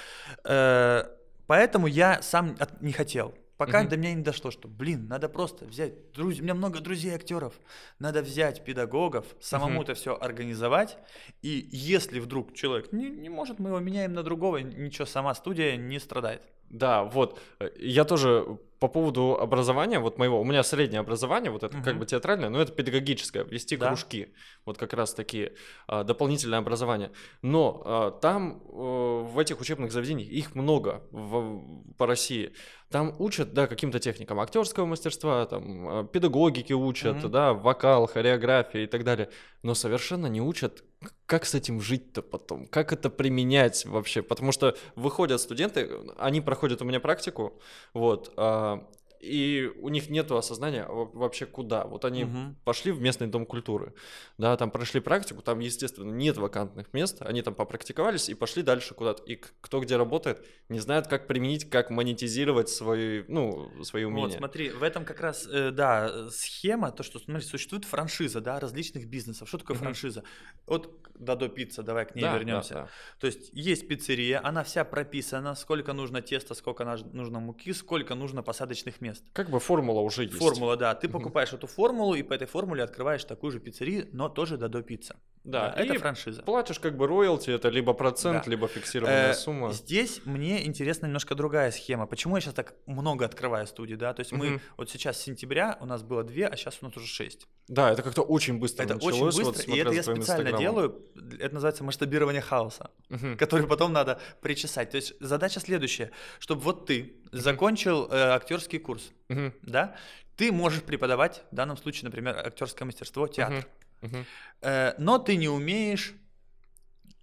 [0.44, 1.04] Э,
[1.46, 3.34] Поэтому я сам от- не хотел.
[3.56, 3.88] Пока Мгм.
[3.88, 7.54] до меня не дошло, что, блин, надо просто взять, друз- у меня много друзей актеров,
[7.98, 10.96] надо взять педагогов, самому это все организовать,
[11.42, 15.76] и если вдруг человек не, не может, мы его меняем на другого, ничего, сама студия
[15.76, 16.42] не страдает.
[16.70, 17.38] Да, вот.
[17.60, 21.86] э, Я тоже по поводу образования, вот моего, у меня среднее образование, вот это как
[21.94, 21.98] Мгм.
[21.98, 23.88] бы театральное, но это педагогическое, вести Да.
[23.88, 24.28] кружки,
[24.64, 25.52] вот как раз такие
[25.88, 27.10] а, дополнительное образование.
[27.42, 32.52] Но а, там э, в этих учебных заведениях их много в- по России.
[32.88, 37.30] Там учат, да, каким-то техникам актерского мастерства, там а, педагогики учат, Мгм.
[37.32, 39.28] да, вокал, хореография и так далее,
[39.64, 40.84] но совершенно не учат
[41.26, 42.66] как с этим жить-то потом?
[42.66, 44.22] Как это применять вообще?
[44.22, 45.88] Потому что выходят студенты,
[46.18, 47.60] они проходят у меня практику,
[47.92, 48.84] вот, а,
[49.20, 51.84] и у них нет осознания вообще куда.
[51.84, 52.54] Вот они угу.
[52.64, 53.94] пошли в местный дом культуры,
[54.38, 58.94] да, там прошли практику, там, естественно, нет вакантных мест, они там попрактиковались и пошли дальше
[58.94, 59.22] куда-то.
[59.24, 64.28] И кто где работает, не знает, как применить, как монетизировать свои, ну, свои умения.
[64.28, 68.60] Вот, смотри, в этом как раз, э, да, схема, то, что, смотри, существует франшиза, да,
[68.60, 69.48] различных бизнесов.
[69.48, 69.84] Что такое угу.
[69.84, 70.22] франшиза?
[70.66, 72.74] Вот Дадо Пицца, давай к ней да, вернемся.
[72.74, 72.88] Да, да.
[73.18, 78.42] То есть есть пиццерия, она вся прописана, сколько нужно теста, сколько нужно муки, сколько нужно
[78.42, 79.24] посадочных мест мест.
[79.32, 80.38] Как бы формула уже есть.
[80.38, 80.94] Формула, да.
[80.94, 84.82] Ты покупаешь эту формулу и по этой формуле открываешь такую же пиццерию, но тоже Дадо
[84.82, 85.16] Пицца.
[85.44, 86.42] Да, да это франшиза.
[86.42, 88.50] Платишь как бы роялти, это либо процент, да.
[88.50, 89.72] либо фиксированная э, сумма.
[89.72, 92.06] Здесь мне интересна немножко другая схема.
[92.06, 94.12] Почему я сейчас так много открываю студий, да?
[94.12, 94.60] То есть мы угу.
[94.76, 97.46] вот сейчас с сентября у нас было две, а сейчас у нас уже шесть.
[97.68, 101.02] Да, это как-то очень быстро Это началось, очень быстро, вот, и это я специально делаю.
[101.38, 103.36] Это называется масштабирование хаоса, угу.
[103.38, 104.90] который потом надо причесать.
[104.90, 109.52] То есть задача следующая, чтобы вот ты закончил э, актерский курс, угу.
[109.62, 109.96] да,
[110.36, 113.66] ты можешь преподавать, в данном случае, например, актерское мастерство, театр,
[114.02, 114.08] угу.
[114.08, 114.24] Угу.
[114.62, 116.14] Э, но ты не умеешь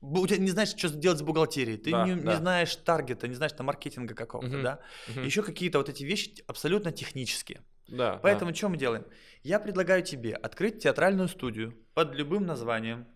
[0.02, 2.34] у тебя не знаешь, что делать с бухгалтерией, ты да, не, да.
[2.34, 4.80] не знаешь таргета, не знаешь там маркетинга какого-то, угу, да,
[5.10, 5.22] угу.
[5.22, 7.62] еще какие-то вот эти вещи абсолютно технические.
[7.88, 8.20] Да.
[8.22, 8.58] Поэтому да.
[8.58, 9.06] что мы делаем?
[9.44, 13.08] Я предлагаю тебе открыть театральную студию под любым названием,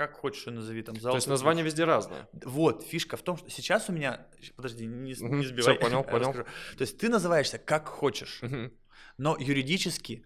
[0.00, 0.96] как хочешь ее назови там.
[0.96, 2.26] То есть название везде разное.
[2.32, 4.26] Вот, фишка в том, что сейчас у меня,
[4.56, 5.74] подожди, не, не сбивай.
[5.74, 6.32] Все, понял, понял.
[6.32, 6.46] То
[6.80, 8.40] есть ты называешься как хочешь,
[9.18, 10.24] но юридически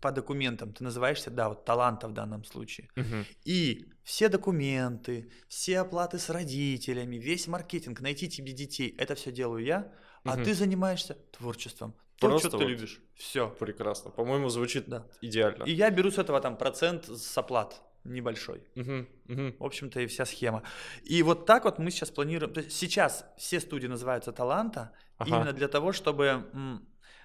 [0.00, 2.88] по документам ты называешься, да, вот таланта в данном случае.
[2.96, 3.24] Угу.
[3.44, 9.64] И все документы, все оплаты с родителями, весь маркетинг, найти тебе детей, это все делаю
[9.64, 9.78] я,
[10.24, 10.34] угу.
[10.34, 11.96] а ты занимаешься творчеством.
[12.20, 13.00] То, Просто что вот ты любишь.
[13.16, 13.48] Все.
[13.48, 14.12] Прекрасно.
[14.12, 15.06] По-моему, звучит да.
[15.20, 15.64] идеально.
[15.64, 18.62] И я беру с этого там процент с оплат небольшой.
[18.76, 19.54] Угу, угу.
[19.58, 20.62] В общем-то, и вся схема.
[21.04, 22.52] И вот так вот мы сейчас планируем.
[22.52, 25.36] То есть сейчас все студии называются таланта ага.
[25.36, 26.44] именно для того, чтобы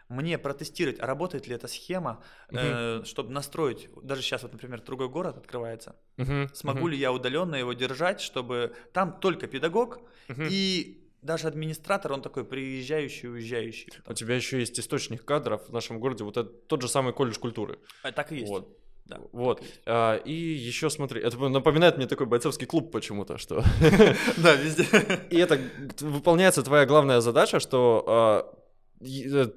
[0.09, 2.57] мне протестировать, работает ли эта схема, угу.
[2.59, 3.89] э, чтобы настроить.
[4.03, 5.95] Даже сейчас вот, например, другой город открывается.
[6.17, 6.87] Угу, Смогу угу.
[6.89, 10.43] ли я удаленно его держать, чтобы там только педагог угу.
[10.49, 13.89] и даже администратор, он такой приезжающий, уезжающий.
[14.05, 17.39] У тебя еще есть источник кадров в нашем городе, вот это тот же самый колледж
[17.39, 17.79] культуры.
[18.03, 18.49] А, так и есть.
[18.49, 18.77] Вот.
[19.05, 19.61] Да, вот.
[19.85, 23.63] А, и еще смотри, это напоминает мне такой бойцовский клуб почему-то, что...
[24.37, 24.85] Да, везде.
[25.29, 25.59] И это
[25.99, 28.55] выполняется твоя главная задача, что а,
[29.01, 29.47] э,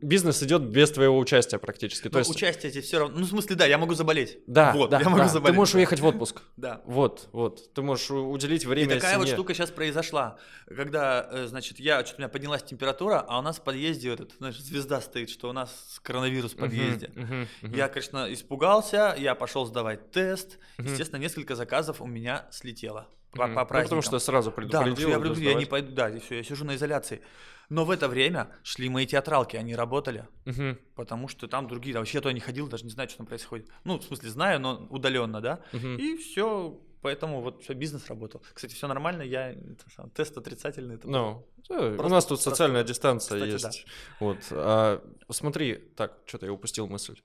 [0.00, 2.08] бизнес идет без твоего участия практически.
[2.08, 2.30] То есть...
[2.30, 3.18] участие здесь все равно.
[3.18, 4.38] Ну, в смысле, да, я могу заболеть.
[4.46, 5.28] Да, вот, да, я могу да.
[5.28, 5.54] заболеть.
[5.54, 6.42] Ты можешь уехать в отпуск.
[6.56, 6.80] Да.
[6.86, 7.74] Вот, вот.
[7.74, 9.26] Ты можешь уделить время И такая семье.
[9.26, 10.38] вот штука сейчас произошла.
[10.66, 14.32] Когда, э, значит, я, что-то у меня поднялась температура, а у нас в подъезде этот,
[14.38, 17.06] знаешь, звезда стоит, что у нас коронавирус в подъезде.
[17.08, 17.76] Uh-huh, uh-huh, uh-huh.
[17.76, 20.58] Я, конечно, испугался, я пошел сдавать тест.
[20.78, 20.90] Uh-huh.
[20.90, 23.06] Естественно, несколько заказов у меня слетело.
[23.32, 23.54] По, mm-hmm.
[23.54, 23.96] по праздникам.
[23.96, 25.08] Ну, потому что сразу предупредил.
[25.08, 27.20] Да, я предупредил, я не пойду, да, и все, я сижу на изоляции.
[27.68, 30.78] Но в это время шли мои театралки, они работали, угу.
[30.94, 33.68] потому что там другие, вообще я туда не ходил, даже не знаю, что там происходит.
[33.84, 35.60] Ну, в смысле, знаю, но удаленно, да.
[35.72, 35.86] Угу.
[35.86, 38.42] И все, поэтому вот все, бизнес работал.
[38.54, 40.96] Кстати, все нормально, я это, тест отрицательный.
[40.96, 42.04] Это ну, no.
[42.04, 43.84] у нас тут социальная дистанция Кстати, есть.
[43.86, 44.26] Да.
[44.26, 47.18] Вот, а, смотри, так, что-то я упустил мысль.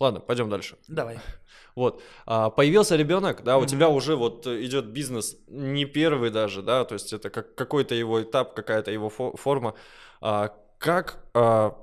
[0.00, 0.76] Ладно, пойдем дальше.
[0.86, 1.18] Давай.
[1.74, 2.02] Вот.
[2.26, 3.66] А, появился ребенок, да, у mm-hmm.
[3.66, 8.22] тебя уже вот идет бизнес не первый даже, да, то есть это как какой-то его
[8.22, 9.74] этап, какая-то его фо- форма.
[10.20, 11.76] А, как а,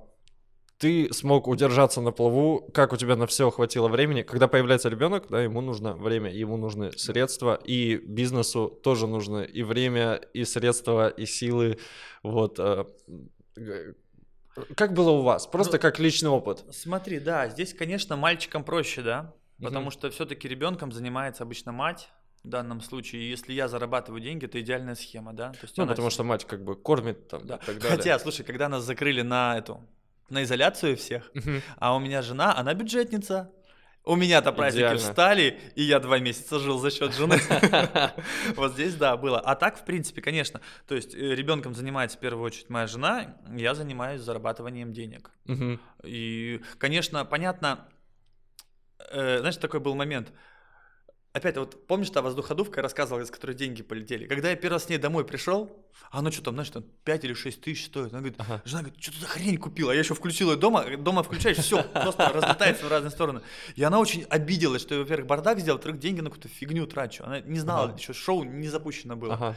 [0.77, 4.21] ты смог удержаться на плаву, как у тебя на все хватило времени.
[4.21, 9.63] Когда появляется ребенок, да, ему нужно время, ему нужны средства, и бизнесу тоже нужно и
[9.63, 11.79] время, и средства, и силы.
[12.23, 12.59] Вот.
[14.75, 15.47] Как было у вас?
[15.47, 16.63] Просто ну, как личный опыт.
[16.71, 22.09] Смотри, да, здесь, конечно, мальчикам проще, да, потому что все-таки ребенком занимается обычно мать.
[22.43, 25.49] В данном случае, если я зарабатываю деньги, это идеальная схема, да.
[25.53, 27.55] То есть ну, потому что мать как бы кормит там да.
[27.55, 27.97] и так далее.
[27.97, 29.81] Хотя, слушай, когда нас закрыли на эту
[30.29, 31.31] на изоляцию всех,
[31.77, 33.51] а у меня жена, она бюджетница,
[34.05, 34.99] у меня-то праздники Идеально.
[34.99, 37.39] встали, и я два месяца жил за счет жены.
[38.55, 39.39] Вот здесь, да, было.
[39.39, 43.35] А так, в принципе, конечно, то есть э, ребенком занимается в первую очередь моя жена,
[43.55, 45.31] я занимаюсь зарабатыванием денег.
[46.03, 47.87] И, конечно, понятно,
[49.11, 50.31] э, знаешь, такой был момент–
[51.35, 54.25] Опять, вот помнишь, та воздуходувка, рассказывал, из которой деньги полетели?
[54.25, 57.25] Когда я первый раз с ней домой пришел, а оно что там, знаешь, там 5
[57.25, 58.13] или 6 тысяч стоит.
[58.13, 58.61] Она говорит, ага.
[58.63, 59.91] жена говорит, что ты за хрень купила?
[59.91, 63.41] А я еще включил ее дома, дома включаешь, все, просто разлетается в разные стороны.
[63.75, 67.25] И она очень обиделась, что я, во-первых, бардак сделал, во-вторых, деньги на какую-то фигню трачу.
[67.25, 67.97] Она не знала, ага.
[67.97, 69.33] еще шоу не запущено было.
[69.33, 69.55] Ага.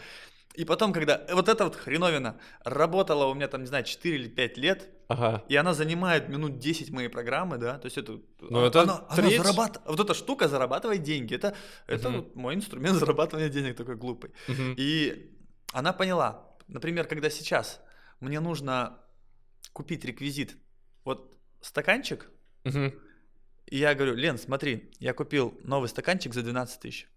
[0.54, 4.28] И потом, когда вот эта вот хреновина работала у меня там, не знаю, 4 или
[4.28, 5.42] 5 лет, Ага.
[5.48, 8.20] И она занимает минут 10 моей программы, да, то есть это...
[8.40, 9.40] Ну, это она, она треть.
[9.40, 11.54] зарабат- Вот эта штука зарабатывает деньги, это,
[11.86, 14.30] это вот мой инструмент зарабатывания денег такой глупый.
[14.48, 14.74] Мгм.
[14.76, 15.34] И
[15.72, 17.80] она поняла, например, когда сейчас
[18.20, 18.98] мне нужно
[19.72, 20.56] купить реквизит,
[21.04, 22.30] вот стаканчик,
[22.64, 22.92] Мгм.
[23.66, 27.08] и я говорю, Лен, смотри, я купил новый стаканчик за 12 тысяч.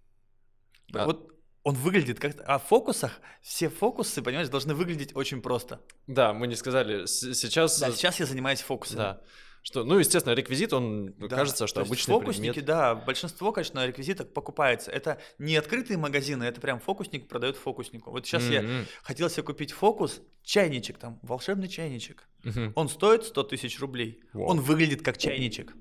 [0.88, 1.06] Да.
[1.06, 2.36] Вот он выглядит как...
[2.46, 5.82] А в фокусах все фокусы, понимаешь, должны выглядеть очень просто.
[6.08, 7.06] Да, мы не сказали.
[7.06, 7.80] С- Сейчас...
[7.80, 8.98] Да, сейчас я занимаюсь фокусами.
[8.98, 9.22] Да.
[9.64, 12.66] Что, ну, естественно, реквизит, он Да, кажется, что обычный фокусники, предмет.
[12.66, 14.90] да, большинство, конечно, реквизиток покупается.
[14.90, 18.10] Это не открытые магазины, это прям фокусник продает фокуснику.
[18.10, 18.88] Вот сейчас я М-м.
[19.04, 22.28] хотел себе купить фокус, чайничек там, волшебный чайничек.
[22.44, 22.74] Мгм.
[22.76, 24.24] Он стоит 100 тысяч рублей.
[24.34, 24.48] Вау.
[24.48, 25.76] Он выглядит как чайничек.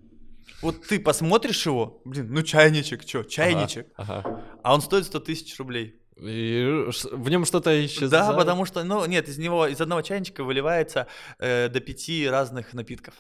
[0.62, 4.44] Вот ты посмотришь его, блин, ну чайничек, что, чайничек, Ага.
[4.62, 6.00] а он стоит 100 тысяч рублей.
[6.16, 8.26] И в нем что-то исчезает.
[8.28, 11.06] Да, потому что, ну, нет, из него, из одного чайничка выливается
[11.38, 13.14] э, до пяти разных напитков.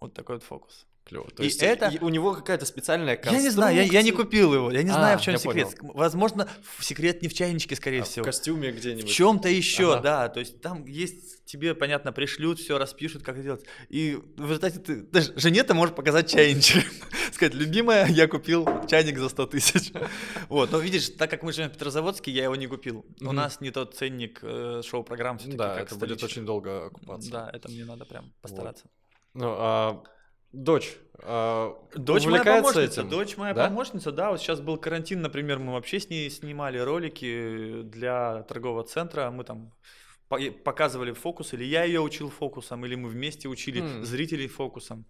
[0.00, 0.86] Вот такой вот фокус.
[1.06, 1.30] Клево.
[1.30, 4.10] То И есть это- и у него какая-то специальная Я не знаю, я, я не
[4.10, 4.24] конструкция.
[4.24, 5.68] купил его, я не знаю, А, в чем секрет.
[5.80, 8.24] Возможно, в- секрет не в чайничке, скорее А всего.
[8.24, 9.08] В костюме В где-нибудь.
[9.08, 10.02] чем-то еще, Ага.
[10.02, 10.28] да.
[10.30, 13.64] То есть там есть, тебе, понятно, пришлют, все распишут, как делать.
[13.88, 16.84] И в результате ты даже жене ты можешь показать чайничек.
[17.32, 19.92] Сказать, любимая, я купил чайник за 100 тысяч.
[20.48, 23.06] Вот, но видишь, так как мы живем в Петрозаводске, я его не купил.
[23.20, 27.30] У нас не тот ценник э, шоу-программ все-таки, Да, это будет очень долго окупаться.
[27.30, 28.84] Да, это мне надо прям постараться.
[29.34, 30.02] Ну, а
[30.56, 33.08] дочь а, Дочь моя помощница, этим?
[33.08, 33.68] дочь моя Да?
[33.68, 38.84] помощница, да, вот сейчас был карантин, например, мы вообще с ней снимали ролики для торгового
[38.84, 39.72] центра, мы там
[40.28, 44.04] по- показывали фокус, или я ее учил фокусом, или мы вместе учили М.
[44.04, 45.04] зрителей фокусом.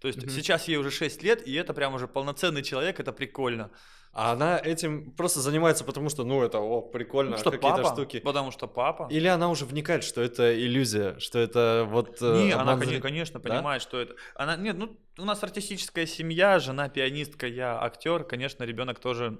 [0.00, 0.30] То есть Мгм.
[0.30, 3.70] сейчас ей уже 6 лет, и это прям уже полноценный человек, это прикольно.
[4.12, 7.94] А она этим просто занимается, потому что, ну, это, о, прикольно, Ну, что какие-то папа,
[7.94, 8.18] штуки.
[8.20, 9.06] потому что папа.
[9.08, 12.18] Или она уже вникает, что это иллюзия, что это вот...
[12.20, 13.00] э, Не, она, зрителя?
[13.00, 13.48] конечно, Да?
[13.50, 14.16] понимает, что это.
[14.34, 19.38] Она, нет, ну, у нас артистическая семья, жена пианистка, я актер, конечно, ребенок тоже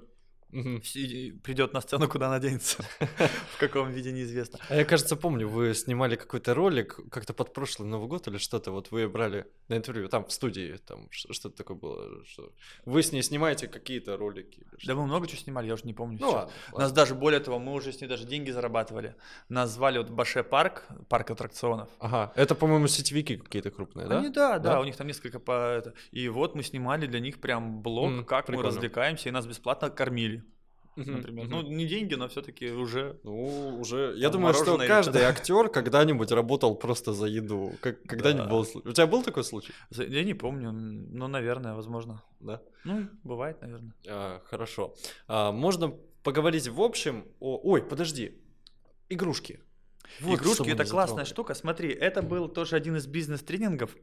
[0.51, 2.83] Придет на сцену, куда она денется.
[3.55, 4.59] В каком виде неизвестно.
[4.69, 8.71] А я, кажется, помню, вы снимали какой-то ролик как-то под прошлый Новый год или что-то,
[8.71, 12.51] вот вы брали на интервью, там, в студии, там, что-то такое было, что
[12.85, 14.65] вы с ней снимаете какие-то ролики.
[14.85, 16.17] Да мы много чего снимали, я уже не помню.
[16.21, 19.15] Ну ладно, У нас даже, более того, мы уже с ней даже деньги зарабатывали.
[19.49, 21.89] Нас звали вот Баше парк, парк аттракционов.
[21.99, 24.19] Ага, это, по-моему, сетевики какие-то крупные, да?
[24.19, 24.79] Они, да, да, Да?
[24.81, 25.81] у них там несколько по.
[26.11, 28.69] И вот мы снимали для них прям блог, М, как прикольно.
[28.69, 30.40] мы развлекаемся, и нас бесплатно кормили,
[30.95, 31.47] Например.
[31.47, 33.19] Ну, не деньги, но все-таки уже.
[33.23, 34.13] Ну, уже.
[34.17, 37.73] Я думаю, что каждый актер когда-нибудь работал просто за еду.
[37.81, 38.49] Как, когда-нибудь Да.
[38.51, 38.89] был случай.
[38.89, 39.73] У тебя был такой случай?
[39.91, 42.21] Я не помню, ну, наверное, возможно.
[42.39, 42.61] Да.
[42.83, 43.93] Ну, бывает, наверное.
[44.07, 44.93] А, хорошо.
[45.27, 45.93] А, можно
[46.23, 47.59] поговорить в общем о.
[47.63, 48.41] Ой, подожди.
[49.09, 49.59] Игрушки.
[50.19, 51.53] Вот Игрушки это классная штука.
[51.53, 53.95] Смотри, это был тоже один из бизнес-тренингов.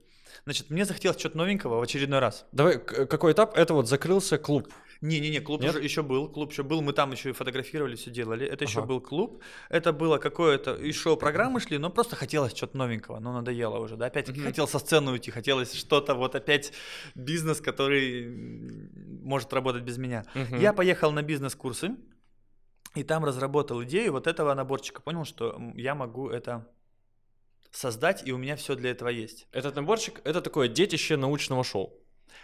[0.45, 2.47] Значит, мне захотелось что-то новенького в очередной раз.
[2.53, 3.57] Давай, какой этап?
[3.57, 4.69] Это вот закрылся клуб.
[5.01, 5.71] Не-не-не, клуб Нет?
[5.71, 8.47] уже еще был, клуб еще был, мы там еще и фотографировали, все делали.
[8.47, 8.89] Это еще Ага.
[8.89, 13.79] был клуб, это было какое-то, и шоу-программы шли, но просто хотелось что-то новенького, но надоело
[13.79, 14.43] уже, да, опять Мгм.
[14.43, 16.73] хотел со сцены уйти, хотелось что-то, вот опять
[17.15, 18.27] бизнес, который
[19.23, 20.25] может работать без меня.
[20.35, 20.59] Мгм.
[20.59, 21.97] Я поехал на бизнес-курсы,
[22.97, 26.67] и там разработал идею вот этого наборчика, понял, что я могу это
[27.71, 29.47] создать, и у меня все для этого есть.
[29.53, 31.95] Этот наборчик это такое детище научного шоу.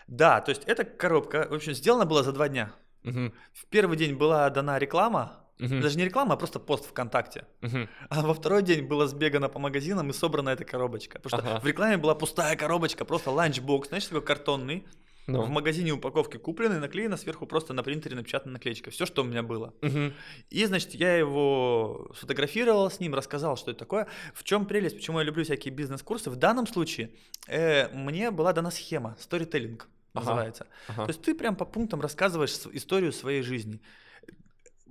[0.07, 2.73] Да, то есть эта коробка, в общем, сделана была за два дня.
[3.03, 3.33] Мгм.
[3.53, 5.81] В первый день была дана реклама, Мгм.
[5.81, 7.47] даже не реклама, а просто пост ВКонтакте.
[7.61, 7.89] Мгм.
[8.09, 11.21] А во второй день было сбегано по магазинам и собрана эта коробочка.
[11.21, 11.61] Потому что Ага.
[11.61, 14.87] в рекламе была пустая коробочка, просто ланчбокс, знаешь, такой картонный.
[15.27, 15.43] Ну.
[15.43, 18.91] В магазине упаковки купленный, наклеена сверху просто на принтере напечатана наклеечка.
[18.91, 19.73] Все, что у меня было.
[19.81, 20.13] Мгм.
[20.51, 24.07] И, значит, я его сфотографировал с ним, рассказал, что это такое.
[24.35, 26.29] В чем прелесть, почему я люблю всякие бизнес-курсы.
[26.31, 27.11] В данном случае
[27.47, 30.25] э, мне была дана схема, сторителлинг Ага.
[30.27, 30.67] называется.
[30.89, 31.07] Ага.
[31.07, 33.81] То есть ты прям по пунктам рассказываешь историю своей жизни.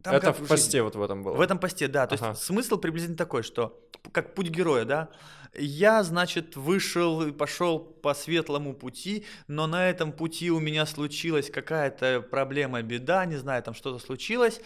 [0.02, 0.50] Там Это в жизнь.
[0.50, 1.36] посте вот в этом было.
[1.36, 2.08] В этом посте, да.
[2.08, 2.30] То Ага.
[2.32, 3.80] есть смысл приблизительно такой, что
[4.12, 5.10] как путь героя, да.
[5.56, 11.50] Я, значит, вышел и пошел по светлому пути, но на этом пути у меня случилась
[11.52, 14.62] какая-то проблема, беда, не знаю, там что-то случилось.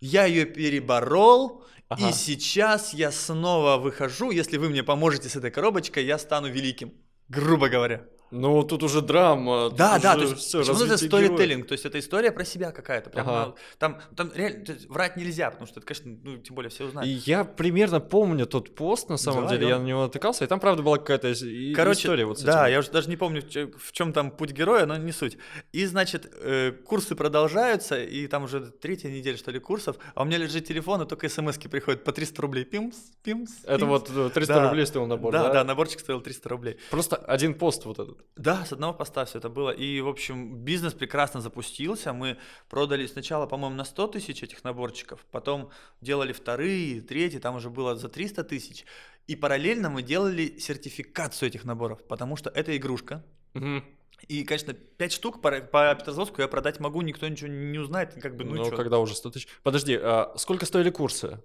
[0.00, 2.08] Я ее переборол, Ага.
[2.08, 4.30] и сейчас я снова выхожу.
[4.30, 6.92] Если вы мне поможете с этой коробочкой, я стану великим.
[7.28, 8.04] Грубо говоря.
[8.32, 9.70] Ну, тут уже драма.
[9.70, 13.10] Да, да, то есть всё, почему это сторителлинг, то есть это история про себя какая-то.
[13.10, 13.54] Прям, Ага.
[13.78, 16.86] там, там реально есть врать нельзя, потому что это, конечно, ну, тем более все И
[16.88, 17.22] узнают.
[17.26, 20.44] я примерно помню тот пост, на самом Да, деле, и я он- на него натыкался,
[20.44, 22.72] и там, правда, была какая-то и- Короче, история вот с да, этим.
[22.72, 23.42] я уже даже не помню,
[23.78, 25.36] в чем там путь героя, но не суть.
[25.72, 30.24] И, значит, э, курсы продолжаются, и там уже третья неделя, что ли, курсов, а у
[30.24, 32.64] меня лежит телефон, и только смс приходят по 300 рублей.
[32.64, 33.88] Пимс, пимс, Это пимс.
[33.90, 34.68] вот э, 300 Да.
[34.70, 35.52] рублей стоил набор, да, да?
[35.52, 36.76] да, наборчик стоил 300 рублей.
[36.90, 38.21] Просто один пост вот этот.
[38.36, 39.70] Да, с одного поста все это было.
[39.70, 42.12] И, в общем, бизнес прекрасно запустился.
[42.12, 42.38] Мы
[42.68, 45.70] продали сначала, по-моему, на 100 тысяч этих наборчиков, потом
[46.00, 48.84] делали вторые, третьи, там уже было за 300 тысяч.
[49.26, 53.24] И параллельно мы делали сертификацию этих наборов, потому что это игрушка.
[53.54, 53.84] Мгм.
[54.28, 58.36] И, конечно, 5 штук по, по Петрозаводску я продать могу, никто ничего не узнает, как
[58.36, 58.76] бы, ну, чё.
[58.76, 59.48] когда уже 100 тысяч.
[59.62, 61.40] Подожди, а сколько стоили курсы?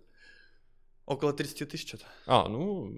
[1.07, 2.05] около 30 тысяч что-то.
[2.27, 2.95] А, ну,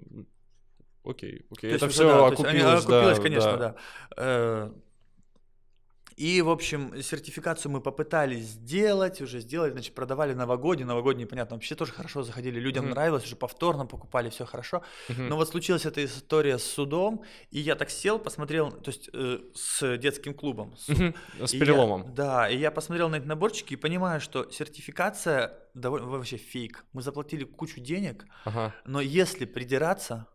[1.04, 1.70] окей, окей.
[1.70, 3.58] То Это есть все да, то есть окупилось, они- окупилось, да, конечно, да.
[3.58, 3.76] да.
[4.16, 4.70] Э,
[6.16, 11.74] И, в общем, сертификацию мы попытались сделать, уже сделали, значит, продавали новогодние, новогодние, понятно, вообще
[11.74, 12.90] тоже хорошо заходили, людям Мгм.
[12.94, 14.82] нравилось, уже повторно покупали, все хорошо.
[15.08, 15.28] Мгм.
[15.28, 19.38] Но вот случилась эта история с судом, и я так сел, посмотрел, то есть э,
[19.54, 20.76] с детским клубом.
[20.76, 20.98] суд.
[20.98, 21.14] Мгм.
[21.46, 22.14] С И я- переломом.
[22.14, 26.84] да, и я посмотрел на эти наборчики и понимаю, что сертификация довольно вообще фейк.
[26.92, 28.74] Мы заплатили кучу денег, Ага.
[28.84, 30.26] но если придираться,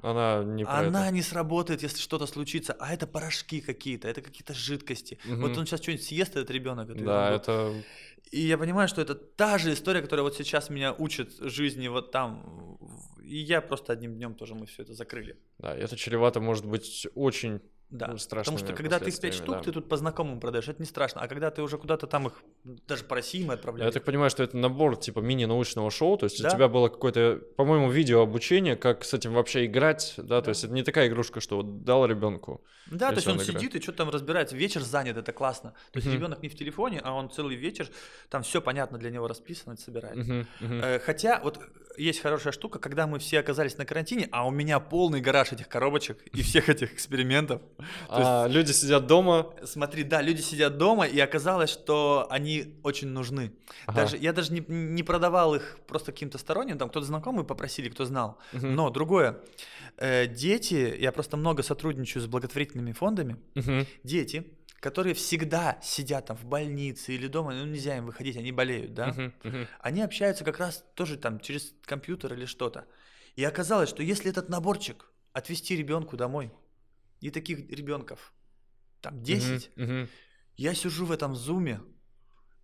[0.00, 1.14] Она не она это.
[1.14, 2.72] не сработает, если что-то случится.
[2.78, 5.18] А это порошки какие-то, это какие-то жидкости.
[5.24, 5.42] Мгм.
[5.42, 6.94] Вот он сейчас что-нибудь съест, этот ребенок.
[7.02, 7.74] Да, это...
[8.30, 12.12] И я понимаю, что это та же история, которая вот сейчас меня учит жизни вот
[12.12, 12.78] там.
[13.24, 15.36] И я просто одним днем тоже мы все это закрыли.
[15.58, 17.60] Да, это чревато может быть очень
[17.90, 19.62] Да, Ну, потому что когда ты их 5 последствиями, штук, да.
[19.62, 21.22] ты тут по знакомым продаешь, это не страшно.
[21.22, 22.34] А когда ты уже куда-то там их,
[22.86, 23.86] даже по России мы отправляли.
[23.88, 26.48] Я так понимаю, что это набор типа мини-научного шоу, то есть Да.
[26.48, 30.64] у тебя было какое-то, по-моему, видео обучение, как с этим вообще играть, да, то есть
[30.64, 32.62] это не такая игрушка, что вот дал ребенку.
[32.90, 34.54] Да, то есть он он сидит и что-то там разбирается.
[34.56, 35.70] Вечер занят, это классно.
[35.92, 36.16] То есть Мгм.
[36.16, 37.88] ребенок не в телефоне, а он целый вечер,
[38.28, 40.16] там все понятно для него расписано, это собирает.
[40.16, 40.80] Мгм, мгм.
[40.82, 41.58] Э, Хотя вот
[41.96, 45.68] есть хорошая штука, когда мы все оказались на карантине, а у меня полный гараж этих
[45.68, 47.60] коробочек и всех этих экспериментов.
[48.08, 49.54] То есть, А люди сидят дома.
[49.64, 53.52] смотри, да, люди сидят дома, и оказалось, что они очень нужны.
[53.86, 54.02] Ага.
[54.02, 58.04] Даже я даже не, не продавал их просто каким-то сторонним, там кто-то знакомый попросили, кто
[58.04, 58.38] знал.
[58.52, 58.74] Мгм.
[58.74, 59.40] Но другое,
[59.96, 63.86] э, дети, я просто много сотрудничаю с благотворительными фондами, Мгм.
[64.02, 68.94] дети, которые всегда сидят там в больнице или дома, ну нельзя им выходить, они болеют,
[68.94, 69.08] да?
[69.08, 69.66] Мгм.
[69.80, 72.86] они общаются как раз тоже там через компьютер или что-то.
[73.36, 76.52] И оказалось, что если этот наборчик отвести ребенку домой,
[77.20, 78.32] и таких ребенков
[79.00, 80.08] там 10, Мгм, мгм.
[80.56, 81.80] я сижу в этом зуме,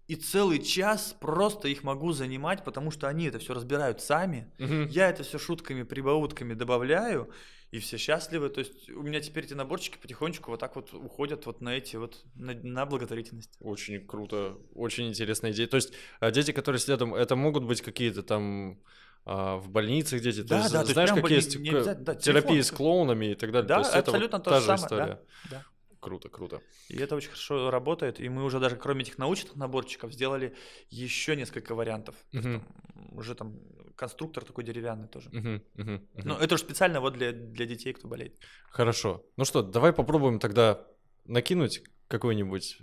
[0.06, 4.52] и целый час просто их могу занимать, потому что они это все разбирают сами.
[4.58, 4.88] Мгм.
[4.88, 7.30] Я это все шутками, прибаутками добавляю,
[7.70, 8.50] и все счастливы.
[8.50, 11.96] То есть у меня теперь эти наборчики потихонечку вот так вот уходят вот на эти
[11.96, 13.56] вот, на, на благотворительность.
[13.60, 15.66] Очень круто, очень интересная идея.
[15.66, 18.82] То есть а, дети, которые сидят там, это могут быть какие-то там
[19.26, 20.42] а, в больницах дети.
[20.42, 23.52] Да, есть, да, есть знаешь, прям как есть не да, терапии с клоунами и так
[23.52, 23.68] далее.
[23.68, 25.06] Да, то есть это вот абсолютно та же же самое, история.
[25.06, 25.20] да,
[25.50, 25.64] да.
[26.00, 26.60] Круто, круто.
[26.88, 28.20] И это очень хорошо работает.
[28.20, 30.54] И мы уже даже кроме этих научных наборчиков сделали
[30.90, 32.14] еще несколько вариантов.
[32.30, 32.60] То есть Мгм.
[32.60, 33.58] там уже там
[33.96, 35.30] конструктор такой деревянный тоже.
[35.32, 36.28] Мгм, мгм, мгм.
[36.28, 38.38] Ну, это уж специально вот для, для детей, кто болеет.
[38.70, 39.24] Хорошо.
[39.38, 40.86] Ну что, давай попробуем тогда
[41.24, 42.78] накинуть какую-нибудь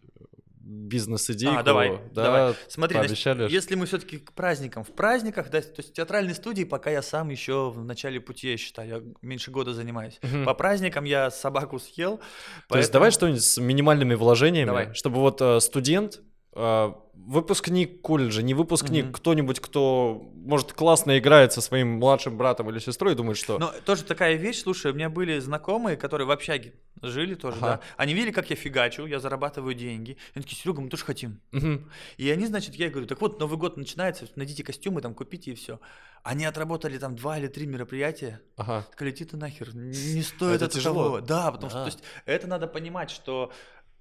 [0.71, 1.57] бизнес-идейку.
[1.59, 2.55] А, давай, да, давай.
[2.67, 3.51] Смотри, значит, пообещали.
[3.51, 7.01] если мы все-таки к праздникам, в праздниках, да, то есть в театральной студии пока я
[7.01, 10.19] сам еще в начале пути, я считаю, я меньше года занимаюсь.
[10.21, 10.45] Мгм.
[10.45, 12.17] По праздникам я собаку съел.
[12.17, 14.93] То есть поэтому- давай что-нибудь с минимальными вложениями, Давай.
[14.93, 16.21] чтобы вот э, студент,
[16.53, 19.13] выпускник колледжа, не выпускник, Мгм.
[19.13, 23.57] кто-нибудь, кто, может, классно играет со своим младшим братом или сестрой, думает, что...
[23.59, 27.67] Но тоже такая вещь, слушай, у меня были знакомые, которые в общаге жили тоже, Ага.
[27.67, 27.79] да.
[27.97, 30.17] Они видели, как я фигачу, я зарабатываю деньги.
[30.33, 31.39] Они такие, Серега, мы тоже хотим.
[31.51, 31.89] Мгм.
[32.17, 35.55] И они, значит, я говорю, так вот, Новый год начинается, найдите костюмы, там, купите и
[35.55, 35.79] все.
[36.23, 38.85] Они отработали там два или три мероприятия, Ага.
[38.91, 41.03] сказали, ты нахер, не стоит Это это тяжело.
[41.05, 41.21] того».
[41.21, 41.85] Да, потому что, Да.
[41.85, 43.51] то есть, это надо понимать, что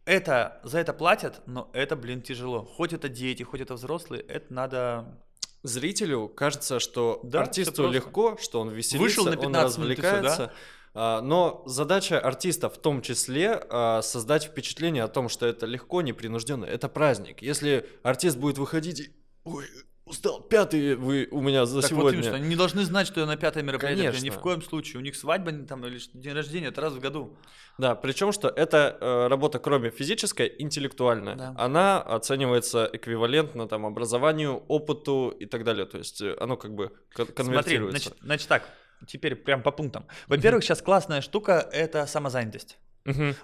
[0.05, 2.65] это, за это платят, но это, блин, тяжело.
[2.65, 5.19] Хоть это дети, хоть это взрослые, это надо...
[5.63, 9.95] Зрителю кажется, что Да, артисту легко, что он веселится, Вышел на он 15 минут и
[9.95, 10.17] всё, да?
[10.17, 10.53] развлекается.
[10.95, 16.03] А, Но задача артиста в том числе а, создать впечатление о том, что это легко,
[16.03, 17.43] непринужденно, это праздник.
[17.43, 19.13] Если артист будет выходить и
[19.45, 19.67] ой,
[20.11, 22.19] устал, пятый вы у меня за так вот сегодня.
[22.19, 24.25] именно, что они не должны знать, что я на пятое мероприятие, Конечно.
[24.25, 24.99] ни в коем случае.
[25.01, 27.37] У них свадьба там, или день рождения, это раз в году.
[27.79, 31.55] Да, причем что эта э, работа, кроме физической, интеллектуальная, Да.
[31.57, 35.87] она оценивается эквивалентно там образованию, опыту и так далее.
[35.87, 38.01] То есть э, оно как бы кон- Смотри, конвертируется.
[38.09, 38.63] значит, значит так,
[39.07, 40.07] теперь прям по пунктам.
[40.27, 42.77] Во-первых, сейчас классная штука– это самозанятость.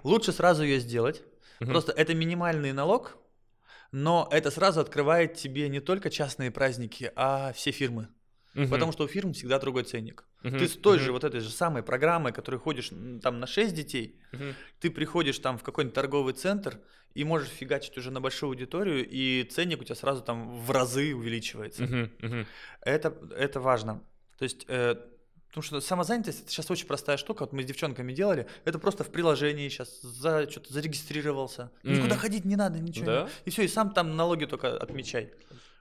[0.04, 1.22] Лучше сразу ее сделать.
[1.60, 3.16] Просто это минимальный налог,
[3.92, 8.08] но это сразу открывает тебе не только частные праздники, а все фирмы.
[8.54, 8.70] Мгм.
[8.70, 10.24] Потому что у фирм всегда другой ценник.
[10.42, 10.58] Мгм.
[10.58, 11.04] Ты с той Мгм.
[11.04, 12.90] же вот этой же самой программой, которой ходишь
[13.22, 14.54] там на 6 детей, Мгм.
[14.80, 16.80] ты приходишь там в какой-нибудь торговый центр
[17.14, 21.14] и можешь фигачить уже на большую аудиторию, и ценник у тебя сразу там в разы
[21.14, 21.82] увеличивается.
[21.82, 22.10] Мгм.
[22.20, 22.46] Мгм.
[22.80, 24.02] Это, это важно.
[24.38, 24.96] То есть, э,
[25.56, 27.40] потому что самозанятость это сейчас очень простая штука.
[27.44, 28.46] Вот мы с девчонками делали.
[28.66, 31.70] Это просто в приложении сейчас за, что-то зарегистрировался.
[31.82, 32.18] Никуда Мгм.
[32.18, 33.06] ходить не надо, ничего.
[33.06, 33.28] Да?
[33.46, 35.32] И все, и сам там налоги только отмечай.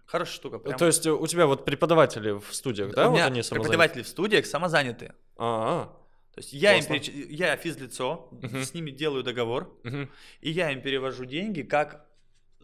[0.05, 0.59] Хорошая штука.
[0.59, 0.77] Прям.
[0.77, 3.07] То есть э, у тебя вот преподаватели в студиях, да?
[3.07, 3.59] у вот меня они самозанятые?
[3.63, 5.13] преподаватели в студиях самозанятые.
[5.35, 5.85] А,
[6.33, 8.63] То есть я им переч- я физлицо, Мгм.
[8.63, 10.09] с ними делаю договор, мгм.
[10.39, 12.05] и я им перевожу деньги как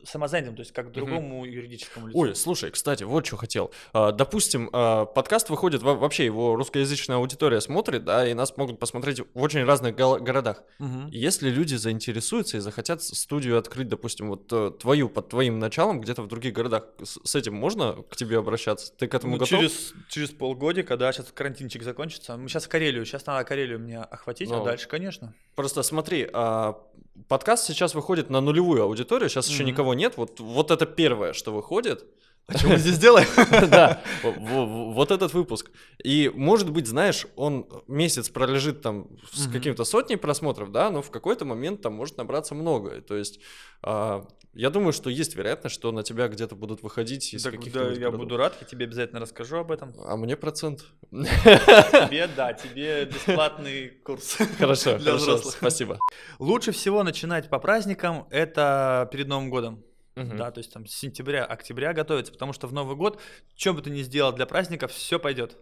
[0.05, 2.17] самозанятым, то есть как другому юридическому лицу.
[2.19, 3.71] Ой, слушай, кстати, вот что хотел.
[3.93, 8.79] А, Допустим, а, подкаст выходит, во- вообще его русскоязычная аудитория смотрит, да, и нас могут
[8.79, 10.63] посмотреть в очень разных городах.
[10.79, 11.07] Мгм.
[11.09, 16.21] Если люди заинтересуются и захотят студию открыть, допустим, вот э, твою под твоим началом где-то
[16.21, 18.93] в других городах, с, этим можно к тебе обращаться?
[18.97, 19.59] Ты к этому Ну, готов?
[19.59, 22.37] через, через полгодика, да, сейчас карантинчик закончится.
[22.37, 24.61] Мы сейчас Карелию, сейчас надо Карелию мне охватить, Ну.
[24.61, 25.33] а дальше, конечно.
[25.55, 26.77] Просто смотри, а,
[27.27, 29.71] подкаст сейчас выходит на нулевую аудиторию, сейчас еще Мгм.
[29.71, 30.17] никого нет.
[30.17, 32.05] Вот, вот это первое, что выходит.
[32.47, 33.27] А что мы здесь делаем?
[33.69, 35.71] Да, вот этот выпуск.
[36.03, 41.11] И, может быть, знаешь, он месяц пролежит там с каким-то сотней просмотров, да, но в
[41.11, 43.01] какой-то момент там может набраться много.
[43.01, 43.39] То есть,
[43.83, 47.85] а, я думаю, что есть вероятность, что на тебя где-то будут выходить из Так, каких-то
[47.85, 49.93] да, я буду рад, я тебе обязательно расскажу об этом.
[50.05, 50.85] А мне процент.
[51.09, 54.37] Тебе, да, тебе бесплатный курс.
[54.57, 55.55] Хорошо, Для хорошо, взрослых.
[55.55, 55.99] спасибо.
[56.39, 59.83] Лучше всего начинать по праздникам, это перед Новым годом.
[60.15, 60.35] Мгм.
[60.37, 63.19] Да, то есть там с сентября, октября готовиться, потому что в Новый год,
[63.55, 65.57] что бы ты ни сделал для праздников, все пойдет.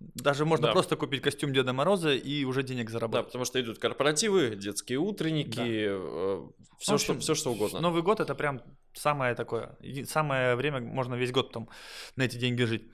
[0.00, 0.72] Даже можно Да.
[0.72, 3.26] просто купить костюм Деда Мороза и уже денег Да, заработать.
[3.26, 6.48] потому что идут корпоративы, детские утренники, все,
[6.78, 7.80] В что, общем, все что угодно.
[7.80, 8.62] Новый год это прям
[8.92, 9.76] самое такое,
[10.06, 11.68] самое время, можно весь год потом
[12.14, 12.84] на эти деньги жить.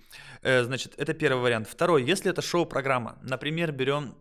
[0.42, 1.68] Э, значит, это первый вариант.
[1.68, 4.14] Второй, если это шоу-программа, например, берем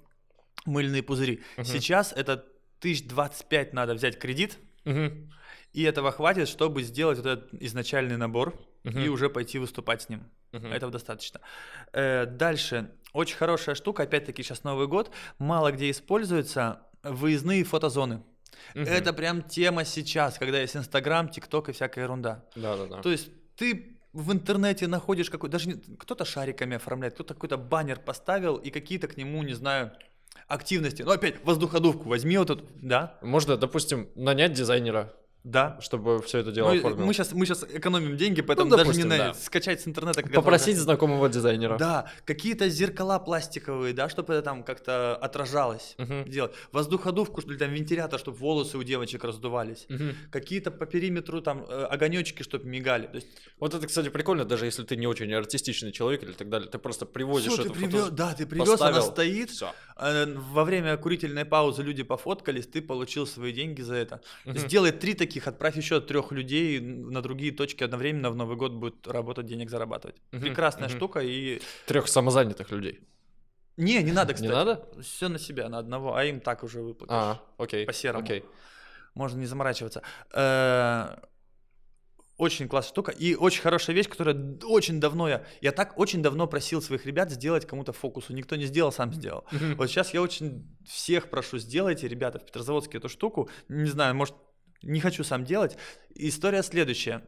[0.65, 1.41] мыльные пузыри.
[1.55, 1.65] Мгм.
[1.65, 2.45] Сейчас это
[2.79, 5.31] тысяч двадцать пять надо взять кредит, Мгм.
[5.71, 8.99] и этого хватит, чтобы сделать вот этот изначальный набор Мгм.
[8.99, 10.23] и уже пойти выступать с ним.
[10.51, 10.67] Мгм.
[10.67, 11.39] Этого достаточно.
[11.93, 12.91] Э, дальше.
[13.13, 18.23] Очень хорошая штука, опять-таки сейчас Новый год, мало где используется выездные фотозоны.
[18.75, 18.85] Мгм.
[18.85, 22.43] Это прям тема сейчас, когда есть Инстаграм, ТикТок и всякая ерунда.
[22.55, 23.01] Да-да-да.
[23.01, 27.99] То есть ты в интернете находишь какой даже не- кто-то шариками оформляет, кто-то какой-то баннер
[27.99, 29.91] поставил и какие-то к нему, не знаю,
[30.47, 31.01] активности.
[31.03, 35.13] Ну опять воздуходувку возьми вот эту, да, Можно, допустим, нанять дизайнера,
[35.43, 35.77] да.
[35.81, 37.05] чтобы все это дело Мы, оформил.
[37.05, 39.33] мы сейчас мы сейчас экономим деньги, поэтому Ну, даже допустим, не да.
[39.33, 40.21] скачать с интернета.
[40.21, 40.73] Попросить фотографии.
[40.83, 41.77] знакомого дизайнера.
[41.77, 45.95] Да, какие-то зеркала пластиковые, да, чтобы это там как-то отражалось.
[45.97, 46.29] Мгм.
[46.29, 46.53] Делать.
[46.71, 49.85] Воздуходувку, что ли, там вентилятор, чтобы волосы у девочек раздувались.
[49.89, 50.15] Мгм.
[50.31, 53.07] Какие-то по периметру там э, огонечки, чтобы мигали.
[53.07, 53.27] То есть,
[53.59, 56.77] Вот это, кстати, прикольно, даже если ты не очень артистичный человек или так далее, ты
[56.77, 59.11] просто привозишь всё, ты эту привез, фото- да, ты привез, она поставил.
[59.11, 59.49] стоит.
[59.49, 59.71] Всё.
[59.97, 64.21] э, Во время курительной паузы люди пофоткались, ты получил свои деньги за это.
[64.45, 64.57] Мгм.
[64.57, 69.07] Сделай три таких, отправь еще трех людей на другие точки одновременно в Новый год будет
[69.07, 70.15] работать, денег зарабатывать.
[70.31, 70.97] Мгм, Прекрасная мгм.
[70.97, 72.99] штука и Трех самозанятых людей.
[73.77, 74.51] не, не надо, Не кстати.
[74.51, 74.87] надо?
[75.01, 77.13] Все на себя, на одного, а им так уже выплатишь.
[77.15, 77.85] А, окей.
[77.85, 78.23] По-серому.
[78.23, 78.43] Окей.
[79.15, 80.01] Можно не заморачиваться.
[80.33, 81.17] Э,
[82.37, 83.11] Очень классная штука.
[83.11, 85.43] И очень хорошая вещь, которая очень давно я...
[85.61, 88.33] Я так очень давно просил своих ребят сделать кому-то фокусу.
[88.33, 89.45] Никто не сделал, сам сделал.
[89.77, 93.49] Вот сейчас я очень всех прошу, сделайте, ребята, в Петрозаводске эту штуку.
[93.69, 94.33] Не знаю, может,
[94.83, 95.77] не хочу сам делать.
[96.15, 97.23] История следующая.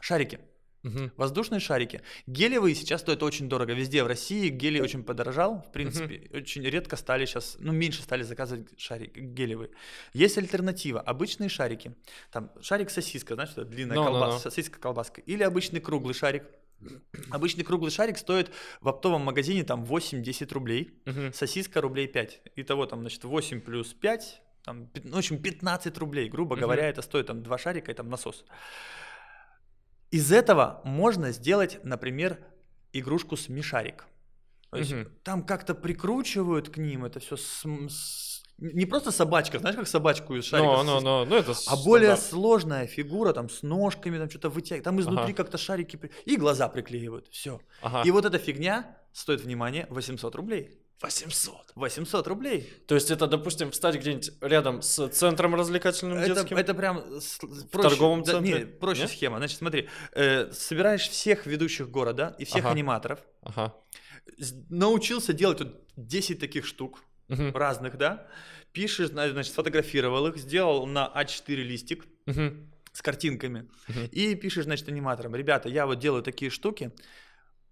[0.00, 0.40] Шарики.
[0.82, 1.10] Мгм.
[1.16, 2.00] Воздушные шарики.
[2.28, 3.72] Гелевые сейчас стоят очень дорого.
[3.72, 5.64] Везде в России гелий очень подорожал.
[5.68, 9.70] В принципе, очень редко стали сейчас, ну, меньше стали заказывать шарики гелевые.
[10.12, 11.00] Есть альтернатива.
[11.00, 11.96] Обычные шарики.
[12.30, 14.50] Там шарик сосиска, знаешь, это длинная Ну, ну, колбаска, ну.
[14.50, 15.20] сосиска колбаска.
[15.22, 16.44] Или обычный круглый шарик.
[17.30, 18.50] Обычный круглый шарик стоит
[18.80, 21.00] в оптовом магазине там 8-10 рублей.
[21.06, 21.32] Мгм.
[21.32, 22.42] Сосиска рублей 5.
[22.56, 26.28] Итого там, значит, 8 плюс 5, там, ну, в общем, 15 рублей.
[26.28, 26.62] Грубо Мгм.
[26.62, 28.44] говоря, это стоит там два шарика и там насос.
[30.10, 32.38] Из этого можно сделать, например,
[32.92, 34.06] игрушку смешарик.
[34.70, 35.08] То есть Мгм.
[35.22, 37.36] там как-то прикручивают к ним это все
[38.58, 40.66] не просто собачка, знаешь, как собачку из шарика.
[40.68, 42.30] Ну, с ну, сосиской, ну, ну, это А более стандарт.
[42.30, 45.34] сложная фигура, там с ножками, там что-то вытягивают, там изнутри Ага.
[45.34, 47.28] как-то шарики при- и глаза приклеивают.
[47.28, 47.60] Все.
[47.82, 48.02] Ага.
[48.06, 50.80] И вот эта фигня стоит, внимание, 800 рублей.
[51.02, 51.72] 800.
[51.74, 52.72] 800 рублей.
[52.86, 56.56] То есть это, допустим, встать где-нибудь рядом с центром развлекательным Это, детским?
[56.56, 57.38] это прям с-
[57.70, 57.88] проще.
[57.90, 58.58] торговом да, центре?
[58.60, 59.10] не, проще Нет?
[59.10, 59.36] схема.
[59.38, 62.70] Значит, смотри, э, собираешь всех ведущих города и всех Ага.
[62.70, 63.74] аниматоров, Ага.
[64.38, 67.00] с- научился делать вот 10 таких штук.
[67.28, 67.56] Мгм.
[67.56, 68.28] разных, да,
[68.70, 72.70] пишешь, зна- значит, сфотографировал их, сделал на А4 листик Мгм.
[72.92, 74.04] с картинками Мгм.
[74.12, 76.92] и пишешь, значит, аниматорам, ребята, я вот делаю такие штуки,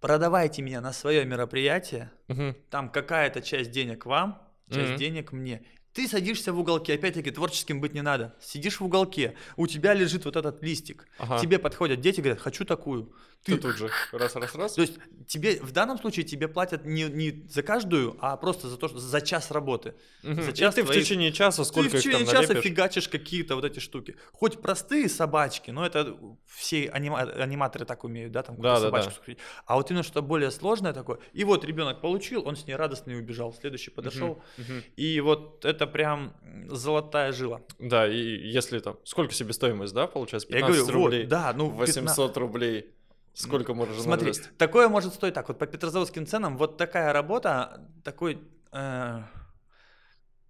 [0.05, 2.55] продавайте меня на свое мероприятие, Мгм.
[2.69, 4.99] там какая-то часть денег вам, часть Мгм.
[4.99, 5.63] денег мне.
[5.95, 8.35] Ты садишься в уголке, опять-таки, творческим быть не надо.
[8.39, 11.09] Сидишь в уголке, у тебя лежит вот этот листик.
[11.17, 11.39] Ага.
[11.39, 13.15] Тебе подходят дети, говорят, хочу такую.
[13.45, 14.73] Ты тут же раз, раз, раз.
[14.73, 14.95] То есть
[15.27, 18.99] тебе в данном случае тебе платят не, не за каждую, а просто за то, что
[18.99, 19.95] за час работы.
[20.23, 20.43] Мгм.
[20.43, 22.63] за И час ты в течение часа сколько Ты в течение часа налепишь?
[22.63, 24.17] фигачишь какие-то вот эти штуки.
[24.33, 26.17] Хоть простые собачки, но это
[26.47, 29.17] все анима- аниматоры так умеют, да, там Да, да, собачку да.
[29.17, 29.39] скрутить.
[29.67, 31.19] А вот именно что более сложное такое.
[31.35, 33.53] И вот ребенок получил, он с ней радостный убежал.
[33.53, 34.43] Следующий подошел.
[34.57, 34.83] Мгм.
[34.97, 36.35] И вот это прям
[36.69, 37.61] золотая жила.
[37.79, 40.49] Да, и если там, сколько себестоимость, да, получается?
[40.51, 42.95] Я 15 говорю, рублей, вот, да, ну 800 рублей.
[43.35, 44.49] Сколько маржа Смотри, вырасти?
[44.59, 45.49] такое может стоить так.
[45.49, 48.41] Вот по петрозаводским ценам вот такая работа, такой
[48.73, 49.23] э,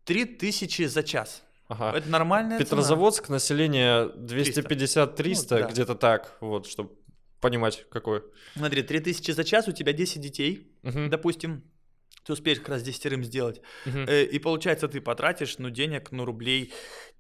[0.05, 1.43] 3000 за час.
[1.69, 1.97] Ага.
[1.97, 2.65] Это нормальная цена.
[2.65, 5.71] Петрозаводск, население 250-300, Ну, да.
[5.71, 6.91] где-то так, вот, чтобы
[7.41, 8.23] понимать, какое.
[8.55, 11.09] Смотри, 3000 за час, у тебя 10 детей, Мгм.
[11.11, 11.63] допустим.
[12.27, 13.61] Ты успеешь как раз десятерым сделать.
[13.85, 16.73] Э, и получается, ты потратишь, ну, денег, ну, рублей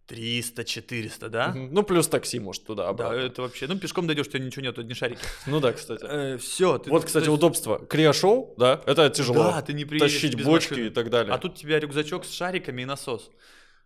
[0.08, 1.52] 300-400, да?
[1.54, 3.16] Ну, плюс такси, может, туда, Да, обратно.
[3.16, 3.66] это вообще...
[3.66, 5.20] Ну, пешком дойдешь, у тебя ничего нет, одни шарики.
[5.46, 6.36] Ну да, кстати.
[6.38, 6.80] все.
[6.86, 7.78] Вот, кстати, удобство.
[7.86, 9.44] Криошоу, да, это тяжело.
[9.44, 10.86] Да, ты не приедешь Тащить без бочки машины.
[10.86, 11.32] и так далее.
[11.34, 13.30] А тут у тебя рюкзачок с шариками и насос.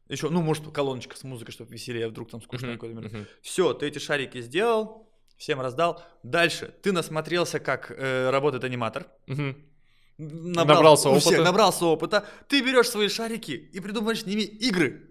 [0.08, 3.26] Еще, ну, может, колоночка с музыкой, чтобы веселее, а вдруг там скучно какое-то мгм.
[3.42, 6.02] Все, ты эти шарики сделал, всем раздал.
[6.22, 9.06] Дальше ты насмотрелся, как э, работает аниматор.
[10.18, 11.44] Набрал- Набрался у всех опыта.
[11.44, 12.24] набрался опыта.
[12.48, 15.10] Ты берешь свои шарики и придумываешь с ними игры.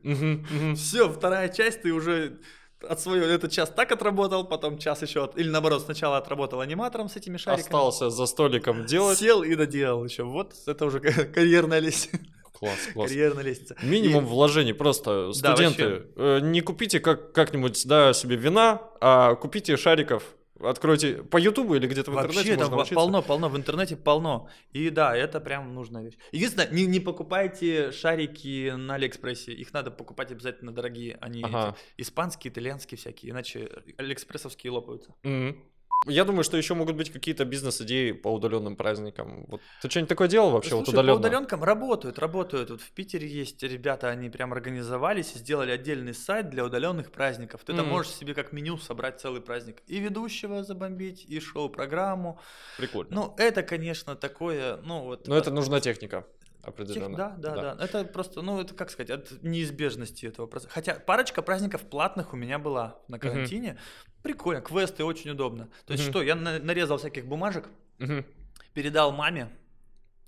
[0.76, 2.40] Все, вторая часть ты уже
[2.88, 7.08] от своего этот час так отработал, потом час еще от- или наоборот сначала отработал аниматором
[7.10, 7.66] с этими шариками.
[7.66, 9.18] Остался за столиком делать.
[9.18, 10.24] Сел и доделал еще.
[10.24, 12.20] Вот это уже ка- карьерная лестница.
[12.54, 13.10] Класс, класс.
[13.10, 13.76] Карьерная лестница.
[13.84, 15.28] Минимум И- вложений просто.
[15.42, 20.24] Да, Студенты, э, не купите как, как-нибудь да, себе вина, а купите шариков.
[20.60, 22.96] Откройте по Ютубу или где-то в интернете Вообще, там учиться.
[22.96, 24.50] полно, полно, в интернете полно.
[24.72, 26.18] И да, это прям нужная вещь.
[26.32, 29.54] Единственное, не, не покупайте шарики на Алиэкспрессе.
[29.54, 31.18] Их надо покупать обязательно дорогие.
[31.22, 31.76] Они Ага.
[31.96, 33.32] эти испанские, итальянские всякие.
[33.32, 35.14] Иначе алиэкспрессовские лопаются.
[35.24, 35.64] Мгм.
[36.06, 39.46] Я думаю, что еще могут быть какие-то бизнес-идеи по удаленным праздникам.
[39.48, 41.16] Вот ты что-нибудь такое делал вообще вот Слушай, удаленно?
[41.16, 42.70] по удаленкам работают, работают.
[42.70, 47.62] Вот в Питере есть ребята, они прям организовались и сделали отдельный сайт для удаленных праздников.
[47.66, 47.90] Ты там Мгм.
[47.96, 49.82] можешь себе как меню собрать целый праздник.
[49.88, 52.40] И ведущего забомбить, и шоу-программу.
[52.78, 53.10] Прикольно.
[53.14, 55.28] Ну, это, конечно, такое, ну вот...
[55.28, 56.26] Но это нужна техника
[56.68, 57.18] Тех- определенно.
[57.18, 60.74] Да, да, да, Это просто, ну, это как сказать, от неизбежности этого процесса.
[60.74, 63.78] Хотя парочка праздников платных у меня была на карантине.
[64.24, 65.70] Прикольно, квесты очень удобно.
[65.86, 66.12] То есть Мгм.
[66.12, 67.70] что, я на- нарезал всяких бумажек,
[68.00, 68.26] Мгм.
[68.74, 69.50] передал маме,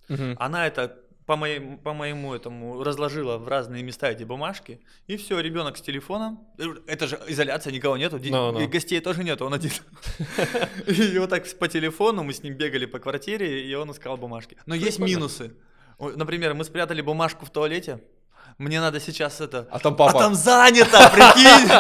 [0.08, 0.36] Мгм.
[0.40, 5.40] она это по моему, по моему этому разложила в разные места эти бумажки, и все,
[5.40, 6.40] ребенок с телефоном.
[6.88, 8.60] Это же изоляция, никого нету, ди- Ну, ну.
[8.62, 9.70] и гостей тоже нету, он один.
[10.88, 14.58] И вот так по телефону мы с ним бегали по квартире, и он искал бумажки.
[14.66, 15.52] Но есть минусы.
[16.00, 18.00] Например, мы спрятали бумажку в туалете,
[18.58, 19.68] мне надо сейчас это...
[19.72, 20.20] А там папа.
[20.20, 21.72] А там занято, прикинь!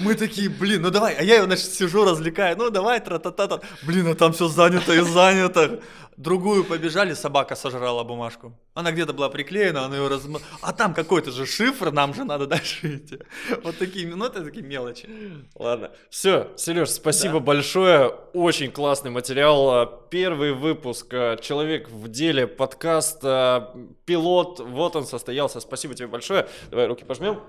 [0.00, 1.14] Мы такие, блин, ну давай.
[1.16, 2.56] А я значит, сижу, развлекаю.
[2.56, 3.60] Ну давай, тра-та-та-та.
[3.82, 5.80] Блин, а там все занято и занято.
[6.16, 8.54] Другую побежали, собака сожрала бумажку.
[8.74, 10.38] Она где-то была приклеена, она ее разм...
[10.60, 13.18] А там какой-то же шифр, нам же надо дальше идти.
[13.62, 15.08] Вот такие, ну это такие мелочи.
[15.54, 15.92] Ладно.
[16.10, 17.40] Все, Сереж, спасибо Да.
[17.40, 18.08] большое.
[18.32, 19.70] Очень классный материал.
[19.70, 23.74] А, Первый выпуск а, Человек в деле подкаста
[24.06, 24.58] Пилот.
[24.58, 25.60] Вот он состоялся.
[25.60, 26.48] Спасибо тебе большое.
[26.70, 27.40] Давай руки пожмем.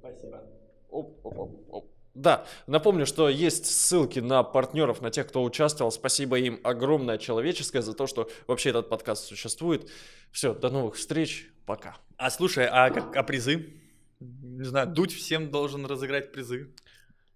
[0.00, 0.42] Спасибо.
[0.90, 1.95] Оп, оп, оп, оп.
[2.16, 5.92] Да, напомню, что есть ссылки на партнеров, на тех, кто участвовал.
[5.92, 9.90] Спасибо им огромное человеческое за то, что вообще этот подкаст существует.
[10.32, 11.50] Все, до новых встреч.
[11.66, 11.96] Пока.
[12.16, 13.74] А слушай, а, как, а призы?
[14.20, 16.70] Не знаю, Дудь всем должен разыграть призы.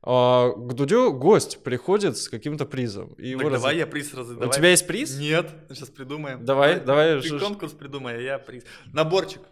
[0.02, 3.08] А, к Дудю гость приходит с каким-то призом.
[3.18, 4.38] И Так его раз- давай я приз разыграю.
[4.38, 4.56] У Давай.
[4.56, 5.18] тебя есть приз?
[5.18, 6.42] Нет, сейчас придумаем.
[6.42, 8.64] Давай, давай, Ты ж- конкурс придумай, а я приз.
[8.94, 9.42] Наборчик.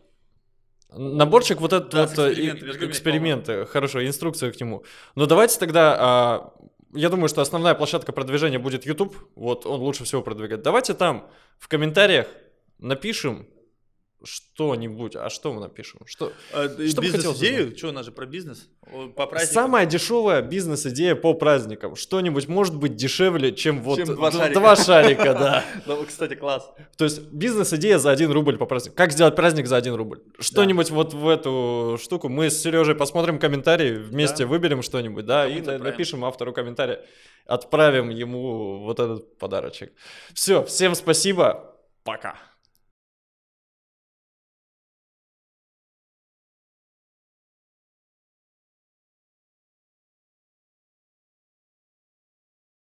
[0.91, 4.85] Наборчик вот этот Да, вот э, говорю, эксперименты, хорошо, инструкция к нему.
[5.15, 6.53] Но давайте тогда, а,
[6.95, 10.63] я думаю, что основная площадка продвижения будет YouTube, вот он лучше всего продвигает.
[10.63, 11.29] Давайте там
[11.59, 12.29] в комментариях
[12.79, 13.47] напишем
[14.25, 15.17] что-нибудь.
[15.17, 16.01] А что мы напишем?
[16.07, 16.33] Что?
[16.53, 17.77] А, Что Бизнес-идею?
[17.77, 18.69] Что, у нас же про бизнес?
[19.15, 19.55] По праздникам.
[19.55, 21.95] Самая дешевая бизнес-идея по праздникам.
[21.95, 24.61] Что-нибудь может быть дешевле, чем вот Чем два шарика.
[24.61, 25.65] два шарика, да.
[25.87, 26.71] Ну, кстати, класс.
[26.97, 28.97] То есть бизнес-идея за 1 рубль по празднику.
[28.97, 30.23] Как сделать праздник за 1 рубль?
[30.39, 32.29] Что-нибудь вот в эту штуку.
[32.29, 37.05] Мы с Сережей посмотрим комментарии, вместе выберем что-нибудь, да, и напишем автору комментария.
[37.47, 39.93] Отправим ему вот этот подарочек.
[40.35, 41.75] Все, всем спасибо.
[42.05, 42.37] Пока.